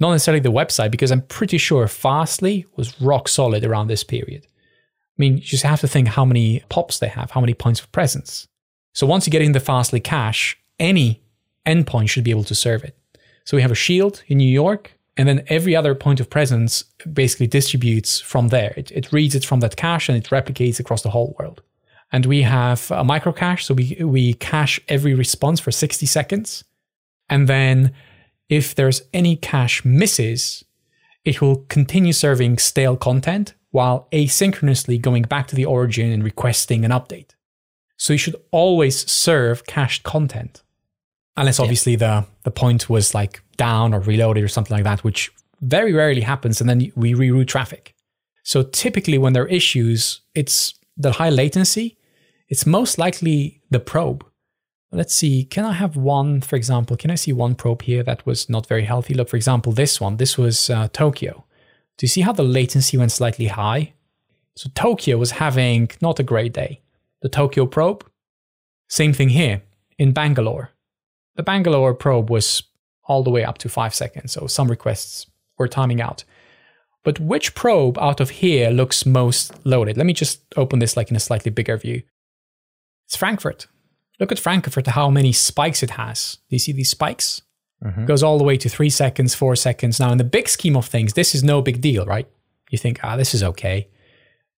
Not 0.00 0.12
necessarily 0.12 0.40
the 0.40 0.50
website, 0.50 0.90
because 0.90 1.12
I'm 1.12 1.22
pretty 1.22 1.58
sure 1.58 1.86
Fastly 1.86 2.66
was 2.74 3.00
rock 3.00 3.28
solid 3.28 3.64
around 3.64 3.86
this 3.86 4.02
period. 4.02 4.46
I 4.46 5.16
mean, 5.18 5.36
you 5.36 5.42
just 5.42 5.62
have 5.62 5.80
to 5.80 5.88
think 5.88 6.08
how 6.08 6.24
many 6.24 6.64
POPs 6.68 6.98
they 6.98 7.08
have, 7.08 7.30
how 7.30 7.40
many 7.40 7.54
points 7.54 7.80
of 7.80 7.92
presence. 7.92 8.48
So 8.94 9.06
once 9.06 9.26
you 9.26 9.30
get 9.30 9.42
in 9.42 9.52
the 9.52 9.60
Fastly 9.60 10.00
cache, 10.00 10.58
any 10.80 11.22
endpoint 11.66 12.08
should 12.08 12.24
be 12.24 12.30
able 12.32 12.44
to 12.44 12.54
serve 12.54 12.82
it. 12.82 12.96
So 13.44 13.56
we 13.56 13.62
have 13.62 13.70
a 13.70 13.76
shield 13.76 14.24
in 14.26 14.38
New 14.38 14.48
York, 14.50 14.98
and 15.20 15.28
then 15.28 15.44
every 15.48 15.76
other 15.76 15.94
point 15.94 16.18
of 16.18 16.30
presence 16.30 16.82
basically 17.12 17.46
distributes 17.46 18.20
from 18.20 18.48
there. 18.48 18.72
It, 18.74 18.90
it 18.90 19.12
reads 19.12 19.34
it 19.34 19.44
from 19.44 19.60
that 19.60 19.76
cache 19.76 20.08
and 20.08 20.16
it 20.16 20.30
replicates 20.30 20.80
across 20.80 21.02
the 21.02 21.10
whole 21.10 21.36
world. 21.38 21.60
And 22.10 22.24
we 22.24 22.40
have 22.40 22.90
a 22.90 23.04
micro 23.04 23.30
cache. 23.30 23.66
So 23.66 23.74
we, 23.74 23.98
we 24.02 24.32
cache 24.32 24.80
every 24.88 25.12
response 25.12 25.60
for 25.60 25.72
60 25.72 26.06
seconds. 26.06 26.64
And 27.28 27.48
then 27.48 27.92
if 28.48 28.74
there's 28.74 29.02
any 29.12 29.36
cache 29.36 29.84
misses, 29.84 30.64
it 31.26 31.42
will 31.42 31.66
continue 31.68 32.14
serving 32.14 32.56
stale 32.56 32.96
content 32.96 33.52
while 33.72 34.08
asynchronously 34.12 34.98
going 34.98 35.24
back 35.24 35.48
to 35.48 35.54
the 35.54 35.66
origin 35.66 36.10
and 36.10 36.24
requesting 36.24 36.82
an 36.82 36.92
update. 36.92 37.34
So 37.98 38.14
you 38.14 38.18
should 38.18 38.36
always 38.52 39.08
serve 39.10 39.66
cached 39.66 40.02
content. 40.02 40.62
Unless 41.36 41.60
obviously 41.60 41.92
yeah. 41.92 41.98
the, 41.98 42.26
the 42.44 42.50
point 42.50 42.88
was 42.88 43.14
like 43.14 43.42
down 43.68 43.94
or 43.94 44.00
reloaded 44.00 44.42
or 44.42 44.48
something 44.48 44.76
like 44.76 44.88
that, 44.90 45.04
which 45.04 45.30
very 45.60 45.92
rarely 45.92 46.22
happens. 46.22 46.60
And 46.60 46.68
then 46.70 46.80
we 46.96 47.12
reroute 47.12 47.48
traffic. 47.48 47.94
So 48.42 48.62
typically, 48.62 49.18
when 49.18 49.32
there 49.34 49.44
are 49.44 49.56
issues, 49.60 50.22
it's 50.34 50.74
the 50.96 51.12
high 51.12 51.30
latency. 51.30 51.98
It's 52.48 52.66
most 52.66 52.98
likely 52.98 53.60
the 53.70 53.80
probe. 53.92 54.24
Let's 54.92 55.14
see. 55.14 55.44
Can 55.44 55.64
I 55.64 55.74
have 55.82 55.94
one, 55.94 56.40
for 56.40 56.56
example? 56.56 56.96
Can 56.96 57.10
I 57.10 57.16
see 57.16 57.32
one 57.32 57.54
probe 57.54 57.82
here 57.82 58.02
that 58.02 58.26
was 58.26 58.48
not 58.48 58.66
very 58.66 58.84
healthy? 58.84 59.14
Look, 59.14 59.28
for 59.28 59.36
example, 59.36 59.72
this 59.72 60.00
one. 60.00 60.16
This 60.16 60.36
was 60.36 60.70
uh, 60.70 60.88
Tokyo. 60.92 61.44
Do 61.96 62.04
you 62.04 62.08
see 62.08 62.22
how 62.22 62.32
the 62.32 62.42
latency 62.42 62.96
went 62.96 63.12
slightly 63.12 63.48
high? 63.48 63.92
So 64.56 64.70
Tokyo 64.74 65.16
was 65.18 65.32
having 65.32 65.90
not 66.00 66.18
a 66.18 66.24
great 66.32 66.54
day. 66.54 66.80
The 67.22 67.28
Tokyo 67.28 67.66
probe, 67.66 68.04
same 68.88 69.12
thing 69.12 69.28
here 69.28 69.62
in 69.98 70.12
Bangalore. 70.12 70.70
The 71.36 71.42
Bangalore 71.42 71.94
probe 71.94 72.30
was 72.30 72.62
all 73.10 73.24
the 73.24 73.30
way 73.30 73.44
up 73.44 73.58
to 73.58 73.68
five 73.68 73.92
seconds. 73.92 74.30
So 74.30 74.46
some 74.46 74.70
requests 74.70 75.26
were 75.58 75.66
timing 75.66 76.00
out. 76.00 76.22
But 77.02 77.18
which 77.18 77.56
probe 77.56 77.98
out 77.98 78.20
of 78.20 78.30
here 78.30 78.70
looks 78.70 79.04
most 79.04 79.52
loaded? 79.66 79.96
Let 79.96 80.06
me 80.06 80.12
just 80.12 80.42
open 80.56 80.78
this 80.78 80.96
like 80.96 81.10
in 81.10 81.16
a 81.16 81.20
slightly 81.28 81.50
bigger 81.50 81.76
view. 81.76 82.02
It's 83.06 83.16
Frankfurt. 83.16 83.66
Look 84.20 84.30
at 84.30 84.38
Frankfurt, 84.38 84.86
how 84.86 85.10
many 85.10 85.32
spikes 85.32 85.82
it 85.82 85.90
has. 85.90 86.38
Do 86.48 86.54
you 86.54 86.60
see 86.60 86.72
these 86.72 86.90
spikes? 86.90 87.42
Mm-hmm. 87.84 88.04
Goes 88.04 88.22
all 88.22 88.38
the 88.38 88.44
way 88.44 88.56
to 88.58 88.68
three 88.68 88.90
seconds, 88.90 89.34
four 89.34 89.56
seconds. 89.56 89.98
Now, 89.98 90.12
in 90.12 90.18
the 90.18 90.24
big 90.24 90.48
scheme 90.48 90.76
of 90.76 90.86
things, 90.86 91.14
this 91.14 91.34
is 91.34 91.42
no 91.42 91.62
big 91.62 91.80
deal, 91.80 92.04
right? 92.04 92.28
You 92.70 92.78
think, 92.78 93.00
ah, 93.02 93.16
this 93.16 93.34
is 93.34 93.42
okay. 93.42 93.88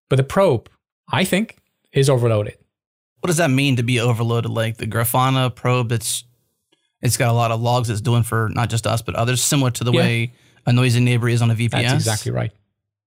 But 0.09 0.17
the 0.17 0.23
probe, 0.23 0.67
I 1.09 1.23
think, 1.23 1.57
is 1.93 2.09
overloaded. 2.09 2.57
What 3.21 3.27
does 3.27 3.37
that 3.37 3.51
mean 3.51 3.77
to 3.77 3.83
be 3.83 3.99
overloaded? 3.99 4.51
Like 4.51 4.75
the 4.77 4.87
Grafana 4.87 5.55
probe 5.55 5.89
that's 5.89 6.25
it's 7.01 7.17
got 7.17 7.29
a 7.29 7.33
lot 7.33 7.51
of 7.51 7.61
logs 7.61 7.89
it's 7.89 8.01
doing 8.01 8.23
for 8.23 8.49
not 8.49 8.69
just 8.69 8.85
us, 8.85 9.01
but 9.01 9.15
others, 9.15 9.43
similar 9.43 9.71
to 9.71 9.83
the 9.83 9.91
yeah. 9.91 9.99
way 9.99 10.33
a 10.65 10.73
noisy 10.73 10.99
neighbor 10.99 11.27
is 11.27 11.41
on 11.41 11.49
a 11.49 11.55
VPS. 11.55 11.71
That's 11.71 11.93
exactly 11.93 12.31
right. 12.31 12.51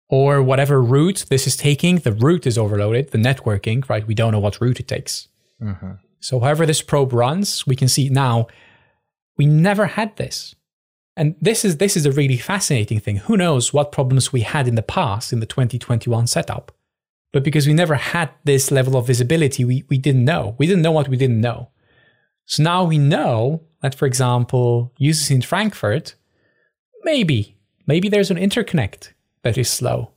Or 0.09 0.43
whatever 0.43 0.83
route 0.83 1.27
this 1.31 1.47
is 1.47 1.57
taking, 1.57 1.99
the 1.99 2.13
route 2.13 2.47
is 2.47 2.59
overloaded, 2.59 3.11
the 3.11 3.19
networking, 3.19 3.89
right? 3.89 4.07
We 4.07 4.15
don't 4.15 4.33
know 4.33 4.39
what 4.41 4.61
route 4.61 4.81
it 4.81 4.89
takes. 4.89 5.29
Mm-hmm. 5.63 5.93
So, 6.21 6.41
however 6.41 6.67
this 6.67 6.83
probe 6.83 7.13
runs, 7.13 7.67
we 7.67 7.77
can 7.77 7.89
see 7.89 8.09
now 8.09 8.49
we 9.37 9.47
never 9.47 9.87
had 9.87 10.17
this. 10.17 10.55
And 11.17 11.37
this 11.41 11.65
is 11.65 11.77
this 11.77 11.97
is 11.97 12.07
a 12.07 12.13
really 12.13 12.37
fascinating 12.37 12.99
thing. 12.99 13.17
Who 13.19 13.37
knows 13.37 13.73
what 13.73 13.93
problems 13.93 14.33
we 14.33 14.41
had 14.41 14.67
in 14.67 14.75
the 14.75 14.83
past 14.83 15.33
in 15.33 15.41
the 15.41 15.47
2021 15.47 16.27
setup? 16.27 16.73
But 17.33 17.45
because 17.45 17.67
we 17.67 17.75
never 17.75 17.97
had 17.97 18.31
this 18.45 18.71
level 18.71 18.97
of 18.97 19.07
visibility, 19.07 19.65
we, 19.65 19.85
we 19.89 19.99
didn't 19.99 20.25
know. 20.25 20.55
We 20.57 20.67
didn't 20.67 20.83
know 20.83 20.93
what 20.93 21.09
we 21.09 21.17
didn't 21.17 21.41
know. 21.41 21.71
So 22.47 22.63
now 22.63 22.85
we 22.85 22.97
know 22.97 23.63
that, 23.85 23.95
for 23.95 24.07
example, 24.07 24.95
users 24.97 25.31
in 25.31 25.43
Frankfurt, 25.43 26.15
maybe, 27.03 27.55
maybe 27.87 28.09
there's 28.09 28.31
an 28.31 28.39
interconnect 28.39 29.13
that 29.43 29.59
is 29.59 29.69
slow. 29.69 30.13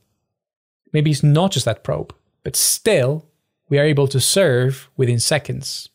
Maybe 0.90 1.10
it's 1.10 1.22
not 1.22 1.52
just 1.52 1.66
that 1.66 1.84
probe, 1.84 2.14
but 2.44 2.56
still, 2.56 3.26
we 3.68 3.78
are 3.78 3.84
able 3.84 4.08
to 4.08 4.20
serve 4.20 4.88
within 4.96 5.20
seconds 5.20 5.90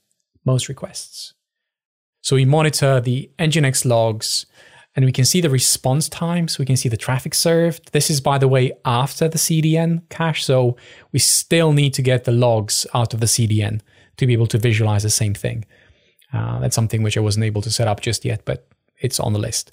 most 0.45 0.69
requests. 0.69 1.33
So 2.21 2.35
we 2.35 2.45
monitor 2.45 3.01
the 3.01 3.31
Nginx 3.39 3.85
logs 3.85 4.45
and 4.95 5.03
we 5.03 5.11
can 5.11 5.25
see 5.25 5.41
the 5.41 5.49
response 5.49 6.07
times. 6.07 6.59
We 6.59 6.67
can 6.67 6.77
see 6.77 6.89
the 6.89 6.95
traffic 6.95 7.33
served. 7.33 7.91
This 7.91 8.11
is, 8.11 8.21
by 8.21 8.37
the 8.37 8.47
way, 8.47 8.73
after 8.85 9.27
the 9.27 9.39
CDN 9.39 10.07
cache. 10.09 10.45
So 10.45 10.77
we 11.11 11.17
still 11.17 11.73
need 11.73 11.95
to 11.95 12.03
get 12.03 12.25
the 12.25 12.33
logs 12.33 12.85
out 12.93 13.15
of 13.15 13.19
the 13.19 13.25
CDN 13.25 13.81
to 14.17 14.27
be 14.27 14.33
able 14.33 14.45
to 14.45 14.59
visualize 14.59 15.01
the 15.01 15.09
same 15.09 15.33
thing. 15.33 15.65
Uh, 16.33 16.59
that's 16.59 16.75
something 16.75 17.03
which 17.03 17.17
I 17.17 17.21
wasn't 17.21 17.45
able 17.45 17.61
to 17.61 17.71
set 17.71 17.87
up 17.87 18.01
just 18.01 18.25
yet, 18.25 18.43
but 18.43 18.67
it's 18.99 19.19
on 19.19 19.33
the 19.33 19.39
list. 19.39 19.71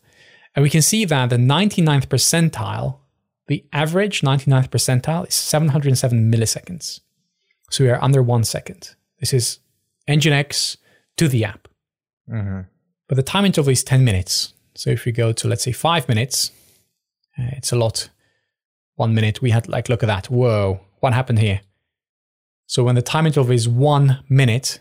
And 0.54 0.62
we 0.62 0.70
can 0.70 0.82
see 0.82 1.04
that 1.04 1.30
the 1.30 1.36
99th 1.36 2.06
percentile, 2.06 2.98
the 3.46 3.64
average 3.72 4.20
99th 4.20 4.68
percentile 4.68 5.26
is 5.26 5.34
707 5.34 6.30
milliseconds. 6.30 7.00
So 7.70 7.84
we 7.84 7.90
are 7.90 8.02
under 8.02 8.22
one 8.22 8.44
second. 8.44 8.94
This 9.20 9.32
is 9.32 9.60
Nginx 10.08 10.76
to 11.16 11.28
the 11.28 11.44
app. 11.44 11.68
Mm-hmm. 12.28 12.62
But 13.08 13.14
the 13.14 13.22
time 13.22 13.44
interval 13.44 13.70
is 13.70 13.84
10 13.84 14.04
minutes. 14.04 14.54
So 14.74 14.90
if 14.90 15.04
we 15.04 15.12
go 15.12 15.32
to, 15.32 15.48
let's 15.48 15.64
say, 15.64 15.72
five 15.72 16.08
minutes, 16.08 16.50
uh, 17.38 17.50
it's 17.52 17.72
a 17.72 17.76
lot. 17.76 18.08
One 18.96 19.14
minute, 19.14 19.40
we 19.40 19.50
had 19.50 19.68
like, 19.68 19.88
look 19.88 20.02
at 20.02 20.06
that. 20.08 20.30
Whoa, 20.30 20.80
what 21.00 21.12
happened 21.12 21.38
here? 21.38 21.60
So 22.66 22.84
when 22.84 22.94
the 22.94 23.02
time 23.02 23.26
interval 23.26 23.52
is 23.52 23.68
one 23.68 24.22
minute, 24.28 24.80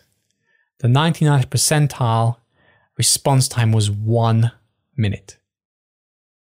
the 0.79 0.87
99th 0.87 1.47
percentile 1.47 2.37
response 2.97 3.47
time 3.47 3.71
was 3.71 3.91
one 3.91 4.51
minute. 4.95 5.37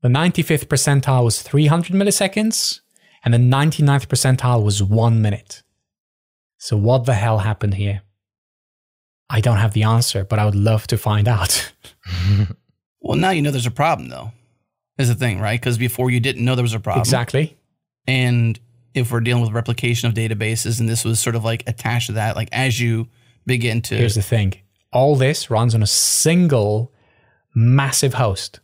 The 0.03 0.09
95th 0.09 0.67
percentile 0.67 1.25
was 1.25 1.43
300 1.43 1.95
milliseconds, 1.95 2.81
and 3.25 3.33
the 3.33 3.39
99th 3.39 4.07
percentile 4.07 4.63
was 4.65 4.83
one 4.83 5.23
minute. 5.23 5.63
So, 6.59 6.77
what 6.77 7.05
the 7.05 7.15
hell 7.15 7.39
happened 7.39 7.75
here? 7.75 8.03
I 9.29 9.41
don't 9.41 9.59
have 9.59 9.73
the 9.73 9.85
answer, 9.85 10.25
but 10.25 10.39
I 10.39 10.45
would 10.45 10.55
love 10.55 10.87
to 10.89 10.99
find 10.99 11.29
out. 11.29 11.73
well, 13.01 13.17
now 13.17 13.31
you 13.31 13.43
know 13.43 13.51
there's 13.51 13.67
a 13.67 13.71
problem, 13.71 14.09
though, 14.09 14.33
is 14.99 15.09
the 15.09 15.15
thing, 15.15 15.41
right? 15.41 15.61
Because 15.61 15.79
before 15.79 16.11
you 16.11 16.21
didn't 16.21 16.45
know 16.45 16.55
there 16.55 16.63
was 16.63 16.75
a 16.75 16.81
problem. 16.81 17.01
exactly. 17.01 17.57
And 18.07 18.59
if 18.95 19.11
we're 19.11 19.21
dealing 19.21 19.43
with 19.43 19.53
replication 19.53 20.09
of 20.09 20.15
databases 20.15 20.81
and 20.81 20.89
this 20.89 21.05
was 21.05 21.21
sort 21.21 21.37
of 21.37 21.45
like 21.45 21.65
attached 21.67 22.07
to 22.07 22.13
that, 22.13 22.37
like 22.37 22.49
as 22.53 22.81
you 22.81 23.09
begin 23.47 23.83
to. 23.83 23.97
Here's 23.97 24.15
the 24.15 24.23
thing 24.23 24.55
all 24.93 25.17
this 25.17 25.51
runs 25.51 25.75
on 25.75 25.83
a 25.83 25.87
single 25.87 26.93
massive 27.55 28.15
host. 28.15 28.61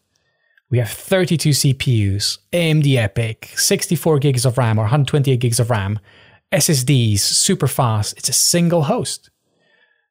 We 0.70 0.78
have 0.78 0.90
32 0.90 1.50
CPUs, 1.50 2.38
AMD 2.52 2.84
EPYC, 2.84 3.58
64 3.58 4.18
gigs 4.18 4.44
of 4.44 4.58
RAM 4.58 4.78
or 4.78 4.82
128 4.82 5.40
gigs 5.40 5.58
of 5.58 5.70
RAM, 5.70 5.98
SSDs, 6.52 7.20
super 7.20 7.66
fast. 7.66 8.18
It's 8.18 8.28
a 8.28 8.34
single 8.34 8.82
host. 8.82 9.30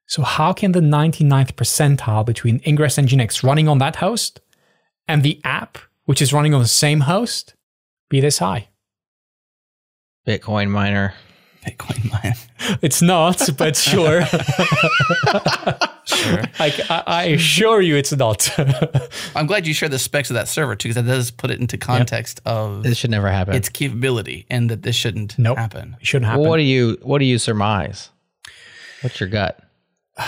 So, 0.06 0.22
how 0.22 0.52
can 0.52 0.72
the 0.72 0.80
99th 0.80 1.52
percentile 1.52 2.24
between 2.24 2.60
Ingress 2.66 2.96
Nginx 2.96 3.44
running 3.44 3.68
on 3.68 3.78
that 3.78 3.96
host 3.96 4.40
and 5.06 5.22
the 5.22 5.40
app, 5.44 5.78
which 6.06 6.22
is 6.22 6.32
running 6.32 6.54
on 6.54 6.62
the 6.62 6.68
same 6.68 7.00
host, 7.00 7.54
be 8.08 8.20
this 8.20 8.38
high? 8.38 8.68
Bitcoin 10.26 10.70
miner. 10.70 11.14
Bitcoin 11.66 12.12
mine. 12.12 12.34
It's 12.82 13.00
not, 13.00 13.48
but 13.56 13.76
sure. 13.76 14.24
Sure. 14.26 14.38
I, 16.58 16.72
I, 16.90 17.02
I 17.06 17.22
assure 17.24 17.80
you 17.80 17.96
it's 17.96 18.12
not. 18.12 18.50
I'm 19.34 19.46
glad 19.46 19.66
you 19.66 19.72
shared 19.72 19.92
the 19.92 19.98
specs 19.98 20.28
of 20.30 20.34
that 20.34 20.48
server 20.48 20.76
too, 20.76 20.88
because 20.88 21.02
that 21.02 21.10
does 21.10 21.30
put 21.30 21.50
it 21.50 21.60
into 21.60 21.78
context 21.78 22.40
of 22.44 22.82
This 22.82 22.98
should 22.98 23.10
never 23.10 23.30
happen. 23.30 23.54
its 23.54 23.68
capability 23.68 24.46
and 24.50 24.68
that 24.70 24.82
this 24.82 24.96
shouldn't 24.96 25.38
Nope. 25.38 25.56
happen. 25.56 25.96
it 26.00 26.06
shouldn't 26.06 26.26
happen. 26.28 26.46
what 26.46 26.56
do 26.58 26.62
you 26.62 26.98
What 27.02 27.18
do 27.18 27.24
you 27.24 27.38
surmise? 27.38 28.10
What's 29.02 29.18
your 29.20 29.28
gut? 29.28 29.60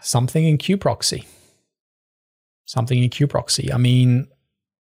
something 0.00 0.44
in 0.46 0.58
kube-proxy 0.58 1.24
something 2.64 3.02
in 3.02 3.10
kube-proxy 3.10 3.72
i 3.72 3.76
mean 3.76 4.26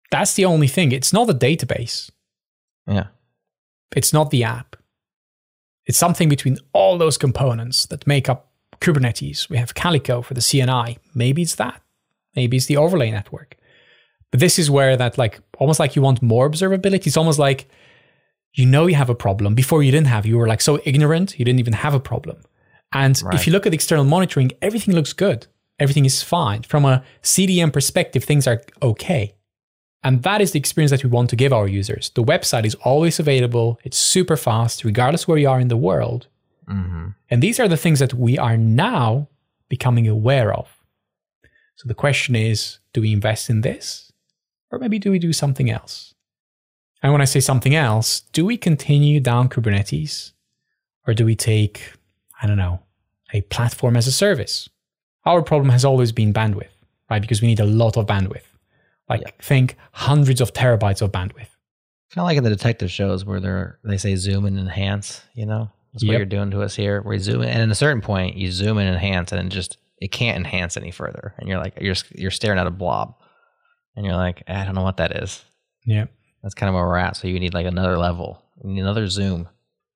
that's 0.09 0.34
the 0.36 0.45
only 0.45 0.68
thing 0.68 0.91
it's 0.91 1.14
not 1.14 1.28
the 1.28 1.34
database 1.34 2.09
Yeah. 2.88 3.07
it's 3.95 4.14
not 4.14 4.32
the 4.32 4.43
app 4.43 4.76
it's 5.86 5.98
something 5.98 6.30
between 6.30 6.58
all 6.74 6.98
those 6.98 7.18
components 7.18 7.86
that 7.88 8.06
make 8.08 8.30
up 8.30 8.50
kubernetes 8.80 9.50
we 9.50 9.58
have 9.58 9.74
calico 9.76 10.22
for 10.22 10.34
the 10.34 10.42
cni 10.42 10.98
maybe 11.14 11.42
it's 11.42 11.56
that 11.56 11.82
maybe 12.36 12.58
it's 12.58 12.66
the 12.66 12.78
overlay 12.78 13.12
network 13.12 13.56
but 14.32 14.40
this 14.40 14.58
is 14.58 14.70
where 14.72 14.98
that 14.98 15.18
like 15.18 15.40
almost 15.60 15.80
like 15.80 15.96
you 15.96 16.02
want 16.02 16.22
more 16.22 16.50
observability 16.50 17.08
it's 17.08 17.18
almost 17.18 17.38
like 17.40 17.68
you 18.54 18.66
know 18.66 18.88
you 18.88 18.96
have 18.96 19.10
a 19.10 19.16
problem 19.16 19.54
before 19.56 19.84
you 19.84 19.92
didn't 19.92 20.08
have 20.08 20.26
you 20.26 20.38
were 20.38 20.48
like 20.48 20.62
so 20.62 20.80
ignorant 20.86 21.38
you 21.38 21.46
didn't 21.46 21.60
even 21.60 21.74
have 21.74 21.94
a 21.94 22.00
problem 22.00 22.38
and 22.94 23.22
Right. 23.24 23.36
if 23.36 23.48
you 23.48 23.54
look 23.54 23.66
at 23.66 23.74
external 23.74 24.04
monitoring, 24.04 24.52
everything 24.62 24.94
looks 24.94 25.14
good. 25.14 25.48
Everything 25.80 26.04
is 26.04 26.22
fine. 26.22 26.64
From 26.64 26.84
a 26.84 27.04
CDN 27.24 27.72
perspective, 27.72 28.26
things 28.26 28.48
are 28.48 28.62
okay. 28.82 29.34
And 30.04 30.24
that 30.24 30.41
is 30.41 30.52
the 30.52 30.60
experience 30.60 30.91
that 30.91 31.04
we 31.04 31.10
want 31.10 31.30
to 31.30 31.36
give 31.36 31.54
our 31.54 31.68
users. 31.68 32.10
The 32.16 32.24
website 32.24 32.66
is 32.66 32.76
always 32.76 33.20
available, 33.20 33.80
it's 33.84 33.97
super 33.97 34.36
fast, 34.36 34.84
regardless 34.84 35.28
where 35.28 35.38
you 35.38 35.49
are 35.49 35.60
in 35.60 35.68
the 35.68 35.78
world. 35.78 36.28
Mm-hmm. 36.68 37.10
And 37.30 37.43
these 37.43 37.60
are 37.60 37.68
the 37.68 37.78
things 37.78 37.99
that 37.99 38.14
we 38.14 38.38
are 38.38 38.58
now 38.58 39.28
becoming 39.70 40.08
aware 40.08 40.54
of. 40.54 40.68
So 41.76 41.88
the 41.88 41.93
question 41.93 42.36
is 42.36 42.80
do 42.93 43.02
we 43.02 43.14
invest 43.14 43.49
in 43.49 43.62
this? 43.62 44.12
Or 44.72 44.80
maybe 44.80 44.99
do 44.99 45.12
we 45.12 45.20
do 45.20 45.34
something 45.34 45.70
else? 45.70 46.14
And 47.04 47.12
when 47.12 47.22
I 47.22 47.26
say 47.26 47.39
something 47.39 47.76
else, 47.76 48.22
do 48.32 48.45
we 48.45 48.58
continue 48.58 49.20
down 49.20 49.49
Kubernetes? 49.49 50.32
Or 51.08 51.14
do 51.14 51.26
we 51.26 51.36
take, 51.36 51.93
I 52.41 52.47
don't 52.47 52.58
know, 52.58 52.80
a 53.34 53.41
platform 53.41 53.97
as 53.97 54.08
a 54.08 54.12
service? 54.12 54.70
Our 55.26 55.41
problem 55.41 55.70
has 55.70 55.84
always 55.84 56.12
been 56.12 56.34
bandwidth, 56.34 56.76
right? 57.10 57.22
Because 57.22 57.41
we 57.41 57.47
need 57.47 57.60
a 57.60 57.66
lot 57.66 57.97
of 57.97 58.06
bandwidth. 58.06 58.51
Like, 59.20 59.41
think 59.43 59.76
hundreds 59.91 60.41
of 60.41 60.53
terabytes 60.53 61.01
of 61.01 61.12
bandwidth. 61.12 61.47
Kind 62.14 62.18
of 62.18 62.24
like 62.26 62.38
in 62.38 62.43
the 62.43 62.49
detective 62.49 62.91
shows 62.91 63.24
where 63.26 63.39
they're 63.39 63.80
they 63.84 63.97
say 63.97 64.16
zoom 64.16 64.45
and 64.45 64.59
enhance. 64.59 65.22
You 65.34 65.45
know, 65.45 65.70
that's 65.93 66.03
what 66.05 66.18
you're 66.18 66.26
doing 66.26 66.51
to 66.51 66.62
us 66.62 66.76
here. 66.76 67.01
You 67.09 67.20
zoom 67.20 67.41
in, 67.41 67.49
and 67.49 67.62
at 67.62 67.70
a 67.70 67.76
certain 67.76 68.01
point, 68.01 68.36
you 68.36 68.51
zoom 68.51 68.78
and 68.78 68.89
enhance, 68.89 69.32
and 69.32 69.49
just 69.51 69.78
it 69.97 70.12
can't 70.12 70.38
enhance 70.38 70.76
any 70.78 70.91
further. 70.91 71.34
And 71.38 71.47
you're 71.47 71.59
like 71.59 71.78
you're 71.80 71.95
you're 72.16 72.32
staring 72.32 72.59
at 72.59 72.68
a 72.68 72.72
blob, 72.72 73.16
and 73.95 74.05
you're 74.05 74.16
like 74.16 74.43
I 74.47 74.66
don't 74.66 74.76
know 74.76 74.84
what 74.84 74.97
that 74.97 75.16
is. 75.24 75.43
Yeah. 75.86 76.05
That's 76.43 76.53
kind 76.55 76.68
of 76.70 76.74
where 76.76 76.86
we're 76.86 76.97
at. 76.97 77.16
So 77.16 77.28
you 77.28 77.39
need 77.39 77.53
like 77.53 77.66
another 77.68 77.97
level, 77.97 78.43
you 78.64 78.72
need 78.72 78.82
another 78.82 79.07
zoom, 79.07 79.47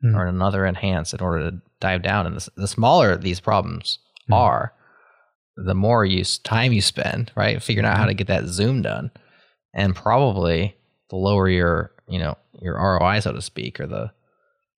Mm. 0.04 0.14
or 0.16 0.26
another 0.28 0.66
enhance 0.66 1.14
in 1.14 1.22
order 1.22 1.50
to 1.50 1.58
dive 1.80 2.02
down. 2.04 2.28
And 2.28 2.36
the, 2.36 2.50
the 2.58 2.68
smaller 2.68 3.16
these 3.18 3.40
problems 3.40 3.98
Mm. 4.30 4.36
are, 4.36 4.74
the 5.58 5.76
more 5.76 6.06
you 6.06 6.24
time 6.44 6.74
you 6.74 6.82
spend 6.82 7.32
right 7.36 7.62
figuring 7.62 7.86
out 7.86 7.96
how 7.96 8.04
mm-hmm. 8.04 8.10
to 8.10 8.16
get 8.16 8.28
that 8.28 8.46
zoom 8.46 8.82
done, 8.82 9.12
and 9.74 9.96
probably 9.96 10.76
the 11.10 11.16
lower 11.16 11.50
your 11.50 11.92
you 12.08 12.20
know 12.20 12.38
your 12.62 12.76
ROI 12.76 13.20
so 13.20 13.32
to 13.32 13.42
speak, 13.42 13.80
or 13.80 13.88
the 13.88 14.12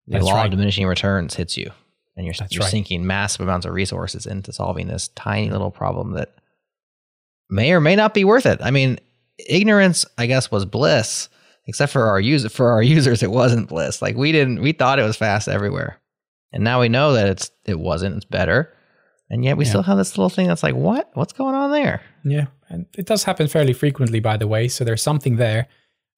the 0.08 0.20
law 0.20 0.36
right. 0.36 0.46
of 0.46 0.52
diminishing 0.52 0.88
returns 0.88 1.36
hits 1.36 1.58
you, 1.58 1.72
and 2.16 2.26
you're, 2.26 2.34
That's 2.38 2.54
you're 2.54 2.62
right. 2.62 2.72
sinking 2.72 3.06
massive 3.06 3.42
amounts 3.42 3.66
of 3.66 3.74
resources 3.74 4.26
into 4.26 4.54
solving 4.54 4.88
this 4.88 5.10
tiny 5.10 5.50
little 5.50 5.72
problem 5.72 6.14
that 6.14 6.34
may 7.50 7.74
or 7.74 7.82
may 7.82 7.96
not 7.96 8.14
be 8.14 8.24
worth 8.24 8.46
it. 8.46 8.60
I 8.62 8.72
mean, 8.72 9.00
ignorance, 9.38 10.06
I 10.18 10.26
guess, 10.26 10.50
was 10.50 10.66
bliss, 10.66 11.30
except 11.66 11.92
for 11.92 12.08
our 12.08 12.20
user 12.20 12.50
for 12.50 12.72
our 12.72 12.82
users, 12.84 13.22
it 13.22 13.32
wasn't 13.32 13.70
bliss. 13.70 14.02
Like 14.02 14.16
we 14.16 14.32
didn't, 14.32 14.62
we 14.62 14.72
thought 14.72 15.00
it 15.00 15.04
was 15.04 15.18
fast 15.18 15.48
everywhere, 15.48 16.00
and 16.54 16.64
now 16.64 16.80
we 16.80 16.90
know 16.90 17.14
that 17.14 17.28
it's 17.28 17.52
it 17.66 17.80
wasn't. 17.80 18.16
It's 18.16 18.26
better, 18.26 18.74
and 19.30 19.44
yet 19.44 19.58
we 19.58 19.64
Yeah. 19.66 19.70
still 19.70 19.84
have 19.84 19.98
this 19.98 20.18
little 20.18 20.30
thing 20.30 20.48
that's 20.48 20.64
like, 20.64 20.76
what? 20.76 21.10
What's 21.14 21.34
going 21.34 21.56
on 21.56 21.72
there? 21.72 22.02
Yeah, 22.24 22.48
and 22.70 22.86
it 22.98 23.06
does 23.06 23.24
happen 23.24 23.48
fairly 23.48 23.74
frequently, 23.74 24.20
by 24.20 24.38
the 24.38 24.48
way. 24.48 24.68
So 24.68 24.84
there's 24.84 25.02
something 25.02 25.36
there. 25.38 25.68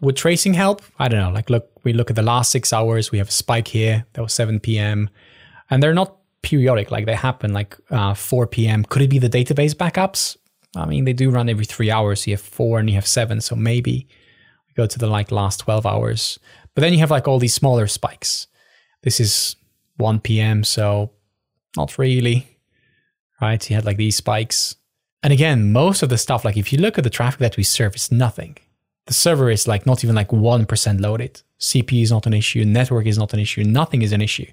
Would 0.01 0.15
tracing 0.15 0.53
help? 0.53 0.81
I 0.97 1.07
don't 1.09 1.19
know. 1.19 1.31
Like, 1.31 1.49
look, 1.49 1.69
we 1.83 1.91
look 1.93 2.09
at 2.09 2.15
the 2.15 2.21
last 2.21 2.51
six 2.51 2.71
hours. 2.71 3.11
We 3.11 3.17
have 3.17 3.27
a 3.27 3.31
spike 3.31 3.67
here. 3.67 4.05
That 4.13 4.21
was 4.21 4.33
7 4.33 4.59
p.m. 4.61 5.09
And 5.69 5.83
they're 5.83 5.93
not 5.93 6.15
periodic. 6.41 6.89
Like 6.89 7.05
they 7.05 7.15
happen 7.15 7.51
like 7.51 7.75
uh, 7.91 8.13
4 8.13 8.47
p.m. 8.47 8.85
Could 8.85 9.01
it 9.01 9.09
be 9.09 9.19
the 9.19 9.29
database 9.29 9.73
backups? 9.75 10.37
I 10.77 10.85
mean, 10.85 11.03
they 11.03 11.11
do 11.13 11.29
run 11.29 11.49
every 11.49 11.65
three 11.65 11.91
hours. 11.91 12.25
You 12.27 12.33
have 12.33 12.41
four 12.41 12.79
and 12.79 12.87
you 12.89 12.95
have 12.95 13.05
seven. 13.07 13.41
So 13.41 13.55
maybe 13.57 14.07
we 14.67 14.73
go 14.75 14.85
to 14.87 14.97
the 14.99 15.07
like 15.07 15.31
last 15.31 15.59
12 15.59 15.85
hours. 15.85 16.39
But 16.75 16.81
then 16.81 16.93
you 16.93 16.99
have 16.99 17.11
like 17.11 17.27
all 17.27 17.39
these 17.39 17.53
smaller 17.55 17.85
spikes. 17.87 18.47
This 19.03 19.19
is 19.19 19.57
1 19.97 20.21
p.m. 20.21 20.63
So 20.63 21.11
not 21.75 21.97
really. 21.97 22.47
Right? 23.41 23.69
You 23.69 23.75
had 23.75 23.85
like 23.85 23.97
these 23.97 24.17
spikes. 24.17 24.75
And 25.23 25.33
again, 25.33 25.71
most 25.71 26.03
of 26.03 26.09
the 26.09 26.17
stuff, 26.17 26.45
like 26.45 26.57
if 26.57 26.71
you 26.71 26.79
look 26.79 26.97
at 26.97 27.03
the 27.03 27.09
traffic 27.09 27.39
that 27.39 27.57
we 27.57 27.63
serve, 27.63 27.95
it's 27.95 28.11
nothing. 28.11 28.57
The 29.05 29.13
server 29.13 29.49
is 29.49 29.67
like 29.67 29.85
not 29.85 30.03
even 30.03 30.15
like 30.15 30.29
1% 30.29 31.01
loaded. 31.01 31.41
CPU 31.59 32.03
is 32.03 32.11
not 32.11 32.25
an 32.25 32.33
issue. 32.33 32.63
Network 32.63 33.05
is 33.05 33.17
not 33.17 33.33
an 33.33 33.39
issue. 33.39 33.63
Nothing 33.63 34.01
is 34.01 34.11
an 34.11 34.21
issue. 34.21 34.45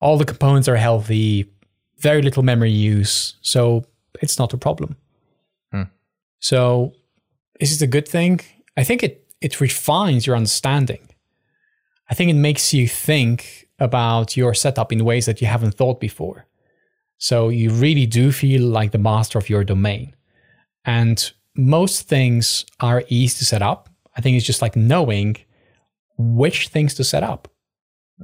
All 0.00 0.18
the 0.18 0.24
components 0.24 0.68
are 0.68 0.76
healthy, 0.76 1.50
very 1.98 2.22
little 2.22 2.42
memory 2.42 2.70
use. 2.70 3.34
So 3.40 3.84
it's 4.20 4.38
not 4.38 4.52
a 4.52 4.58
problem. 4.58 4.96
Hmm. 5.72 5.84
So, 6.38 6.92
is 7.60 7.80
it 7.80 7.84
a 7.84 7.86
good 7.86 8.06
thing? 8.08 8.40
I 8.76 8.84
think 8.84 9.02
it 9.02 9.26
it 9.40 9.60
refines 9.60 10.26
your 10.26 10.36
understanding. 10.36 11.08
I 12.10 12.14
think 12.14 12.30
it 12.30 12.34
makes 12.34 12.74
you 12.74 12.86
think 12.88 13.68
about 13.78 14.36
your 14.36 14.54
setup 14.54 14.92
in 14.92 15.04
ways 15.04 15.26
that 15.26 15.40
you 15.40 15.46
haven't 15.46 15.74
thought 15.74 16.00
before. 16.00 16.46
So 17.22 17.50
you 17.50 17.70
really 17.70 18.04
do 18.04 18.32
feel 18.32 18.62
like 18.62 18.90
the 18.90 18.98
master 18.98 19.38
of 19.38 19.48
your 19.48 19.62
domain. 19.62 20.12
And 20.84 21.32
most 21.54 22.08
things 22.08 22.66
are 22.80 23.04
easy 23.06 23.38
to 23.38 23.44
set 23.44 23.62
up. 23.62 23.88
I 24.16 24.20
think 24.20 24.36
it's 24.36 24.44
just 24.44 24.60
like 24.60 24.74
knowing 24.74 25.36
which 26.18 26.66
things 26.66 26.94
to 26.94 27.04
set 27.04 27.22
up. 27.22 27.46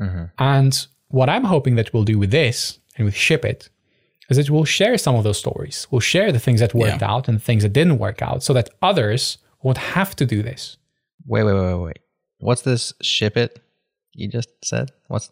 Mm-hmm. 0.00 0.24
And 0.40 0.86
what 1.06 1.28
I'm 1.28 1.44
hoping 1.44 1.76
that 1.76 1.94
we'll 1.94 2.02
do 2.02 2.18
with 2.18 2.32
this 2.32 2.80
and 2.96 3.04
with 3.04 3.14
Ship 3.14 3.44
It 3.44 3.70
is 4.30 4.36
that 4.36 4.50
we'll 4.50 4.64
share 4.64 4.98
some 4.98 5.14
of 5.14 5.22
those 5.22 5.38
stories. 5.38 5.86
We'll 5.92 6.00
share 6.00 6.32
the 6.32 6.40
things 6.40 6.58
that 6.58 6.74
worked 6.74 7.02
yeah. 7.02 7.12
out 7.12 7.28
and 7.28 7.38
the 7.38 7.44
things 7.44 7.62
that 7.62 7.72
didn't 7.72 7.98
work 7.98 8.20
out 8.20 8.42
so 8.42 8.52
that 8.52 8.68
others 8.82 9.38
won't 9.62 9.78
have 9.78 10.16
to 10.16 10.26
do 10.26 10.42
this. 10.42 10.76
Wait, 11.24 11.44
wait, 11.44 11.54
wait, 11.54 11.74
wait. 11.74 11.98
What's 12.40 12.62
this 12.62 12.92
Ship 13.00 13.36
It 13.36 13.60
you 14.12 14.26
just 14.26 14.48
said? 14.64 14.90
What's 15.06 15.30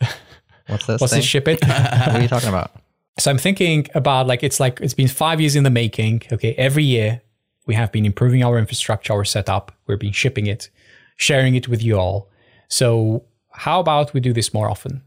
what's 0.68 0.86
this? 0.86 1.00
what's 1.00 1.12
thing? 1.12 1.18
this 1.18 1.26
Ship 1.26 1.48
It? 1.48 1.60
what 1.66 2.14
are 2.14 2.22
you 2.22 2.28
talking 2.28 2.48
about? 2.48 2.70
So 3.18 3.30
I'm 3.30 3.38
thinking 3.38 3.86
about 3.94 4.26
like 4.26 4.42
it's 4.42 4.60
like 4.60 4.80
it's 4.80 4.94
been 4.94 5.08
five 5.08 5.40
years 5.40 5.56
in 5.56 5.64
the 5.64 5.70
making. 5.70 6.22
Okay, 6.32 6.54
every 6.54 6.84
year 6.84 7.22
we 7.66 7.74
have 7.74 7.90
been 7.90 8.04
improving 8.04 8.44
our 8.44 8.58
infrastructure, 8.58 9.12
our 9.12 9.24
setup. 9.24 9.72
We've 9.86 9.98
been 9.98 10.12
shipping 10.12 10.46
it, 10.46 10.70
sharing 11.16 11.54
it 11.54 11.68
with 11.68 11.82
you 11.82 11.98
all. 11.98 12.30
So 12.68 13.24
how 13.52 13.80
about 13.80 14.12
we 14.12 14.20
do 14.20 14.32
this 14.32 14.52
more 14.52 14.70
often? 14.70 15.02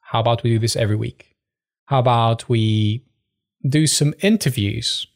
How 0.00 0.20
about 0.20 0.42
we 0.42 0.50
do 0.50 0.58
this 0.58 0.76
every 0.76 0.96
week? 0.96 1.36
How 1.86 1.98
about 2.00 2.48
we 2.48 3.04
do 3.66 3.86
some 3.86 4.14
interviews 4.20 5.06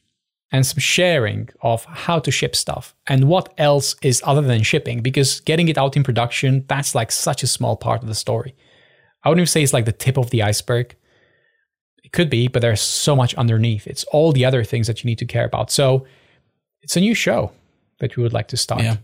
and 0.51 0.67
some 0.67 0.79
sharing 0.79 1.51
of 1.61 1.85
how 1.85 2.19
to 2.19 2.31
ship 2.31 2.57
stuff 2.57 2.95
and 3.07 3.25
what 3.25 3.53
else 3.59 3.95
is 4.03 4.23
other 4.25 4.41
than 4.41 4.63
shipping? 4.63 5.01
Because 5.01 5.41
getting 5.41 5.69
it 5.69 5.77
out 5.77 5.97
in 5.97 6.03
production, 6.03 6.65
that's 6.67 6.95
like 6.95 7.13
such 7.13 7.43
a 7.43 7.47
small 7.47 7.77
part 7.77 8.03
of 8.03 8.09
the 8.09 8.15
story. 8.15 8.55
I 9.23 9.29
wouldn't 9.29 9.41
even 9.41 9.49
say 9.49 9.63
it's 9.63 9.75
like 9.75 9.85
the 9.85 9.93
tip 9.93 10.17
of 10.17 10.31
the 10.31 10.43
iceberg 10.43 10.97
could 12.13 12.31
be, 12.31 12.49
but 12.49 12.63
there's 12.63 12.81
so 12.81 13.17
much 13.17 13.35
underneath. 13.35 13.87
It's 13.87 14.05
all 14.05 14.33
the 14.33 14.45
other 14.45 14.65
things 14.65 14.87
that 14.87 15.03
you 15.03 15.09
need 15.09 15.19
to 15.19 15.25
care 15.25 15.45
about. 15.45 15.71
So 15.71 16.07
it's 16.83 16.97
a 16.97 17.01
new 17.01 17.15
show 17.15 17.53
that 18.01 18.17
we 18.17 18.23
would 18.23 18.33
like 18.33 18.49
to 18.49 18.57
start. 18.57 18.83
Yeah. 18.83 18.97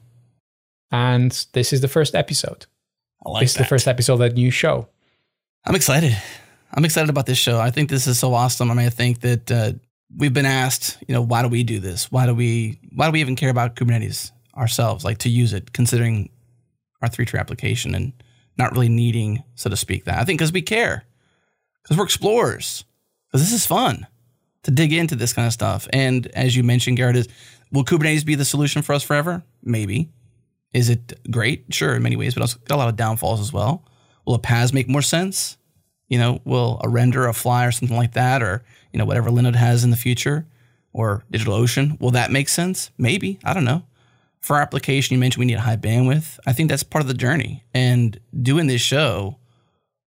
And 0.91 1.33
this 1.53 1.73
is 1.73 1.81
the 1.81 1.89
first 1.89 2.15
episode. 2.15 2.67
I 3.25 3.31
like 3.31 3.43
this 3.43 3.55
that. 3.55 3.61
is 3.61 3.65
the 3.65 3.69
first 3.69 3.89
episode 3.89 4.15
of 4.15 4.19
that 4.21 4.35
new 4.35 4.51
show. 4.51 4.89
I'm 5.65 5.75
excited. 5.75 6.17
I'm 6.73 6.85
excited 6.85 7.11
about 7.11 7.27
this 7.27 7.39
show. 7.39 7.59
I 7.61 7.71
think 7.71 7.91
this 7.91 8.07
is 8.07 8.19
so 8.19 8.35
awesome. 8.35 8.71
I 8.71 8.75
mean, 8.75 8.87
I 8.87 8.91
think 8.91 9.21
that 9.21 9.51
uh, 9.51 9.73
we've 10.17 10.33
been 10.33 10.47
asked, 10.47 10.99
you 11.07 11.15
know, 11.15 11.23
why 11.23 11.43
do 11.43 11.49
we 11.49 11.63
do 11.63 11.81
this? 11.81 12.11
Why 12.13 12.27
do 12.27 12.35
we 12.35 12.79
why 12.95 13.07
do 13.07 13.13
we 13.13 13.21
even 13.21 13.37
care 13.37 13.51
about 13.51 13.77
Kubernetes 13.77 14.33
ourselves, 14.57 15.05
like 15.05 15.19
to 15.19 15.29
use 15.29 15.53
it, 15.53 15.73
considering 15.73 16.31
our 17.01 17.09
three 17.09 17.25
tree 17.25 17.41
application 17.41 17.95
and 17.95 18.13
not 18.59 18.73
really 18.73 18.89
needing, 18.89 19.43
so 19.55 19.71
to 19.71 19.77
speak, 19.77 20.05
that. 20.05 20.19
I 20.19 20.25
think 20.25 20.39
because 20.39 20.53
we 20.53 20.63
care, 20.63 21.05
because 21.83 21.97
we're 21.97 22.05
explorers 22.05 22.85
this 23.33 23.53
is 23.53 23.67
fun 23.67 24.07
to 24.63 24.71
dig 24.71 24.93
into 24.93 25.15
this 25.15 25.33
kind 25.33 25.47
of 25.47 25.53
stuff. 25.53 25.87
And 25.93 26.27
as 26.29 26.57
you 26.57 26.63
mentioned, 26.63 26.97
Gerhard, 26.97 27.17
is 27.17 27.29
will 27.71 27.85
Kubernetes 27.85 28.25
be 28.25 28.35
the 28.35 28.45
solution 28.45 28.83
for 28.83 28.95
us 28.95 29.03
forever? 29.03 29.43
Maybe. 29.63 30.11
Is 30.73 30.89
it 30.89 31.19
great? 31.31 31.65
Sure, 31.71 31.95
in 31.95 32.03
many 32.03 32.17
ways, 32.17 32.35
but 32.35 32.43
also 32.43 32.59
got 32.67 32.77
a 32.77 32.79
lot 32.79 32.89
of 32.89 32.97
downfalls 32.97 33.41
as 33.41 33.53
well. 33.53 33.85
Will 34.27 34.35
a 34.35 34.39
PaaS 34.39 34.73
make 34.73 34.89
more 34.89 35.03
sense? 35.03 35.57
You 36.09 36.19
know, 36.19 36.41
will 36.45 36.81
a 36.83 36.89
render, 36.89 37.27
a 37.27 37.33
fly, 37.33 37.67
or 37.67 37.73
something 37.73 37.97
like 37.97 38.13
that, 38.13 38.43
or 38.43 38.65
you 38.93 38.99
know, 38.99 39.05
whatever 39.05 39.31
Linode 39.31 39.57
has 39.57 39.85
in 39.85 39.91
the 39.91 39.97
future, 39.97 40.47
or 40.93 41.25
DigitalOcean, 41.33 42.01
will 42.01 42.11
that 42.13 42.31
make 42.31 42.49
sense? 42.49 42.91
Maybe. 42.99 43.39
I 43.45 43.55
don't 43.55 43.65
know. 43.65 43.85
For 44.41 44.57
our 44.57 44.63
application, 44.63 45.15
you 45.15 45.21
mentioned 45.21 45.41
we 45.41 45.47
need 45.47 45.59
high 45.59 45.77
bandwidth. 45.77 46.39
I 46.47 46.53
think 46.53 46.71
that's 46.71 46.83
part 46.83 47.03
of 47.03 47.09
the 47.09 47.15
journey. 47.15 47.65
And 47.75 48.19
doing 48.41 48.67
this 48.67 48.81
show, 48.81 49.39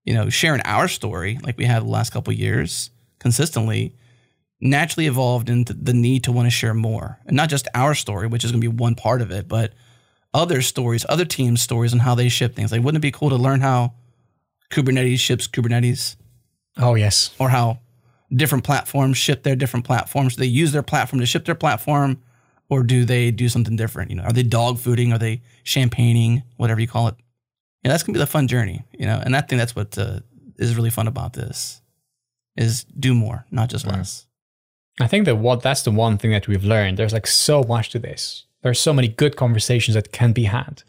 you 0.04 0.14
know, 0.14 0.28
sharing 0.28 0.62
our 0.62 0.88
story 0.88 1.38
like 1.42 1.58
we 1.58 1.64
have 1.64 1.84
the 1.84 1.90
last 1.90 2.10
couple 2.10 2.32
years, 2.32 2.90
consistently 3.20 3.94
naturally 4.60 5.06
evolved 5.06 5.48
into 5.48 5.72
the 5.72 5.94
need 5.94 6.24
to 6.24 6.32
want 6.32 6.46
to 6.46 6.50
share 6.50 6.74
more. 6.74 7.18
And 7.26 7.36
not 7.36 7.48
just 7.48 7.68
our 7.74 7.94
story, 7.94 8.26
which 8.26 8.44
is 8.44 8.50
going 8.50 8.60
to 8.60 8.70
be 8.70 8.76
one 8.76 8.94
part 8.94 9.22
of 9.22 9.30
it, 9.30 9.48
but 9.48 9.72
other 10.34 10.62
stories, 10.62 11.06
other 11.08 11.24
teams' 11.24 11.62
stories 11.62 11.92
on 11.92 12.00
how 12.00 12.14
they 12.14 12.28
ship 12.28 12.54
things. 12.54 12.72
Like, 12.72 12.82
wouldn't 12.82 13.00
it 13.00 13.06
be 13.06 13.10
cool 13.10 13.30
to 13.30 13.36
learn 13.36 13.60
how 13.60 13.94
Kubernetes 14.70 15.18
ships 15.18 15.48
Kubernetes? 15.48 16.16
Oh, 16.78 16.94
yes. 16.94 17.34
Or 17.38 17.48
how 17.48 17.80
different 18.32 18.64
platforms 18.64 19.16
ship 19.16 19.42
their 19.42 19.56
different 19.56 19.86
platforms. 19.86 20.36
Do 20.36 20.40
they 20.40 20.46
use 20.46 20.72
their 20.72 20.82
platform 20.82 21.20
to 21.20 21.26
ship 21.26 21.44
their 21.44 21.54
platform, 21.54 22.22
or 22.68 22.82
do 22.82 23.04
they 23.04 23.30
do 23.30 23.48
something 23.48 23.76
different? 23.76 24.10
You 24.10 24.16
know, 24.16 24.22
are 24.22 24.32
they 24.32 24.44
dog 24.44 24.76
fooding? 24.76 25.12
Are 25.12 25.18
they 25.18 25.42
champagning? 25.64 26.42
Whatever 26.56 26.80
you 26.80 26.86
call 26.86 27.08
it. 27.08 27.16
Yeah, 27.82 27.90
that's 27.90 28.02
gonna 28.02 28.14
be 28.14 28.20
the 28.20 28.26
fun 28.26 28.46
journey. 28.46 28.84
You 28.92 29.06
know, 29.06 29.20
and 29.24 29.34
I 29.34 29.40
think 29.40 29.58
that's 29.58 29.74
what 29.74 29.98
uh, 29.98 30.20
is 30.58 30.76
really 30.76 30.90
fun 30.90 31.08
about 31.08 31.32
this 31.32 31.80
is 32.60 32.84
do 32.84 33.14
more, 33.14 33.46
not 33.50 33.70
just 33.70 33.86
less. 33.86 34.26
I 35.00 35.06
think 35.06 35.24
that 35.24 35.36
what 35.36 35.62
that's 35.62 35.82
the 35.82 35.90
one 35.90 36.18
thing 36.18 36.30
that 36.32 36.46
we've 36.46 36.64
learned. 36.64 36.98
There's 36.98 37.12
like 37.12 37.26
so 37.26 37.62
much 37.62 37.90
to 37.90 37.98
this. 37.98 38.44
There's 38.62 38.78
so 38.78 38.92
many 38.92 39.08
good 39.08 39.36
conversations 39.36 39.94
that 39.94 40.12
can 40.12 40.32
be 40.32 40.44
had. 40.44 40.82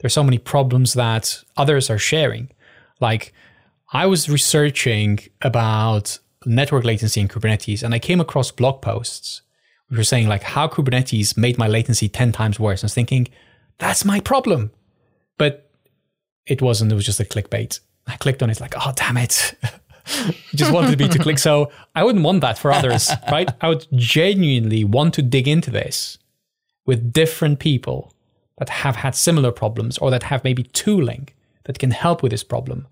There's 0.00 0.14
so 0.14 0.24
many 0.24 0.38
problems 0.38 0.94
that 0.94 1.42
others 1.56 1.90
are 1.90 1.98
sharing. 1.98 2.50
Like 3.00 3.34
I 3.92 4.06
was 4.06 4.28
researching 4.28 5.18
about 5.42 6.18
network 6.46 6.84
latency 6.84 7.20
in 7.20 7.28
Kubernetes 7.28 7.82
and 7.82 7.94
I 7.94 7.98
came 7.98 8.20
across 8.20 8.50
blog 8.50 8.80
posts 8.80 9.42
which 9.88 9.98
were 9.98 10.04
saying 10.04 10.28
like 10.28 10.42
how 10.42 10.68
Kubernetes 10.68 11.36
made 11.36 11.58
my 11.58 11.66
latency 11.66 12.08
10 12.08 12.32
times 12.32 12.60
worse. 12.60 12.82
I 12.82 12.86
was 12.86 12.94
thinking, 12.94 13.28
that's 13.78 14.04
my 14.04 14.20
problem. 14.20 14.70
But 15.36 15.70
it 16.46 16.62
wasn't, 16.62 16.92
it 16.92 16.94
was 16.94 17.06
just 17.06 17.20
a 17.20 17.24
clickbait. 17.24 17.80
I 18.06 18.16
clicked 18.16 18.42
on 18.42 18.50
it 18.50 18.60
like, 18.60 18.74
oh 18.76 18.92
damn 18.94 19.16
it. 19.16 19.54
just 20.54 20.72
wanted 20.72 20.98
me 20.98 21.08
to 21.08 21.18
click. 21.18 21.38
So 21.38 21.70
I 21.94 22.04
wouldn't 22.04 22.24
want 22.24 22.40
that 22.40 22.58
for 22.58 22.72
others, 22.72 23.10
right? 23.30 23.50
I 23.60 23.68
would 23.68 23.86
genuinely 23.94 24.84
want 24.84 25.14
to 25.14 25.22
dig 25.22 25.48
into 25.48 25.70
this 25.70 26.18
with 26.86 27.12
different 27.12 27.58
people 27.58 28.12
that 28.58 28.68
have 28.68 28.96
had 28.96 29.14
similar 29.14 29.52
problems 29.52 29.98
or 29.98 30.10
that 30.10 30.24
have 30.24 30.44
maybe 30.44 30.64
tooling 30.64 31.28
that 31.64 31.78
can 31.78 31.90
help 31.90 32.22
with 32.22 32.30
this 32.30 32.44
problem 32.44 32.86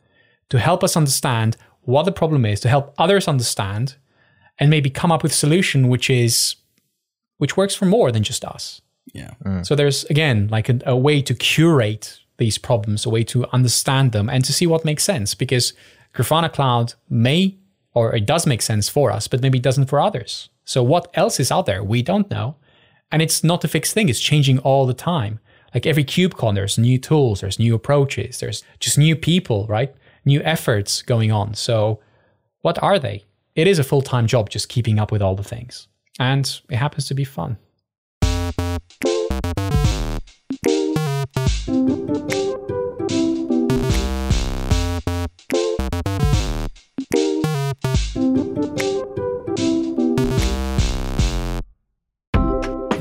to 0.51 0.59
help 0.59 0.85
us 0.85 0.97
understand 0.97 1.57
what 1.83 2.05
the 2.05 2.13
problem 2.13 2.45
is, 2.45 2.61
to 2.61 2.69
help 2.69 2.95
others 2.99 3.29
understand, 3.29 3.97
and 4.59 4.71
maybe 4.71 4.91
come 4.91 5.13
up 5.13 5.23
with 5.23 5.33
a 5.33 5.37
solution 5.37 5.89
which 5.89 6.11
is 6.11 6.57
which 7.39 7.57
works 7.57 7.75
for 7.75 7.85
more 7.85 8.11
than 8.11 8.23
just 8.23 8.45
us. 8.45 8.81
Yeah. 9.13 9.33
Mm. 9.45 9.67
So 9.67 9.75
there's 9.75 10.05
again 10.05 10.49
like 10.51 10.69
a, 10.69 10.79
a 10.87 10.97
way 10.97 11.23
to 11.23 11.35
curate 11.35 12.19
these 12.39 12.59
problems, 12.59 13.07
a 13.07 13.11
way 13.11 13.25
to 13.25 13.47
understand 13.53 14.13
them, 14.13 14.29
and 14.29 14.45
to 14.45 14.53
see 14.53 14.67
what 14.67 14.85
makes 14.85 15.05
sense 15.05 15.35
because 15.35 15.73
Grafana 16.17 16.53
Cloud 16.53 16.95
may 17.09 17.57
or 17.97 18.15
it 18.15 18.27
does 18.27 18.47
make 18.47 18.61
sense 18.61 18.91
for 18.91 19.11
us, 19.11 19.27
but 19.27 19.41
maybe 19.41 19.57
it 19.57 19.65
doesn't 19.65 19.87
for 19.87 20.01
others. 20.01 20.51
So 20.67 20.83
what 20.83 21.11
else 21.15 21.41
is 21.41 21.51
out 21.51 21.65
there? 21.65 21.83
We 21.83 22.03
don't 22.03 22.31
know. 22.31 22.57
And 23.11 23.23
it's 23.23 23.43
not 23.43 23.65
a 23.65 23.69
fixed 23.69 23.95
thing, 23.95 24.09
it's 24.09 24.21
changing 24.21 24.59
all 24.59 24.85
the 24.87 24.93
time. 24.93 25.41
Like 25.73 25.87
every 25.87 26.05
KubeCon, 26.05 26.55
there's 26.55 26.77
new 26.77 26.99
tools, 26.99 27.41
there's 27.41 27.59
new 27.59 27.75
approaches, 27.75 28.41
there's 28.41 28.63
just 28.81 28.99
new 28.99 29.17
people, 29.17 29.67
right? 29.67 29.95
New 30.27 30.43
efforts 30.43 31.01
going 31.01 31.33
on. 31.33 31.55
So 31.55 32.01
what 32.61 32.83
are 32.83 32.99
they? 32.99 33.25
It 33.55 33.67
is 33.67 33.79
a 33.79 33.85
full 33.85 34.03
time 34.03 34.27
job 34.27 34.51
just 34.51 34.69
keeping 34.69 34.99
up 34.99 35.11
with 35.11 35.23
all 35.23 35.35
the 35.35 35.43
things. 35.45 35.89
And 36.19 36.61
it 36.69 36.77
happens 36.77 37.07
to 37.09 37.15
be 37.15 37.25
fun. 37.25 37.57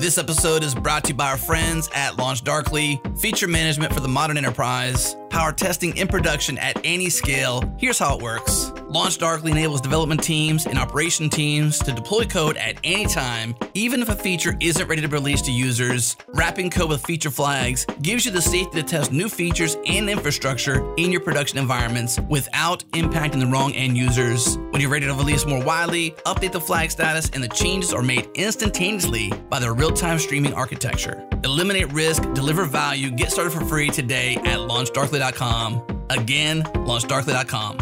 This 0.06 0.20
episode 0.20 0.64
is 0.64 0.76
brought 0.76 1.03
to 1.06 1.08
you 1.08 1.14
by 1.16 1.32
our 1.32 1.36
friends 1.36 1.89
at 1.91 2.14
LaunchDarkly, 2.14 3.20
feature 3.20 3.47
management 3.47 3.91
for 3.91 4.01
the 4.01 4.08
modern 4.08 4.38
enterprise, 4.38 5.16
power 5.36 5.52
testing 5.52 5.98
in 5.98 6.08
production 6.08 6.58
at 6.60 6.80
any 6.86 7.10
scale. 7.10 7.62
Here's 7.78 8.00
how 8.00 8.16
it 8.16 8.24
works. 8.24 8.72
LaunchDarkly 8.88 9.52
enables 9.52 9.82
development 9.82 10.24
teams 10.24 10.66
and 10.66 10.80
operation 10.80 11.30
teams 11.30 11.78
to 11.80 11.92
deploy 11.92 12.24
code 12.24 12.56
at 12.56 12.78
any 12.86 13.06
time, 13.06 13.54
even 13.74 14.02
if 14.02 14.08
a 14.08 14.16
feature 14.16 14.56
isn't 14.62 14.88
ready 14.88 15.02
to 15.02 15.10
release 15.10 15.42
to 15.42 15.52
users. 15.52 16.16
Wrapping 16.30 16.70
code 16.70 16.88
with 16.88 17.04
feature 17.04 17.30
flags 17.30 17.86
gives 18.02 18.26
you 18.26 18.32
the 18.32 18.42
safety 18.42 18.82
to 18.82 18.88
test 18.88 19.12
new 19.12 19.28
features 19.28 19.76
and 19.86 20.10
infrastructure 20.10 20.96
in 20.96 21.12
your 21.12 21.20
production 21.20 21.58
environments 21.58 22.18
without 22.30 22.86
impacting 22.92 23.42
the 23.42 23.48
wrong 23.48 23.74
end 23.74 23.98
users. 23.98 24.58
When 24.70 24.80
you're 24.80 24.90
ready 24.90 25.08
to 25.08 25.14
release 25.14 25.46
more 25.46 25.62
widely, 25.62 26.12
update 26.26 26.54
the 26.54 26.62
flag 26.62 26.92
status, 26.92 27.30
and 27.32 27.44
the 27.44 27.50
changes 27.50 27.94
are 27.94 28.02
made 28.02 28.30
instantaneously 28.36 29.34
by 29.50 29.60
their 29.60 29.74
real 29.74 29.92
time 29.92 30.18
streaming 30.18 30.54
architecture. 30.54 31.28
Eliminate 31.46 31.93
risk, 31.93 32.24
deliver 32.34 32.66
value, 32.66 33.12
get 33.12 33.32
started 33.32 33.52
for 33.52 33.64
free 33.66 33.89
today 33.89 34.36
at 34.38 34.58
launchdarkly.com. 34.58 36.06
Again, 36.10 36.64
launchdarkly.com. 36.64 37.78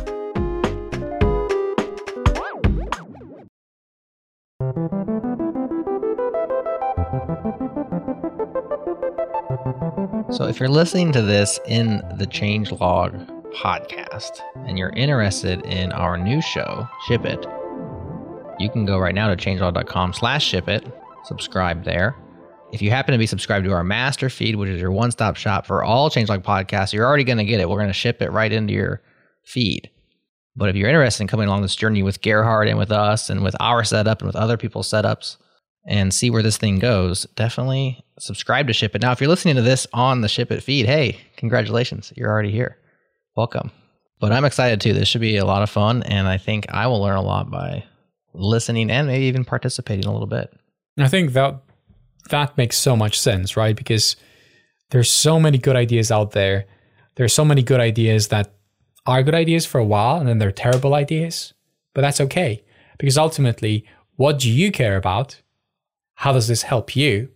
So 10.34 10.48
if 10.48 10.60
you're 10.60 10.68
listening 10.68 11.14
to 11.14 11.22
this 11.22 11.60
in 11.66 11.98
the 12.18 12.28
Changelog 12.28 13.30
podcast 13.54 14.42
and 14.68 14.78
you're 14.78 14.90
interested 14.90 15.66
in 15.66 15.94
our 15.94 16.18
new 16.18 16.42
show, 16.42 16.86
Ship 17.08 17.24
It, 17.24 17.46
you 18.60 18.70
can 18.70 18.86
go 18.86 18.98
right 18.98 19.16
now 19.16 19.34
to 19.34 19.38
changelog.com 19.38 20.12
slash 20.14 20.44
ship 20.46 20.68
it, 20.68 20.86
subscribe 21.24 21.86
there. 21.86 22.16
If 22.74 22.82
you 22.82 22.90
happen 22.90 23.12
to 23.12 23.20
be 23.20 23.28
subscribed 23.28 23.66
to 23.66 23.72
our 23.72 23.84
master 23.84 24.32
feed, 24.32 24.56
which 24.56 24.68
is 24.68 24.82
your 24.82 24.92
one-stop 24.92 25.36
shop 25.36 25.68
for 25.68 25.84
all 25.84 26.10
Changelog 26.10 26.42
podcasts, 26.42 26.92
you're 26.92 27.06
already 27.06 27.24
going 27.24 27.38
to 27.38 27.46
get 27.46 27.60
it. 27.60 27.70
We're 27.70 27.78
going 27.78 27.88
to 27.88 27.94
ship 27.94 28.20
it 28.20 28.32
right 28.32 28.52
into 28.52 28.74
your 28.74 29.00
feed. 29.46 29.92
But 30.56 30.70
if 30.70 30.76
you're 30.76 30.90
interested 30.90 31.22
in 31.22 31.28
coming 31.28 31.48
along 31.48 31.62
this 31.62 31.76
journey 31.76 32.02
with 32.02 32.24
Gerhard 32.24 32.68
and 32.68 32.80
with 32.80 32.92
us 32.92 33.30
and 33.30 33.44
with 33.44 33.56
our 33.60 33.84
setup 33.84 34.22
and 34.22 34.28
with 34.28 34.36
other 34.36 34.58
people's 34.58 34.90
setups 34.90 35.38
and 35.86 36.12
see 36.12 36.32
where 36.32 36.42
this 36.42 36.58
thing 36.58 36.80
goes, 36.80 37.28
definitely 37.36 38.04
subscribe 38.18 38.66
to 38.66 38.74
Ship 38.74 38.96
It. 38.96 39.04
Now, 39.04 39.12
if 39.12 39.22
you're 39.22 39.30
listening 39.30 39.56
to 39.56 39.62
this 39.62 39.86
on 39.94 40.22
the 40.22 40.28
Ship 40.28 40.52
It 40.52 40.62
feed, 40.62 40.88
hey, 40.88 41.20
congratulations. 41.38 42.12
You're 42.16 42.32
already 42.32 42.52
here. 42.52 42.80
Welcome. 43.36 43.70
But 44.20 44.32
I'm 44.32 44.46
excited 44.46 44.82
too. 44.82 44.94
This 44.94 45.08
should 45.08 45.22
be 45.22 45.38
a 45.38 45.46
lot 45.46 45.62
of 45.62 45.70
fun. 45.70 46.02
And 46.02 46.28
I 46.28 46.40
think 46.40 46.66
I 46.70 46.88
will 46.88 47.04
learn 47.04 47.18
a 47.18 47.22
lot 47.22 47.52
by 47.52 47.84
listening 48.34 48.90
and 48.90 49.06
maybe 49.06 49.26
even 49.26 49.46
participating 49.46 50.06
a 50.06 50.12
little 50.12 50.26
bit. 50.26 50.52
I 50.98 51.08
think 51.08 51.34
that 51.34 51.62
that 52.30 52.58
makes 52.58 52.78
so 52.78 52.96
much 52.96 53.20
sense, 53.20 53.58
right? 53.58 53.76
Because 53.76 54.16
there's 54.90 55.12
so 55.12 55.40
many 55.40 55.58
good 55.58 55.76
ideas 55.76 56.12
out 56.12 56.32
there. 56.32 56.66
There's 57.16 57.34
so 57.34 57.46
many 57.46 57.64
good 57.64 57.80
ideas 57.80 58.30
that 58.30 58.54
are 59.06 59.24
good 59.24 59.36
ideas 59.36 59.66
for 59.66 59.80
a 59.80 59.86
while 59.86 60.18
and 60.18 60.28
then 60.28 60.40
they're 60.40 60.52
terrible 60.52 60.94
ideas. 60.94 61.54
But 61.94 62.02
that's 62.02 62.22
okay. 62.22 62.64
Because 62.98 63.18
ultimately, 63.18 63.86
what 64.16 64.40
do 64.40 64.50
you 64.50 64.72
care 64.72 64.98
about? 64.98 65.42
How 66.16 66.32
does 66.34 66.48
this 66.48 66.64
help 66.64 66.96
you? 66.96 67.30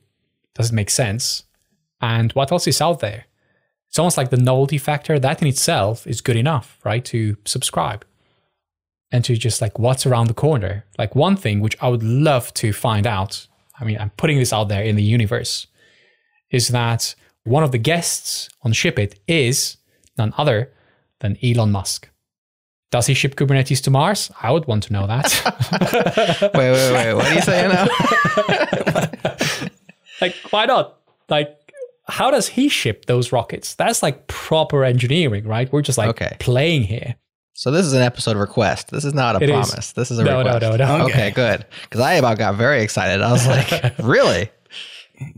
Does 0.55 0.71
it 0.71 0.75
make 0.75 0.89
sense? 0.89 1.43
And 2.01 2.31
what 2.33 2.51
else 2.51 2.67
is 2.67 2.81
out 2.81 2.99
there? 2.99 3.25
It's 3.89 3.99
almost 3.99 4.17
like 4.17 4.29
the 4.29 4.37
novelty 4.37 4.77
factor. 4.77 5.19
That 5.19 5.41
in 5.41 5.47
itself 5.47 6.05
is 6.05 6.21
good 6.21 6.35
enough, 6.35 6.77
right? 6.83 7.03
To 7.05 7.37
subscribe 7.45 8.05
and 9.11 9.23
to 9.25 9.35
just 9.35 9.61
like 9.61 9.79
what's 9.79 10.05
around 10.05 10.27
the 10.27 10.33
corner. 10.33 10.85
Like 10.97 11.15
one 11.15 11.35
thing 11.35 11.61
which 11.61 11.77
I 11.81 11.87
would 11.89 12.03
love 12.03 12.53
to 12.55 12.73
find 12.73 13.07
out. 13.07 13.47
I 13.79 13.85
mean, 13.85 13.97
I'm 13.99 14.09
putting 14.11 14.37
this 14.39 14.53
out 14.53 14.69
there 14.69 14.83
in 14.83 14.95
the 14.95 15.03
universe 15.03 15.67
is 16.51 16.69
that 16.69 17.13
one 17.43 17.63
of 17.63 17.71
the 17.71 17.77
guests 17.77 18.49
on 18.63 18.73
Ship 18.73 18.97
It 18.99 19.19
is 19.27 19.77
none 20.17 20.33
other 20.37 20.71
than 21.19 21.37
Elon 21.43 21.71
Musk. 21.71 22.09
Does 22.89 23.05
he 23.07 23.13
ship 23.13 23.35
Kubernetes 23.35 23.81
to 23.83 23.91
Mars? 23.91 24.31
I 24.41 24.51
would 24.51 24.65
want 24.65 24.83
to 24.83 24.93
know 24.93 25.07
that. 25.07 25.29
wait, 26.55 26.71
wait, 26.71 26.93
wait. 26.93 27.13
What 27.13 27.25
are 27.25 27.33
you 27.33 27.41
saying 27.41 27.69
now? 27.69 27.85
like, 30.21 30.35
why 30.51 30.65
not? 30.65 30.97
Like, 31.29 31.73
how 32.07 32.31
does 32.31 32.47
he 32.47 32.69
ship 32.69 33.05
those 33.05 33.33
rockets? 33.33 33.75
That's 33.75 34.01
like 34.01 34.27
proper 34.27 34.85
engineering, 34.85 35.45
right? 35.45 35.71
We're 35.71 35.81
just 35.81 35.97
like 35.97 36.09
Okay. 36.11 36.37
playing 36.39 36.83
here. 36.83 37.15
So 37.57 37.71
this 37.71 37.87
is 37.87 37.93
an 37.93 38.03
episode 38.03 38.37
request. 38.37 38.91
This 38.91 39.03
is 39.03 39.15
not 39.15 39.35
a 39.35 39.43
It 39.43 39.49
is. 39.49 39.67
promise. 39.69 39.91
This 39.93 40.11
is 40.11 40.19
a 40.19 40.23
No, 40.23 40.43
no, 40.43 40.53
request. 40.53 40.77
no, 40.77 40.97
no. 40.99 41.05
Okay, 41.05 41.13
Okay. 41.29 41.31
good. 41.31 41.65
Because 41.81 42.01
I 42.01 42.13
about 42.13 42.37
got 42.37 42.53
very 42.53 42.83
excited. 42.83 43.19
I 43.23 43.31
was 43.31 43.47
like, 43.47 43.95
really? 44.03 44.49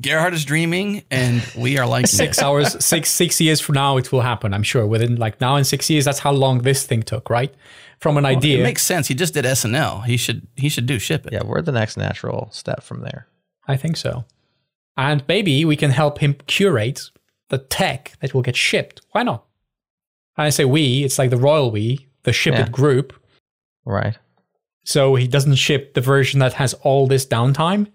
Gerhard 0.01 0.33
is 0.33 0.43
dreaming, 0.43 1.03
and 1.09 1.41
we 1.57 1.77
are 1.77 1.87
like 1.87 2.07
Six 2.07 2.41
hours, 2.41 2.83
six 2.83 3.09
six 3.09 3.39
years 3.39 3.61
from 3.61 3.75
now, 3.75 3.95
it 3.95 4.11
will 4.11 4.19
happen. 4.19 4.53
I'm 4.53 4.63
sure. 4.63 4.85
Within 4.85 5.15
like 5.15 5.39
now 5.39 5.55
and 5.55 5.65
six 5.65 5.89
years, 5.89 6.03
that's 6.03 6.19
how 6.19 6.33
long 6.33 6.63
this 6.63 6.85
thing 6.85 7.03
took, 7.03 7.29
right? 7.29 7.55
From 8.01 8.17
an 8.17 8.25
idea. 8.25 8.59
It 8.59 8.63
makes 8.63 8.81
sense. 8.81 9.07
He 9.07 9.13
just 9.15 9.33
did 9.33 9.45
SNL. 9.45 10.03
He 10.03 10.17
should 10.17 10.45
he 10.57 10.67
should 10.67 10.85
do 10.87 10.99
ship 10.99 11.25
it. 11.25 11.31
Yeah, 11.31 11.43
we're 11.45 11.61
the 11.61 11.71
next 11.71 11.95
natural 11.95 12.49
step 12.51 12.83
from 12.83 12.99
there. 12.99 13.27
I 13.65 13.77
think 13.77 13.95
so. 13.95 14.25
And 14.97 15.23
maybe 15.29 15.63
we 15.63 15.77
can 15.77 15.91
help 15.91 16.19
him 16.19 16.33
curate 16.47 17.09
the 17.47 17.59
tech 17.59 18.17
that 18.19 18.33
will 18.33 18.41
get 18.41 18.57
shipped. 18.57 18.99
Why 19.11 19.23
not? 19.23 19.45
And 20.37 20.45
I 20.45 20.49
say 20.49 20.65
we, 20.65 21.05
it's 21.05 21.17
like 21.17 21.29
the 21.29 21.37
royal 21.37 21.71
we, 21.71 22.08
the 22.23 22.33
ship 22.33 22.53
Yeah. 22.53 22.65
it 22.65 22.71
group. 22.71 23.13
Right. 23.85 24.17
So 24.83 25.15
he 25.15 25.27
doesn't 25.27 25.55
ship 25.55 25.93
the 25.93 26.01
version 26.01 26.39
that 26.39 26.53
has 26.53 26.73
all 26.83 27.07
this 27.07 27.25
downtime, 27.25 27.87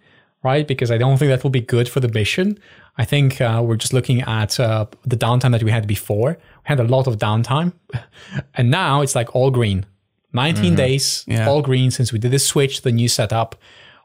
right? 0.43 0.67
Because 0.67 0.91
I 0.91 0.99
don't 0.99 1.19
think 1.19 1.31
that 1.31 1.43
will 1.43 1.51
be 1.51 1.61
good 1.61 1.89
for 1.89 2.01
the 2.01 2.09
mission. 2.09 2.59
I 2.97 3.05
think 3.05 3.41
uh, 3.41 3.61
we're 3.65 3.77
just 3.77 3.93
looking 3.93 4.21
at 4.23 4.61
uh, 4.61 4.87
the 5.05 5.17
downtime 5.17 5.51
that 5.53 5.63
we 5.63 5.71
had 5.73 5.87
before. 5.87 6.31
We 6.39 6.63
had 6.65 6.81
a 6.81 6.85
lot 6.85 7.07
of 7.07 7.17
downtime. 7.19 7.73
And 8.55 8.71
now 8.71 9.03
it's 9.03 9.15
like 9.15 9.35
all 9.35 9.51
green. 9.51 9.85
19 10.33 10.75
days, 10.75 11.25
Yeah. 11.29 11.49
all 11.49 11.63
green 11.63 11.91
since 11.91 12.13
we 12.13 12.19
did 12.19 12.31
this 12.33 12.47
switch, 12.47 12.83
the 12.83 12.91
new 12.93 13.09
setup. 13.09 13.55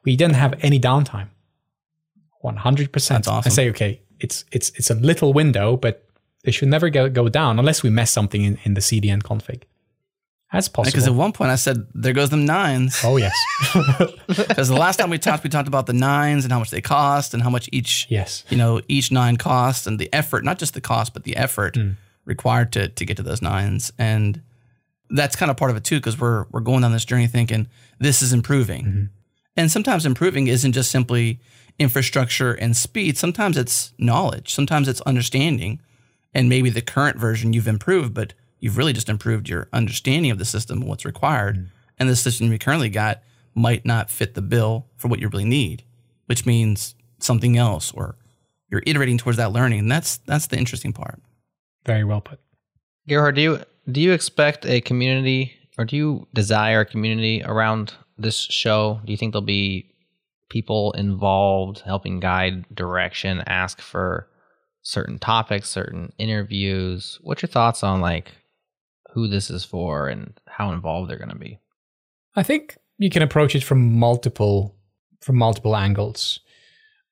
We 0.06 0.16
didn't 0.16 0.36
have 0.36 0.54
any 0.62 0.80
downtime. 0.80 1.30
100%. 2.44 2.92
That's 3.10 3.28
awesome. 3.28 3.52
I 3.52 3.54
say, 3.54 3.70
okay, 3.70 4.02
it's 4.20 4.46
it's 4.52 4.70
it's 4.76 4.90
a 4.90 4.96
little 4.96 5.34
window, 5.34 5.78
but 5.78 6.06
they 6.44 6.52
should 6.52 6.70
never 6.70 6.90
go, 6.90 7.10
go 7.10 7.30
down 7.30 7.60
unless 7.60 7.84
we 7.84 7.90
mess 7.90 8.12
something 8.12 8.44
in, 8.44 8.58
in 8.64 8.74
the 8.74 8.82
CDN 8.82 9.22
config. 9.22 9.64
That's 10.52 10.68
possible. 10.68 10.92
Because 10.92 11.08
at 11.08 11.14
one 11.14 11.32
point 11.32 11.52
I 11.52 11.56
said, 11.56 11.86
"There 11.94 12.14
goes 12.14 12.32
them 12.32 12.46
nines." 12.46 13.02
oh, 13.04 13.18
yes. 13.18 13.36
Because 14.28 14.68
the 14.68 14.76
last 14.76 14.98
time 14.98 15.10
we 15.10 15.20
talked, 15.20 15.44
we 15.44 15.50
talked 15.50 15.68
about 15.68 15.86
the 15.86 15.94
nines 15.94 16.44
and 16.44 16.52
how 16.52 16.60
much 16.60 16.72
they 16.72 16.82
cost 16.82 17.34
and 17.34 17.44
how 17.44 17.50
much 17.50 17.70
each 17.72 18.08
yes. 18.10 18.44
you 18.50 18.58
know 18.58 18.82
each 18.88 19.12
nine 19.12 19.38
costs 19.38 19.86
and 19.86 20.00
the 20.00 20.12
effort, 20.14 20.44
not 20.44 20.58
just 20.58 20.74
the 20.74 20.82
cost, 20.82 21.14
but 21.14 21.24
the 21.24 21.36
effort 21.36 21.76
mm. 21.76 21.96
required 22.26 22.72
to 22.74 22.90
to 22.90 23.06
get 23.06 23.18
to 23.18 23.24
those 23.24 23.42
nines. 23.42 23.92
And 24.00 24.42
that's 25.12 25.36
kind 25.36 25.52
of 25.52 25.58
part 25.58 25.72
of 25.72 25.78
it 25.78 25.84
too, 25.84 25.98
because 25.98 26.20
we're 26.20 26.46
we're 26.52 26.62
going 26.62 26.82
down 26.82 26.94
this 26.94 27.06
journey 27.06 27.28
thinking 27.28 27.68
this 28.00 28.24
is 28.24 28.34
improving, 28.34 28.86
mm-hmm. 28.86 29.04
and 29.56 29.72
sometimes 29.72 30.06
improving 30.06 30.48
isn't 30.48 30.72
just 30.72 30.90
simply 30.90 31.40
infrastructure 31.78 32.54
and 32.54 32.76
speed. 32.76 33.18
Sometimes 33.18 33.56
it's 33.56 33.94
knowledge. 34.00 34.54
Sometimes 34.54 34.88
it's 34.88 35.02
understanding, 35.02 35.80
and 36.34 36.50
maybe 36.50 36.72
the 36.72 36.82
current 36.82 37.18
version 37.18 37.54
you've 37.54 37.68
improved, 37.68 38.16
but 38.16 38.34
you've 38.60 38.78
really 38.78 38.94
just 38.94 39.10
improved 39.10 39.50
your 39.50 39.68
understanding 39.74 40.32
of 40.32 40.38
the 40.38 40.46
system 40.46 40.80
and 40.80 40.90
what's 40.90 41.06
required. 41.06 41.58
Mm. 41.58 41.68
And 42.00 42.10
the 42.10 42.16
system 42.16 42.52
you 42.52 42.60
currently 42.60 42.90
got 42.90 43.22
might 43.56 43.86
not 43.86 44.10
fit 44.10 44.34
the 44.34 44.42
bill 44.42 44.88
for 44.96 45.08
what 45.08 45.20
you 45.20 45.28
really 45.28 45.46
need, 45.46 45.84
which 46.28 46.46
means 46.46 46.96
something 47.20 47.58
else, 47.58 47.92
or 47.92 48.16
you're 48.70 48.84
iterating 48.86 49.18
towards 49.18 49.38
that 49.38 49.52
learning. 49.52 49.80
And 49.80 49.92
that's 49.92 50.18
that's 50.18 50.48
the 50.48 50.58
interesting 50.58 50.94
part. 50.94 51.22
Very 51.86 52.04
well 52.04 52.22
put. 52.22 52.40
Gerhard, 53.08 53.36
do 53.36 53.42
you 53.42 53.60
do 53.92 54.02
you 54.02 54.12
expect 54.14 54.66
a 54.66 54.82
community 54.82 55.54
or 55.78 55.86
do 55.86 55.96
you 55.96 56.28
desire 56.34 56.82
a 56.82 56.86
community 56.86 57.42
around 57.44 57.94
this 58.18 58.38
show? 58.38 59.00
Do 59.06 59.12
you 59.12 59.18
think 59.18 59.34
there'll 59.34 59.46
be 59.46 59.90
people 60.50 60.92
involved 60.94 61.80
helping 61.80 62.20
guide 62.20 62.66
direction, 62.74 63.44
ask 63.48 63.82
for 63.82 64.28
certain 64.82 65.20
topics, 65.20 65.70
certain 65.70 66.12
interviews? 66.18 67.18
What's 67.22 67.42
your 67.42 67.50
thoughts 67.50 67.84
on 67.84 68.02
like 68.02 68.32
who 69.14 69.28
this 69.28 69.50
is 69.50 69.64
for 69.64 70.08
and 70.08 70.40
how 70.48 70.72
involved 70.72 71.10
they're 71.10 71.18
going 71.18 71.30
to 71.30 71.36
be? 71.36 71.60
I 72.36 72.44
think 72.44 72.78
you 72.98 73.10
can 73.10 73.22
approach 73.22 73.56
it 73.56 73.64
from 73.64 73.98
multiple 73.98 74.76
from 75.22 75.38
multiple 75.38 75.76
angles. 75.76 76.40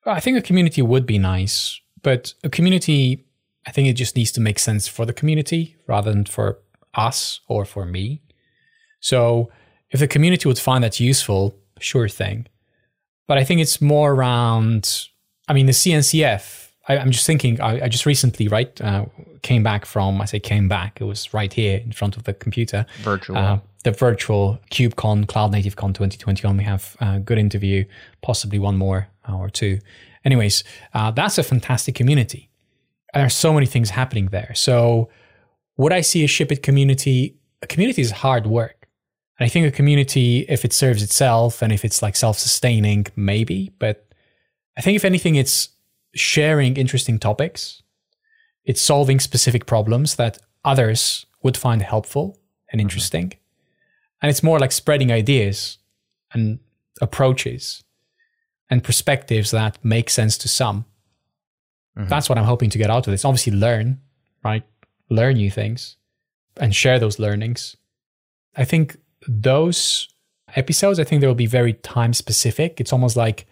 I 0.06 0.22
think 0.22 0.38
a 0.38 0.42
community 0.42 0.82
would 0.82 1.06
be 1.06 1.18
nice, 1.18 1.82
but 2.02 2.34
a 2.44 2.50
community 2.50 3.26
I 3.66 3.72
think 3.72 3.90
it 3.90 3.94
just 3.94 4.16
needs 4.16 4.32
to 4.34 4.42
make 4.42 4.60
sense 4.60 4.88
for 4.88 5.06
the 5.06 5.14
community 5.14 5.76
rather 5.88 6.12
than 6.12 6.26
for 6.26 6.60
us 6.94 7.42
or 7.50 7.66
for 7.66 7.86
me. 7.86 8.22
So 9.02 9.52
if 9.92 10.00
the 10.00 10.08
community 10.08 10.48
would 10.48 10.60
find 10.60 10.84
that 10.84 11.00
useful, 11.00 11.56
sure 11.80 12.08
thing. 12.08 12.48
But 13.28 13.38
I 13.38 13.44
think 13.44 13.60
it's 13.60 13.82
more 13.82 14.14
around 14.14 15.08
I 15.48 15.54
mean 15.54 15.66
the 15.66 15.74
CNCF 15.74 16.68
I, 16.88 16.98
I'm 16.98 17.12
just 17.12 17.26
thinking. 17.26 17.60
I, 17.62 17.86
I 17.86 17.88
just 17.90 18.06
recently, 18.06 18.48
right, 18.48 18.80
uh, 18.82 19.06
came 19.42 19.64
back 19.64 19.86
from. 19.86 20.22
I 20.22 20.26
say 20.26 20.40
came 20.40 20.68
back. 20.68 21.00
It 21.02 21.06
was 21.06 21.34
right 21.34 21.52
here 21.52 21.80
in 21.80 21.92
front 21.92 22.18
of 22.18 22.24
the 22.24 22.34
computer. 22.34 22.86
Virtual. 23.02 23.38
Uh, 23.38 23.60
the 23.84 23.92
virtual 23.92 24.60
KubeCon, 24.72 25.28
Cloud 25.28 25.52
Native 25.52 25.76
Con 25.76 25.94
2021. 25.94 26.58
We 26.58 26.64
have 26.64 26.98
a 27.00 27.20
good 27.20 27.38
interview, 27.38 27.86
possibly 28.22 28.60
one 28.60 28.78
more 28.78 29.08
uh, 29.28 29.38
or 29.38 29.50
two. 29.50 29.80
Anyways, 30.26 30.64
uh, 30.94 31.12
that's 31.12 31.38
a 31.38 31.44
fantastic 31.44 31.96
community. 31.96 32.50
And 33.14 33.22
there's 33.22 33.34
so 33.34 33.54
many 33.54 33.66
things 33.66 33.92
happening 33.92 34.28
there. 34.28 34.52
So, 34.56 35.10
would 35.78 35.94
I 35.94 36.02
see 36.02 36.24
a 36.24 36.28
ship 36.28 36.52
it 36.52 36.64
community? 36.64 37.38
A 37.62 37.68
community 37.68 38.02
is 38.02 38.12
hard 38.12 38.46
work. 38.46 38.88
And 39.40 39.46
I 39.46 39.50
think 39.50 39.68
a 39.68 39.72
community, 39.72 40.46
if 40.50 40.66
it 40.66 40.74
serves 40.74 41.04
itself 41.04 41.62
and 41.62 41.72
if 41.72 41.86
it's 41.86 42.02
like 42.02 42.16
self 42.16 42.38
sustaining, 42.40 43.06
maybe. 43.16 43.72
But 43.80 44.08
I 44.78 44.82
think 44.82 44.96
if 44.96 45.06
anything, 45.06 45.36
it's 45.36 45.70
sharing 46.14 46.76
interesting 46.78 47.20
topics. 47.20 47.82
It's 48.68 48.82
solving 48.82 49.20
specific 49.20 49.66
problems 49.66 50.16
that 50.18 50.38
others 50.64 51.26
would 51.42 51.58
find 51.58 51.82
helpful 51.82 52.38
and 52.70 52.80
interesting. 52.82 53.34
And 54.22 54.30
it's 54.30 54.44
more 54.44 54.60
like 54.60 54.72
spreading 54.74 55.12
ideas 55.12 55.78
and 56.34 56.60
approaches 57.02 57.84
and 58.70 58.84
perspectives 58.84 59.52
that 59.52 59.74
make 59.84 60.10
sense 60.10 60.38
to 60.40 60.48
some. 60.50 60.86
Mhm. 61.98 62.10
That's 62.10 62.28
what 62.28 62.38
I'm 62.38 62.44
hoping 62.54 62.70
to 62.72 62.78
get 62.78 62.90
out 62.90 63.08
of 63.08 63.12
this. 63.12 63.24
Obviously, 63.24 63.54
learn, 63.54 64.02
right? 64.44 64.64
Learn 65.10 65.36
new 65.38 65.50
things 65.50 65.96
and 66.58 66.76
share 66.76 67.00
those 67.00 67.20
learnings. 67.20 67.78
I 68.56 68.66
think 68.66 68.98
those 69.28 70.10
episodes, 70.56 71.00
I 71.00 71.06
think 71.06 71.22
they 71.22 71.28
will 71.28 71.36
be 71.36 71.46
very 71.60 71.74
time 71.74 72.14
specific. 72.14 72.82
It's 72.82 72.92
almost 72.92 73.16
like 73.16 73.48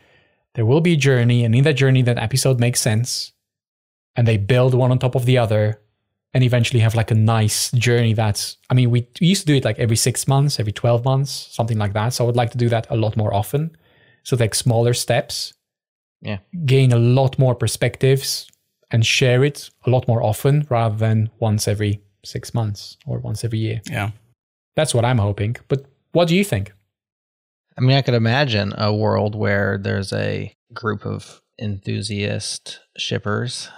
there 0.56 0.66
will 0.66 0.82
be 0.82 0.94
a 0.94 0.98
journey, 0.98 1.46
and 1.46 1.56
in 1.56 1.64
that 1.64 1.78
journey, 1.78 2.02
that 2.02 2.18
episode 2.18 2.60
makes 2.60 2.82
sense. 2.82 3.32
And 4.16 4.28
they 4.28 4.38
build 4.38 4.74
one 4.74 4.92
on 4.92 5.00
top 5.00 5.16
of 5.16 5.26
the 5.26 5.38
other 5.38 5.82
and 6.34 6.44
eventually 6.44 6.80
have 6.82 6.96
like 6.96 7.12
a 7.12 7.16
nice 7.16 7.72
journey 7.72 8.14
that's 8.14 8.58
i 8.70 8.74
mean 8.74 8.90
we, 8.92 9.08
we 9.22 9.28
used 9.28 9.42
to 9.42 9.48
do 9.48 9.56
it 9.56 9.66
like 9.66 9.80
every 9.80 9.96
six 9.96 10.28
months 10.28 10.60
every 10.60 10.72
12 10.74 11.04
months 11.06 11.32
something 11.52 11.78
like 11.78 11.94
that 11.94 12.14
so 12.14 12.24
i 12.24 12.28
would 12.28 12.36
like 12.36 12.52
to 12.52 12.58
do 12.58 12.70
that 12.70 12.86
a 12.90 12.96
lot 12.96 13.16
more 13.18 13.34
often 13.34 13.76
so 14.24 14.36
take 14.38 14.56
smaller 14.56 14.94
steps 14.94 15.54
Yeah. 16.22 16.40
gain 16.66 16.92
a 16.94 16.98
lot 17.00 17.38
more 17.40 17.56
perspectives 17.56 18.48
and 18.92 19.06
share 19.06 19.44
it 19.46 19.70
a 19.86 19.90
lot 19.90 20.08
more 20.08 20.22
often 20.24 20.66
rather 20.70 20.98
than 20.98 21.30
once 21.40 21.68
every 21.68 22.02
six 22.24 22.54
months 22.54 22.98
or 23.06 23.20
once 23.20 23.44
every 23.46 23.60
year 23.60 23.82
Yeah. 23.90 24.12
that's 24.76 24.94
what 24.96 25.06
i'm 25.06 25.20
hoping 25.20 25.56
but 25.68 25.86
what 26.12 26.28
do 26.28 26.36
you 26.36 26.44
think 26.44 26.72
I 27.78 27.82
mean, 27.82 27.98
I 27.98 28.02
could 28.04 28.14
imagine 28.14 28.72
a 28.78 28.94
world 28.96 29.36
where 29.36 29.78
there's 29.78 30.14
a 30.14 30.54
group 30.74 31.06
of 31.06 31.42
enthusiast 31.60 32.80
shippers. 32.98 33.70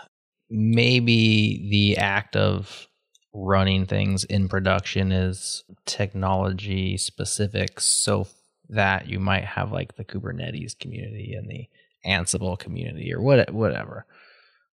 Maybe 0.49 1.67
the 1.69 1.97
act 1.97 2.35
of 2.35 2.87
running 3.33 3.85
things 3.85 4.23
in 4.23 4.47
production 4.47 5.11
is 5.11 5.63
technology 5.85 6.97
specific, 6.97 7.79
so 7.79 8.27
that 8.69 9.07
you 9.07 9.19
might 9.19 9.45
have 9.45 9.71
like 9.71 9.95
the 9.95 10.05
Kubernetes 10.05 10.77
community 10.77 11.33
and 11.33 11.49
the 11.49 11.67
Ansible 12.05 12.57
community 12.57 13.13
or 13.13 13.21
what, 13.21 13.51
whatever. 13.53 14.05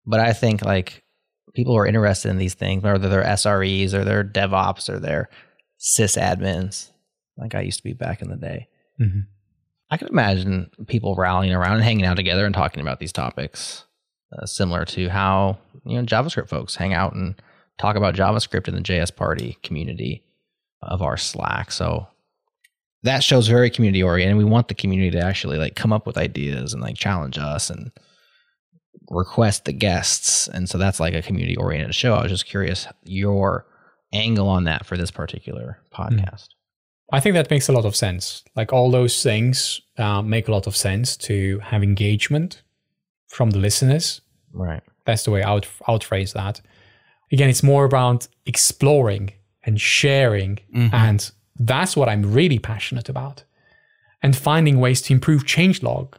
But 0.07 0.21
I 0.21 0.33
think 0.33 0.65
like 0.65 1.03
people 1.55 1.75
who 1.75 1.79
are 1.79 1.87
interested 1.87 2.31
in 2.31 2.39
these 2.39 2.55
things, 2.55 2.83
whether 2.83 3.09
they're 3.09 3.25
SREs 3.25 3.93
or 3.93 4.05
they're 4.05 4.25
DevOps 4.25 4.89
or 4.89 4.99
they're 4.99 5.29
sysadmins, 5.79 6.91
like 7.37 7.55
I 7.55 7.63
used 7.63 7.79
to 7.79 7.85
be 7.85 7.93
back 7.93 8.23
in 8.23 8.29
the 8.29 8.37
day. 8.37 8.69
mm-hmm. 9.01 9.21
I 9.91 9.97
can 9.97 10.09
imagine 10.09 10.71
people 10.87 11.15
rallying 11.15 11.55
around 11.55 11.75
and 11.75 11.85
hanging 11.85 12.07
out 12.07 12.17
together 12.17 12.47
and 12.47 12.55
talking 12.55 12.81
about 12.81 12.99
these 12.99 13.13
topics, 13.13 13.85
uh, 14.39 14.47
similar 14.47 14.85
to 14.87 15.09
how 15.09 15.59
you 15.85 15.97
know 15.97 16.05
JavaScript 16.05 16.49
folks 16.49 16.77
hang 16.77 16.95
out 16.95 17.15
and 17.15 17.35
talk 17.79 17.97
about 17.97 18.15
JavaScript 18.15 18.69
in 18.69 18.75
the 18.75 18.81
JS 18.81 19.15
Party 19.15 19.59
community 19.63 20.23
of 20.83 21.03
our 21.03 21.17
Slack. 21.17 21.73
So 21.73 22.07
that 23.03 23.23
shows 23.23 23.49
very 23.49 23.71
community 23.71 24.03
oriented. 24.03 24.37
We 24.37 24.45
want 24.45 24.69
the 24.69 24.75
community 24.75 25.11
to 25.13 25.25
actually 25.25 25.59
like 25.59 25.77
come 25.77 25.93
up 25.93 26.07
with 26.07 26.17
ideas 26.17 26.73
and 26.73 26.83
like 26.83 26.97
challenge 26.97 27.39
us 27.39 27.71
and 27.71 27.91
request 29.11 29.65
the 29.65 29.73
guests. 29.73 30.49
And 30.49 30.69
so 30.69 30.79
that's 30.79 31.01
like 31.01 31.15
a 31.15 31.23
community 31.23 31.57
oriented 31.57 31.95
show. 31.95 32.15
I 32.15 32.23
was 32.23 32.33
just 32.33 32.47
curious 32.47 32.87
your 33.05 33.67
angle 34.13 34.49
on 34.49 34.65
that 34.65 34.87
for 34.87 34.97
this 34.97 35.11
particular 35.11 35.79
podcast. 35.93 36.49
I 37.13 37.21
think 37.21 37.35
that 37.35 37.51
makes 37.51 37.69
a 37.69 37.73
lot 37.73 37.85
of 37.85 37.95
sense. 37.95 38.43
Like 38.57 38.73
all 38.73 38.91
those 38.91 39.23
things 39.23 39.81
uh, 39.99 40.23
make 40.23 40.49
a 40.49 40.53
lot 40.53 40.67
of 40.67 40.77
sense 40.77 41.17
to 41.19 41.59
have 41.59 41.83
engagement 41.83 42.63
from 43.29 43.51
the 43.51 43.59
listeners. 43.59 44.21
Right. 44.55 44.83
That's 45.05 45.25
the 45.25 45.31
way 45.31 45.43
I 45.43 45.53
would, 45.53 45.67
I 45.87 45.93
would 45.93 46.05
phrase 46.05 46.33
that. 46.33 46.61
Again, 47.31 47.51
it's 47.51 47.63
more 47.63 47.85
about 47.85 48.27
exploring 48.47 49.33
and 49.65 49.81
sharing. 49.81 50.61
Mm-hmm. 50.75 50.95
And 50.95 51.31
that's 51.59 51.97
what 51.97 52.09
I'm 52.09 52.33
really 52.33 52.59
passionate 52.59 53.09
about. 53.09 53.45
And 54.23 54.35
finding 54.35 54.81
ways 54.81 55.03
to 55.03 55.13
improve 55.13 55.45
changelog 55.45 56.15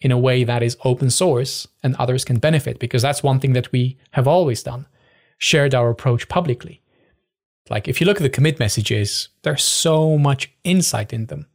in 0.00 0.10
a 0.10 0.18
way 0.18 0.44
that 0.44 0.62
is 0.62 0.78
open 0.84 1.10
source 1.10 1.68
and 1.82 1.94
others 1.96 2.24
can 2.24 2.38
benefit, 2.38 2.78
because 2.78 3.02
that's 3.02 3.22
one 3.22 3.38
thing 3.38 3.52
that 3.52 3.70
we 3.70 3.98
have 4.12 4.26
always 4.26 4.62
done 4.62 4.86
shared 5.36 5.74
our 5.74 5.90
approach 5.90 6.28
publicly. 6.28 6.80
Like 7.68 7.86
if 7.86 8.00
you 8.00 8.06
look 8.06 8.16
at 8.16 8.22
the 8.22 8.30
commit 8.30 8.58
messages, 8.58 9.28
there's 9.42 9.62
so 9.62 10.16
much 10.16 10.50
insight 10.64 11.12
in 11.12 11.26
them. 11.26 11.46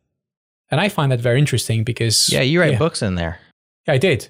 And 0.69 0.79
I 0.79 0.89
find 0.89 1.11
that 1.11 1.19
very 1.19 1.39
interesting 1.39 1.83
because 1.83 2.29
Yeah, 2.31 2.41
you 2.41 2.59
write 2.59 2.73
yeah, 2.73 2.79
books 2.79 3.01
in 3.01 3.15
there. 3.15 3.39
Yeah, 3.87 3.93
I 3.93 3.97
did. 3.97 4.29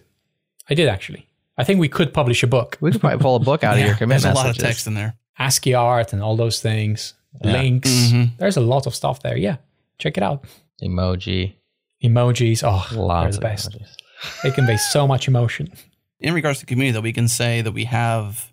I 0.70 0.74
did 0.74 0.88
actually. 0.88 1.25
I 1.58 1.64
think 1.64 1.80
we 1.80 1.88
could 1.90 2.14
publish 2.14 2.44
a 2.44 2.48
book. 2.48 2.78
We 2.82 2.92
could 2.92 3.02
probably 3.02 3.20
pull 3.20 3.36
a 3.36 3.40
book 3.40 3.64
out 3.64 3.74
of 3.76 3.80
Yeah, 3.80 3.88
your 3.88 3.96
commit 3.96 4.22
There's 4.22 4.26
a 4.34 4.36
lot 4.36 4.50
of 4.50 4.58
text 4.58 4.88
in 4.88 4.94
there. 4.94 5.16
ASCII 5.40 5.74
art 5.74 6.14
and 6.14 6.22
all 6.22 6.36
those 6.36 6.60
things, 6.62 7.14
Yeah. 7.44 7.52
links. 7.54 7.90
Mhm. 7.90 8.38
There's 8.38 8.58
a 8.58 8.62
lot 8.62 8.86
of 8.88 8.96
stuff 8.96 9.22
there. 9.22 9.38
Yeah, 9.38 9.58
check 10.00 10.18
it 10.18 10.24
out. 10.24 10.46
Emoji. 10.84 11.54
Emojis. 12.04 12.62
Oh, 12.64 12.86
they're 12.92 13.00
Lots 13.02 13.38
the 13.38 13.40
of 13.40 13.42
best. 13.52 13.72
emojis. 13.72 14.42
They 14.44 14.52
convey 14.52 14.78
so 14.78 15.08
much 15.08 15.28
emotion. 15.28 15.72
in 16.20 16.34
regards 16.34 16.60
to 16.60 16.66
community, 16.66 16.92
though, 16.94 17.02
we 17.02 17.14
can 17.14 17.28
say 17.28 17.62
that 17.62 17.72
we 17.74 17.86
have 17.86 18.52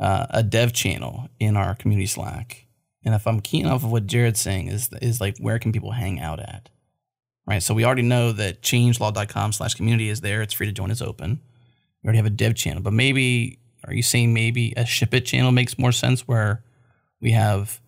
uh, 0.00 0.26
a 0.30 0.42
dev 0.42 0.72
channel 0.72 1.28
in 1.38 1.56
our 1.56 1.74
community 1.76 2.06
Slack. 2.06 2.66
And 3.04 3.14
if 3.14 3.26
I'm 3.26 3.40
keen 3.40 3.66
off 3.66 3.84
of 3.84 3.92
what 3.92 4.06
Jared's 4.06 4.40
saying, 4.40 4.68
is 4.68 4.90
is 5.00 5.20
like 5.20 5.38
where 5.38 5.58
can 5.58 5.72
people 5.72 5.92
hang 5.92 6.18
out 6.20 6.40
at, 6.40 6.68
right? 7.46 7.62
So 7.62 7.72
we 7.74 7.84
already 7.84 8.02
know 8.02 8.32
that 8.32 8.62
changelog.com 8.62 9.52
slash 9.52 9.74
community 9.74 10.08
is 10.08 10.20
there. 10.20 10.42
It's 10.42 10.54
free 10.54 10.66
to 10.66 10.72
join. 10.72 10.90
It's 10.90 11.02
open. 11.02 11.40
We 12.02 12.08
already 12.08 12.18
have 12.18 12.26
a 12.26 12.30
dev 12.30 12.54
channel, 12.54 12.82
but 12.82 12.92
maybe 12.92 13.58
are 13.84 13.94
you 13.94 14.02
saying 14.02 14.32
maybe 14.32 14.72
a 14.76 14.84
ship 14.86 15.14
it 15.14 15.22
channel 15.22 15.52
makes 15.52 15.78
more 15.78 15.92
sense 15.92 16.26
where 16.26 16.62
we 17.20 17.32
have 17.32 17.80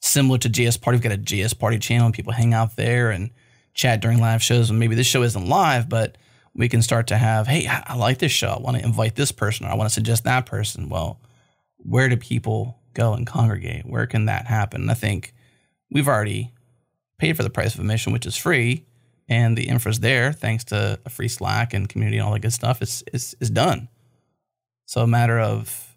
similar 0.00 0.38
to 0.38 0.48
JS 0.48 0.80
Party, 0.80 0.96
we've 0.96 1.02
got 1.02 1.12
a 1.12 1.18
JS 1.18 1.58
Party 1.58 1.78
channel 1.78 2.06
and 2.06 2.14
people 2.14 2.32
hang 2.32 2.54
out 2.54 2.76
there 2.76 3.10
and 3.10 3.30
chat 3.74 4.00
during 4.00 4.18
live 4.20 4.42
shows. 4.42 4.70
And 4.70 4.78
maybe 4.78 4.94
this 4.94 5.06
show 5.06 5.22
isn't 5.22 5.48
live, 5.48 5.88
but 5.88 6.16
we 6.54 6.68
can 6.68 6.82
start 6.82 7.08
to 7.08 7.16
have, 7.16 7.46
hey, 7.46 7.66
I 7.68 7.94
like 7.96 8.18
this 8.18 8.32
show. 8.32 8.48
I 8.48 8.60
want 8.60 8.76
to 8.76 8.84
invite 8.84 9.14
this 9.14 9.32
person 9.32 9.66
or 9.66 9.70
I 9.70 9.74
want 9.74 9.88
to 9.88 9.94
suggest 9.94 10.24
that 10.24 10.46
person. 10.46 10.88
Well, 10.88 11.20
where 11.76 12.08
do 12.08 12.16
people 12.16 12.78
go 12.94 13.14
and 13.14 13.26
congregate? 13.26 13.86
Where 13.86 14.06
can 14.06 14.26
that 14.26 14.46
happen? 14.46 14.82
And 14.82 14.90
I 14.90 14.94
think 14.94 15.32
we've 15.90 16.08
already 16.08 16.52
paid 17.18 17.36
for 17.36 17.42
the 17.42 17.50
price 17.50 17.74
of 17.74 17.80
admission, 17.80 18.12
which 18.12 18.26
is 18.26 18.36
free, 18.36 18.84
and 19.30 19.56
the 19.56 19.68
infra's 19.68 20.00
there 20.00 20.32
thanks 20.32 20.64
to 20.64 20.98
a 21.06 21.08
free 21.08 21.28
Slack 21.28 21.72
and 21.72 21.88
community 21.88 22.18
and 22.18 22.26
all 22.26 22.32
that 22.32 22.40
good 22.40 22.52
stuff. 22.52 22.82
It's 22.82 23.02
is 23.14 23.34
is 23.40 23.48
done. 23.48 23.88
So 24.86 25.02
a 25.02 25.06
matter 25.06 25.38
of 25.38 25.96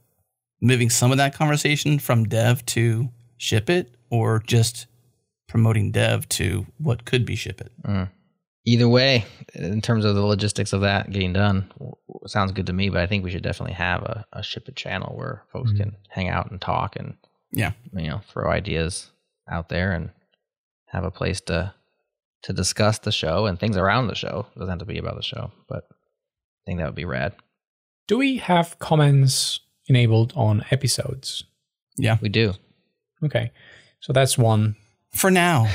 moving 0.61 0.89
some 0.89 1.11
of 1.11 1.17
that 1.17 1.34
conversation 1.34 1.99
from 1.99 2.25
dev 2.25 2.65
to 2.67 3.09
ship 3.38 3.69
it, 3.69 3.95
or 4.11 4.39
just 4.39 4.86
promoting 5.49 5.91
dev 5.91 6.29
to 6.29 6.65
what 6.77 7.03
could 7.03 7.25
be 7.25 7.36
ship 7.36 7.59
it. 7.59 7.71
Mm. 7.84 8.09
Either 8.65 8.88
way, 8.88 9.25
in 9.55 9.81
terms 9.81 10.05
of 10.05 10.15
the 10.15 10.21
logistics 10.21 10.71
of 10.71 10.81
that 10.81 11.09
getting 11.09 11.34
done, 11.34 11.69
sounds 12.27 12.53
good 12.53 12.67
to 12.67 12.71
me. 12.71 12.88
But 12.89 13.01
I 13.01 13.07
think 13.07 13.23
we 13.23 13.31
should 13.31 13.43
definitely 13.43 13.73
have 13.73 14.03
a, 14.03 14.25
a 14.31 14.43
ship 14.43 14.69
it 14.69 14.75
channel 14.75 15.17
where 15.17 15.43
folks 15.51 15.71
mm-hmm. 15.71 15.79
can 15.79 15.97
hang 16.07 16.29
out 16.29 16.51
and 16.51 16.61
talk 16.61 16.95
and 16.95 17.17
Yeah. 17.51 17.73
you 17.93 18.07
know 18.07 18.21
throw 18.29 18.49
ideas 18.49 19.11
out 19.51 19.67
there 19.67 19.91
and 19.91 20.11
have 20.88 21.03
a 21.03 21.11
place 21.11 21.41
to 21.41 21.73
to 22.44 22.54
discuss 22.54 23.00
the 23.00 23.12
show 23.12 23.46
and 23.46 23.60
things 23.60 23.78
around 23.78 24.08
the 24.08 24.16
show. 24.16 24.46
It 24.56 24.60
doesn't 24.60 24.70
have 24.72 24.80
to 24.80 24.86
be 24.86 24.98
about 24.98 25.16
the 25.16 25.24
show, 25.24 25.52
but 25.68 25.84
I 25.89 26.62
think 26.66 26.80
that 26.80 26.86
would 26.86 26.96
be 26.96 27.06
rad. 27.06 27.34
Do 28.08 28.18
we 28.18 28.38
have 28.38 28.78
comments 28.80 29.60
enabled 29.88 30.34
on 30.36 30.64
episodes? 30.72 31.44
Yeah. 31.98 32.18
We 32.22 32.30
do. 32.30 32.54
Okay. 33.24 33.52
So 34.02 34.14
that's 34.14 34.38
one. 34.38 34.76
For 35.16 35.32
now. 35.32 35.68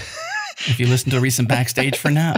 if 0.66 0.79
you 0.81 0.87
listen 0.89 1.11
to 1.12 1.16
a 1.19 1.21
recent 1.21 1.49
backstage 1.49 1.97
for 1.97 2.11
now. 2.11 2.35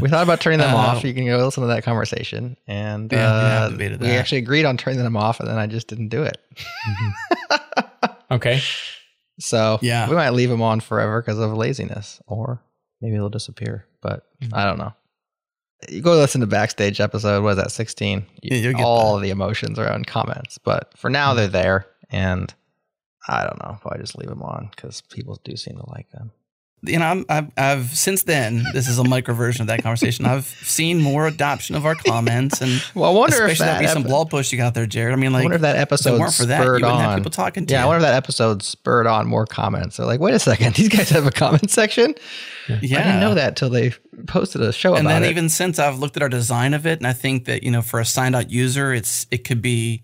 we 0.00 0.08
thought 0.08 0.22
about 0.22 0.40
turning 0.40 0.60
them 0.60 0.72
Uh, 0.74 0.78
off. 0.78 1.04
You 1.04 1.12
can 1.12 1.26
go 1.26 1.44
listen 1.44 1.62
to 1.62 1.66
that 1.66 1.82
conversation, 1.82 2.56
and 2.68 3.10
Yeah, 3.12 3.18
we 3.18 3.66
uh, 3.66 3.68
debated 3.70 4.00
we 4.00 4.06
that. 4.08 4.16
actually 4.18 4.38
agreed 4.38 4.64
on 4.64 4.76
turning 4.76 5.00
them 5.02 5.16
off, 5.16 5.40
and 5.40 5.48
then 5.48 5.58
I 5.58 5.66
just 5.66 5.88
didn't 5.88 6.08
do 6.08 6.22
it. 6.22 6.38
Okay. 8.30 8.60
So 9.40 9.78
Yeah. 9.82 10.08
we 10.08 10.14
might 10.14 10.30
leave 10.30 10.50
them 10.50 10.62
on 10.62 10.78
forever 10.80 11.20
because 11.20 11.38
of 11.40 11.52
laziness, 11.52 12.20
or 12.28 12.62
maybe 13.00 13.16
they'll 13.16 13.28
disappear. 13.28 13.86
But 14.00 14.26
Mm-hmm. 14.40 14.54
I 14.54 14.64
don't 14.64 14.78
know. 14.78 14.94
You 15.88 16.00
go 16.00 16.16
listen 16.16 16.40
to 16.40 16.46
backstage 16.46 16.98
episode. 17.00 17.42
What 17.42 17.50
is 17.50 17.56
that? 17.56 17.70
Sixteen. 17.72 18.24
Yeah, 18.42 18.56
you'll 18.56 18.72
get 18.74 18.82
All 18.82 19.18
the 19.18 19.30
emotions 19.30 19.78
are 19.78 19.90
on 19.90 20.04
comments, 20.04 20.56
but 20.58 20.92
for 20.96 21.10
now 21.10 21.34
they're 21.34 21.48
there, 21.48 21.86
and 22.10 22.52
I 23.28 23.44
don't 23.44 23.58
know. 23.62 23.78
Probably 23.80 24.00
just 24.00 24.16
leave 24.18 24.28
them 24.28 24.42
on 24.42 24.70
because 24.74 25.00
people 25.02 25.38
do 25.44 25.56
seem 25.56 25.76
to 25.76 25.90
like 25.90 26.10
them. 26.10 26.32
You 26.82 26.98
know, 26.98 27.04
I'm, 27.04 27.26
I've, 27.28 27.50
I've 27.56 27.96
since 27.96 28.22
then, 28.22 28.64
this 28.72 28.88
is 28.88 28.98
a 28.98 29.04
micro 29.04 29.34
version 29.34 29.62
of 29.62 29.66
that 29.68 29.82
conversation. 29.82 30.24
I've 30.24 30.46
seen 30.46 31.00
more 31.00 31.26
adoption 31.26 31.76
of 31.76 31.84
our 31.84 31.94
comments 31.94 32.60
and 32.62 32.82
Well, 32.94 33.10
I 33.10 33.14
wonder 33.14 33.36
especially 33.36 33.52
if 33.52 33.58
that, 33.58 33.66
that, 33.66 33.80
recent 33.80 34.00
epi- 34.00 34.08
blog 34.08 34.30
post 34.30 34.50
you 34.52 34.58
got 34.58 34.74
there, 34.74 34.86
Jared. 34.86 35.12
I 35.12 35.16
mean, 35.16 35.30
I 35.32 35.38
like, 35.38 35.44
wonder 35.44 35.56
if 35.56 35.62
that 35.62 35.76
episode 35.76 36.18
weren't 36.18 36.32
for 36.32 36.46
that, 36.46 36.58
you 36.58 36.62
spurred 36.64 36.82
wouldn't 36.82 37.00
have 37.00 37.10
on. 37.10 37.18
people 37.18 37.30
talking 37.30 37.66
to 37.66 37.74
yeah, 37.74 37.82
I 37.82 37.86
wonder 37.86 37.98
if 37.98 38.08
that 38.10 38.14
episode 38.14 38.62
spurred 38.62 39.06
on 39.06 39.26
more 39.26 39.46
comments. 39.46 39.98
They're 39.98 40.06
like, 40.06 40.20
wait 40.20 40.34
a 40.34 40.38
second, 40.38 40.74
these 40.76 40.88
guys 40.88 41.10
have 41.10 41.26
a 41.26 41.30
comment 41.30 41.70
section. 41.70 42.14
yeah. 42.68 43.00
I 43.00 43.02
didn't 43.04 43.20
know 43.20 43.34
that 43.34 43.56
till 43.56 43.70
they 43.70 43.92
posted 44.26 44.62
a 44.62 44.72
show 44.72 44.94
and 44.94 45.06
about 45.06 45.20
then 45.20 45.24
it. 45.24 45.30
even 45.30 45.48
since 45.48 45.78
I've 45.78 45.98
looked 45.98 46.16
at 46.16 46.22
our 46.22 46.28
design 46.28 46.74
of 46.74 46.86
it, 46.86 46.98
and 46.98 47.06
I 47.06 47.12
think 47.12 47.44
that 47.44 47.62
you 47.62 47.70
know, 47.70 47.82
for 47.82 48.00
a 48.00 48.04
signed 48.04 48.34
out 48.34 48.50
user, 48.50 48.92
it's 48.92 49.26
it 49.30 49.44
could 49.44 49.60
be 49.62 50.02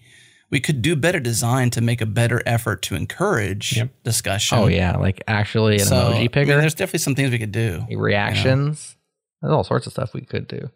we 0.51 0.61
could 0.61 0.80
do 0.82 0.94
better 0.97 1.18
design 1.20 1.70
to 1.70 1.80
make 1.80 2.01
a 2.01 2.07
better 2.07 2.40
effort 2.47 2.82
to 2.82 2.94
encourage 2.94 3.76
Yep. 3.76 3.90
discussion. 4.05 4.59
oh 4.59 4.66
yeah, 4.68 4.97
like 4.97 5.22
actually 5.26 5.74
an 5.74 5.84
so 5.86 5.97
I 5.97 6.01
emoji 6.14 6.18
mean, 6.18 6.28
picker, 6.30 6.61
there's 6.61 6.74
definitely 6.74 7.01
some 7.01 7.14
things 7.14 7.30
we 7.30 7.38
could 7.38 7.53
do. 7.53 7.84
reactions. 7.90 8.97
There's 9.42 9.53
all 9.53 9.64
sorts 9.64 9.86
of 9.86 9.92
stuff 9.92 10.14
we 10.14 10.22
could 10.22 10.47
do. 10.49 10.70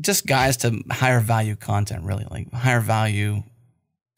just 0.00 0.26
guys 0.26 0.56
to 0.58 0.82
higher 0.90 1.20
value 1.20 1.56
content, 1.56 2.04
really 2.04 2.26
like 2.30 2.52
higher 2.52 2.80
value 2.80 3.42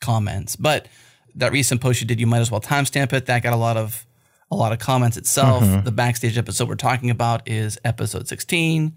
comments. 0.00 0.56
But 0.56 0.88
that 1.34 1.52
recent 1.52 1.80
post 1.80 2.00
you 2.00 2.06
did, 2.06 2.18
you 2.20 2.26
might 2.26 2.40
as 2.40 2.50
well 2.50 2.60
timestamp 2.60 3.12
it. 3.12 3.26
That 3.26 3.42
got 3.42 3.52
a 3.52 3.56
lot 3.56 3.76
of 3.76 4.06
a 4.50 4.56
lot 4.56 4.72
of 4.72 4.78
comments 4.78 5.16
itself. 5.16 5.64
Mm-hmm. 5.64 5.84
The 5.84 5.92
backstage 5.92 6.38
episode 6.38 6.68
we're 6.68 6.76
talking 6.76 7.10
about 7.10 7.48
is 7.48 7.78
episode 7.84 8.28
16, 8.28 8.94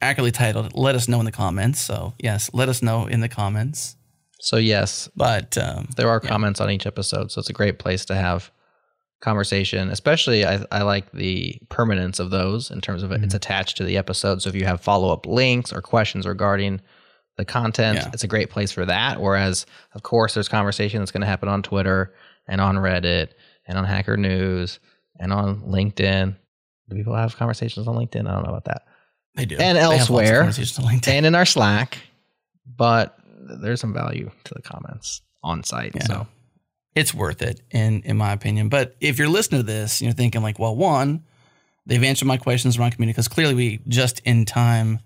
accurately 0.00 0.30
titled 0.32 0.74
"Let 0.76 0.94
us 0.94 1.08
know 1.08 1.18
in 1.18 1.24
the 1.24 1.32
comments." 1.32 1.80
So 1.80 2.14
yes, 2.18 2.50
let 2.52 2.68
us 2.68 2.82
know 2.82 3.06
in 3.06 3.20
the 3.20 3.28
comments. 3.28 3.96
So 4.40 4.56
yes, 4.56 5.08
But 5.16 5.56
um, 5.58 5.88
there 5.96 6.08
are 6.08 6.18
comments 6.20 6.60
on 6.60 6.70
each 6.70 6.86
episode, 6.86 7.30
so 7.30 7.38
it's 7.40 7.50
a 7.50 7.54
great 7.54 7.78
place 7.78 8.04
to 8.06 8.14
have 8.14 8.50
conversation. 9.20 9.90
Especially, 9.90 10.46
I, 10.46 10.64
I 10.72 10.82
like 10.82 11.12
the 11.12 11.58
permanence 11.68 12.18
of 12.18 12.30
those 12.30 12.70
in 12.70 12.80
terms 12.80 13.02
of 13.02 13.12
it. 13.12 13.22
it's 13.22 13.34
attached 13.34 13.76
to 13.76 13.84
the 13.84 13.96
episode. 13.96 14.40
So 14.42 14.48
if 14.48 14.54
you 14.54 14.64
have 14.64 14.80
follow 14.80 15.12
up 15.12 15.26
links 15.26 15.72
or 15.72 15.82
questions 15.82 16.26
regarding 16.26 16.80
the 17.36 17.44
content, 17.44 17.98
Yeah. 17.98 18.10
it's 18.12 18.24
a 18.24 18.28
great 18.28 18.50
place 18.50 18.72
for 18.72 18.86
that. 18.86 19.20
Whereas, 19.20 19.66
of 19.94 20.02
course, 20.02 20.34
there's 20.34 20.48
conversation 20.48 21.00
that's 21.00 21.10
going 21.10 21.20
to 21.20 21.26
happen 21.26 21.48
on 21.48 21.62
Twitter 21.62 22.14
and 22.48 22.60
on 22.60 22.76
Reddit 22.76 23.32
and 23.66 23.76
on 23.78 23.84
Hacker 23.84 24.16
News 24.16 24.80
and 25.18 25.32
on 25.32 25.60
LinkedIn. 25.62 26.34
Do 26.88 26.96
people 26.96 27.14
have 27.14 27.36
conversations 27.36 27.86
on 27.86 27.94
LinkedIn? 27.94 28.26
I 28.26 28.32
don't 28.32 28.42
know 28.44 28.48
about 28.50 28.64
that. 28.64 28.82
they 29.36 29.44
do. 29.44 29.56
And 29.58 29.76
They 29.76 29.80
have 29.82 29.90
lots 29.90 30.02
of 30.04 30.10
elsewhere. 30.16 30.38
conversations 30.38 30.78
on 30.78 30.84
LinkedIn. 30.92 31.08
And 31.12 31.26
in 31.26 31.34
our 31.34 31.44
Slack, 31.46 31.98
but 32.76 33.16
there's 33.40 33.80
some 33.80 33.92
value 33.92 34.30
to 34.44 34.54
the 34.54 34.62
comments 34.62 35.22
on 35.42 35.64
site. 35.64 35.92
Yeah. 35.94 36.04
So 36.04 36.26
it's 36.94 37.14
worth 37.14 37.42
it 37.42 37.60
in 37.70 38.02
in 38.02 38.16
my 38.16 38.32
opinion. 38.32 38.68
But 38.68 38.96
if 39.00 39.18
you're 39.18 39.28
listening 39.28 39.60
to 39.60 39.66
this, 39.66 40.02
you're 40.02 40.12
thinking 40.12 40.42
like, 40.42 40.58
well, 40.58 40.76
one, 40.76 41.24
they've 41.86 42.02
answered 42.02 42.26
my 42.26 42.36
questions 42.36 42.78
around 42.78 42.92
community 42.92 43.14
because 43.14 43.28
clearly 43.28 43.54
we 43.54 43.80
just 43.88 44.20
in 44.20 44.44
time 44.44 45.00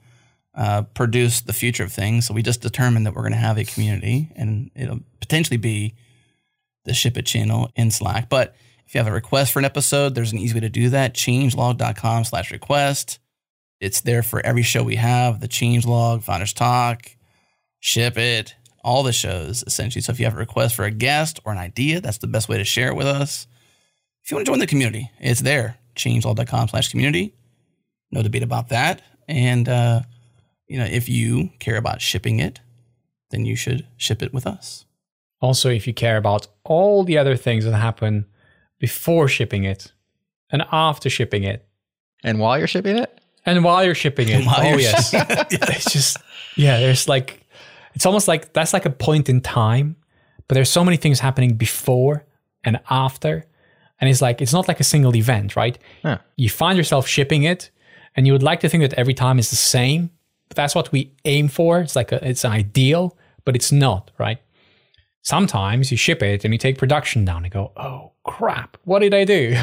uh, 0.55 0.83
produced 0.83 1.47
the 1.47 1.53
future 1.53 1.85
of 1.85 1.93
things. 1.93 2.27
So 2.27 2.35
we 2.35 2.43
just 2.43 2.61
determined 2.61 3.07
that 3.07 3.15
we're 3.15 3.23
going 3.23 3.33
to 3.33 3.39
have 3.39 3.59
a 3.59 3.65
community, 3.65 4.31
and 4.37 4.71
it'll 4.75 5.01
potentially 5.21 5.57
be 5.57 5.95
the 6.85 6.95
Ship 6.95 7.17
It 7.17 7.27
channel 7.27 7.71
in 7.75 7.91
Slack. 7.91 8.29
But 8.29 8.55
if 8.87 8.95
you 8.95 8.99
have 8.99 9.09
a 9.09 9.13
request 9.13 9.53
for 9.53 9.59
an 9.59 9.65
episode, 9.65 10.15
there's 10.15 10.33
an 10.33 10.39
easy 10.39 10.55
way 10.55 10.61
to 10.61 10.69
do 10.69 10.91
that. 10.91 11.15
Changelog.com 11.15 12.25
slash 12.25 12.53
request. 12.53 13.19
It's 13.81 14.01
there 14.03 14.23
for 14.23 14.45
every 14.45 14.63
show 14.63 14.83
we 14.83 14.97
have, 14.97 15.41
the 15.41 15.49
changelog, 15.49 16.23
Founders 16.23 16.53
Talk, 16.53 17.11
Ship 17.85 18.17
It, 18.17 18.55
all 18.83 19.03
the 19.03 19.13
shows 19.13 19.63
essentially. 19.67 20.01
So 20.01 20.11
if 20.11 20.19
you 20.19 20.25
have 20.25 20.33
a 20.33 20.39
request 20.39 20.75
for 20.75 20.87
a 20.87 20.91
guest 20.91 21.39
or 21.45 21.53
an 21.53 21.59
idea, 21.59 22.01
that's 22.01 22.17
the 22.17 22.27
best 22.27 22.49
way 22.49 22.57
to 22.57 22.65
share 22.65 22.89
it 22.89 22.97
with 22.97 23.07
us. 23.07 23.47
If 24.23 24.31
you 24.31 24.39
want 24.39 24.47
to 24.47 24.53
join 24.53 24.59
the 24.59 24.67
community, 24.67 25.11
it's 25.21 25.43
there. 25.43 25.77
Changelog.com 25.95 26.69
slash 26.69 26.89
community. 26.91 27.35
No 28.11 28.23
debate 28.23 28.43
about 28.43 28.71
that. 28.71 29.03
And 29.29 29.69
uh, 29.69 30.01
you 30.67 30.79
know, 30.79 30.87
if 30.87 31.11
you 31.11 31.51
care 31.59 31.77
about 31.77 32.01
shipping 32.01 32.41
it, 32.41 32.59
then 33.29 33.45
you 33.45 33.55
should 33.55 33.87
ship 33.99 34.23
it 34.23 34.33
with 34.33 34.47
us. 34.47 34.87
Also, 35.43 35.69
if 35.69 35.87
you 35.87 35.93
care 35.93 36.17
about 36.17 36.47
all 36.65 37.05
the 37.05 37.19
other 37.19 37.37
things 37.37 37.67
that 37.67 37.77
happen 37.77 38.25
before 38.79 39.29
shipping 39.29 39.65
it 39.65 39.93
and 40.51 40.65
after 40.73 41.11
shipping 41.11 41.45
it 41.45 41.69
and 42.25 42.39
while 42.39 42.57
you're 42.57 42.67
shipping 42.67 42.97
it, 42.97 43.21
and 43.45 43.63
while 43.63 43.85
you're 43.85 43.95
shipping 43.95 44.31
it. 44.31 44.43
While 44.47 44.61
oh, 44.61 44.69
you're 44.71 44.81
yes. 44.81 45.13
it's 45.13 45.93
just, 45.93 46.17
yeah, 46.57 46.81
there's 46.81 47.07
like, 47.07 47.44
it's 47.95 48.07
almost 48.07 48.29
like 48.29 48.53
that's 48.53 48.73
like 48.73 48.85
a 48.85 48.91
point 48.91 49.29
in 49.29 49.41
time, 49.41 49.97
but 50.49 50.55
there's 50.55 50.71
so 50.71 50.85
many 50.85 50.97
things 50.97 51.21
happening 51.21 51.55
before 51.55 52.25
and 52.65 52.81
after. 52.91 53.47
And 54.01 54.11
it's 54.11 54.21
like, 54.21 54.43
it's 54.43 54.53
not 54.53 54.69
like 54.69 54.81
a 54.81 54.85
single 54.85 55.15
event, 55.15 55.57
right? 55.57 55.79
Huh. 56.03 56.19
You 56.37 56.51
find 56.51 56.77
yourself 56.77 57.07
shipping 57.07 57.45
it 57.45 57.71
and 58.17 58.27
you 58.27 58.33
would 58.33 58.43
like 58.43 58.61
to 58.61 58.69
think 58.69 58.83
that 58.83 58.95
every 58.95 59.15
time 59.15 59.39
is 59.39 59.51
the 59.51 59.57
same. 59.57 60.11
But 60.49 60.57
that's 60.57 60.75
what 60.75 60.93
we 60.93 61.13
aim 61.25 61.49
for. 61.49 61.81
It's 61.81 61.97
like, 61.97 62.13
a, 62.13 62.27
it's 62.29 62.45
an 62.45 62.53
ideal, 62.53 63.17
but 63.45 63.57
it's 63.57 63.73
not, 63.73 64.11
right? 64.19 64.39
Sometimes 65.23 65.91
you 65.91 65.97
ship 65.97 66.23
it 66.23 66.45
and 66.45 66.53
you 66.53 66.59
take 66.59 66.77
production 66.77 67.25
down 67.25 67.45
and 67.45 67.53
go, 67.53 67.73
oh 67.77 68.13
crap, 68.25 68.77
what 68.85 68.99
did 68.99 69.15
I 69.15 69.25
do? 69.25 69.57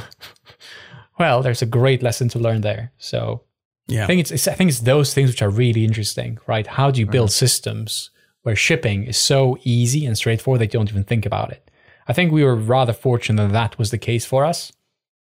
well, 1.20 1.44
there's 1.44 1.62
a 1.62 1.68
great 1.68 2.02
lesson 2.02 2.30
to 2.30 2.40
learn 2.40 2.62
there. 2.62 2.92
So 2.98 3.44
Yeah. 3.88 4.06
I 4.06 4.08
think 4.08 4.22
it's, 4.22 4.32
it's 4.32 4.48
I 4.48 4.54
think 4.54 4.70
it's 4.70 4.80
those 4.80 5.14
things 5.14 5.30
which 5.30 5.42
are 5.42 5.50
really 5.50 5.84
interesting, 5.84 6.40
right? 6.48 6.66
How 6.66 6.90
do 6.90 7.00
you 7.00 7.06
build 7.06 7.30
mm-hmm. 7.30 7.46
systems 7.46 8.10
where 8.44 8.56
shipping 8.56 9.04
is 9.04 9.18
so 9.18 9.58
easy 9.64 10.06
and 10.06 10.18
straightforward 10.18 10.62
that 10.62 10.74
you 10.74 10.80
don't 10.80 10.89
even 10.89 11.04
think 11.04 11.26
about 11.26 11.52
it? 11.52 11.70
I 12.08 12.14
think 12.14 12.32
we 12.32 12.44
were 12.44 12.56
rather 12.56 12.94
fortunate 12.94 13.44
that 13.44 13.54
that 13.54 13.78
was 13.78 13.92
the 13.92 13.98
case 13.98 14.26
for 14.26 14.46
us. 14.46 14.72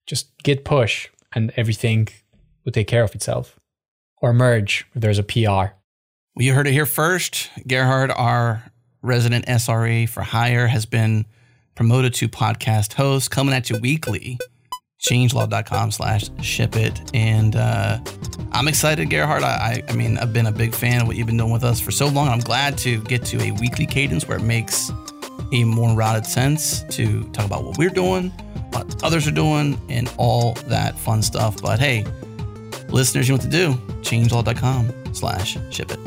Just 0.06 0.36
git 0.42 0.64
push 0.64 1.08
and 1.34 1.52
everything 1.56 2.08
would 2.64 2.74
take 2.74 2.86
care 2.86 3.02
of 3.02 3.14
itself. 3.14 3.58
Or 4.20 4.32
merge 4.32 4.86
if 4.94 5.00
there's 5.00 5.18
a 5.18 5.22
PR. 5.22 5.74
Well, 6.34 6.44
you 6.44 6.54
heard 6.54 6.66
it 6.66 6.72
here 6.72 6.86
first. 6.86 7.50
Gerhard, 7.66 8.10
our 8.10 8.70
resident 9.02 9.46
SRE 9.46 10.08
for 10.08 10.22
hire, 10.22 10.66
has 10.66 10.86
been 10.86 11.26
promoted 11.74 12.14
to 12.14 12.28
podcast 12.28 12.94
host, 12.94 13.30
coming 13.30 13.54
at 13.54 13.70
you 13.70 13.78
weekly. 13.78 14.38
Changelog.com 15.00 15.90
slash 15.92 16.28
ship 16.42 16.76
it. 16.76 17.00
And 17.14 17.54
uh, 17.54 17.98
I'm 18.52 18.68
excited, 18.68 19.10
Gerhard. 19.10 19.42
I, 19.42 19.82
I, 19.88 19.92
mean, 19.92 20.18
I've 20.18 20.32
been 20.32 20.46
a 20.46 20.52
big 20.52 20.74
fan 20.74 21.02
of 21.02 21.06
what 21.06 21.16
you've 21.16 21.26
been 21.26 21.36
doing 21.36 21.52
with 21.52 21.64
us 21.64 21.80
for 21.80 21.90
so 21.90 22.08
long. 22.08 22.28
I'm 22.28 22.40
glad 22.40 22.76
to 22.78 23.00
get 23.02 23.24
to 23.26 23.40
a 23.42 23.52
weekly 23.52 23.86
cadence 23.86 24.26
where 24.26 24.38
it 24.38 24.42
makes 24.42 24.90
a 25.52 25.64
more 25.64 25.94
routed 25.94 26.26
sense 26.26 26.82
to 26.90 27.22
talk 27.30 27.46
about 27.46 27.64
what 27.64 27.78
we're 27.78 27.90
doing, 27.90 28.30
what 28.70 29.02
others 29.02 29.26
are 29.26 29.32
doing, 29.32 29.80
and 29.88 30.12
all 30.16 30.54
that 30.66 30.98
fun 30.98 31.22
stuff. 31.22 31.62
But 31.62 31.78
hey, 31.78 32.04
listeners, 32.88 33.28
you 33.28 33.34
know 33.34 33.42
what 33.42 33.50
to 33.50 33.56
do. 33.56 33.74
Changelog.com 34.02 35.14
slash 35.14 35.58
ship 35.70 35.92
it. 35.92 35.98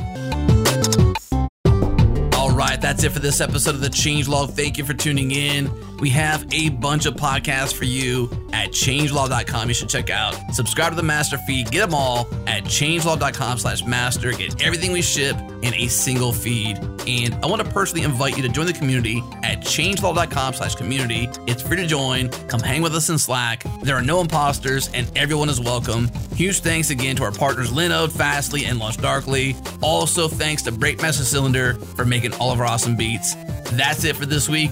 All 2.35 2.51
right, 2.51 2.79
that's 2.81 3.03
it 3.03 3.11
for 3.11 3.19
this 3.19 3.39
episode 3.41 3.75
of 3.75 3.81
the 3.81 3.89
Changelog. 3.89 4.51
Thank 4.51 4.77
you 4.77 4.83
for 4.83 4.93
tuning 4.93 5.31
in. 5.31 5.71
We 6.01 6.09
have 6.09 6.51
a 6.51 6.69
bunch 6.69 7.05
of 7.05 7.13
podcasts 7.13 7.75
for 7.75 7.85
you 7.85 8.23
at 8.53 8.71
changelog.com. 8.71 9.67
You 9.67 9.73
should 9.75 9.87
check 9.87 10.09
out. 10.09 10.35
Subscribe 10.51 10.93
to 10.93 10.95
the 10.95 11.03
master 11.03 11.37
feed. 11.37 11.69
Get 11.69 11.81
them 11.81 11.93
all 11.93 12.27
at 12.47 12.63
changelog.com 12.63 13.59
slash 13.59 13.85
master. 13.85 14.31
Get 14.31 14.63
everything 14.63 14.91
we 14.93 15.03
ship 15.03 15.37
in 15.61 15.75
a 15.75 15.87
single 15.87 16.33
feed. 16.33 16.79
And 17.07 17.35
I 17.35 17.45
want 17.45 17.63
to 17.63 17.71
personally 17.71 18.03
invite 18.03 18.35
you 18.35 18.41
to 18.41 18.49
join 18.49 18.65
the 18.65 18.73
community 18.73 19.21
at 19.43 19.59
changelog.com 19.59 20.55
slash 20.55 20.73
community. 20.73 21.29
It's 21.45 21.61
free 21.61 21.77
to 21.77 21.85
join. 21.85 22.29
Come 22.47 22.61
hang 22.61 22.81
with 22.81 22.95
us 22.95 23.09
in 23.09 23.19
Slack. 23.19 23.63
There 23.83 23.95
are 23.95 24.01
no 24.01 24.21
imposters 24.21 24.89
and 24.93 25.09
everyone 25.15 25.49
is 25.49 25.61
welcome. 25.61 26.09
Huge 26.35 26.61
thanks 26.61 26.89
again 26.89 27.15
to 27.17 27.23
our 27.23 27.31
partners 27.31 27.71
Linode, 27.71 28.11
Fastly, 28.11 28.65
and 28.65 28.79
Launch 28.79 28.97
Darkly. 28.97 29.55
Also, 29.83 30.27
thanks 30.27 30.63
to 30.63 30.71
Breakmaster 30.71 31.21
Cylinder 31.21 31.75
for 31.75 32.05
making 32.05 32.33
all 32.33 32.51
of 32.51 32.59
our 32.59 32.65
awesome 32.65 32.95
beats. 32.95 33.35
That's 33.73 34.03
it 34.03 34.15
for 34.15 34.25
this 34.25 34.49
week. 34.49 34.71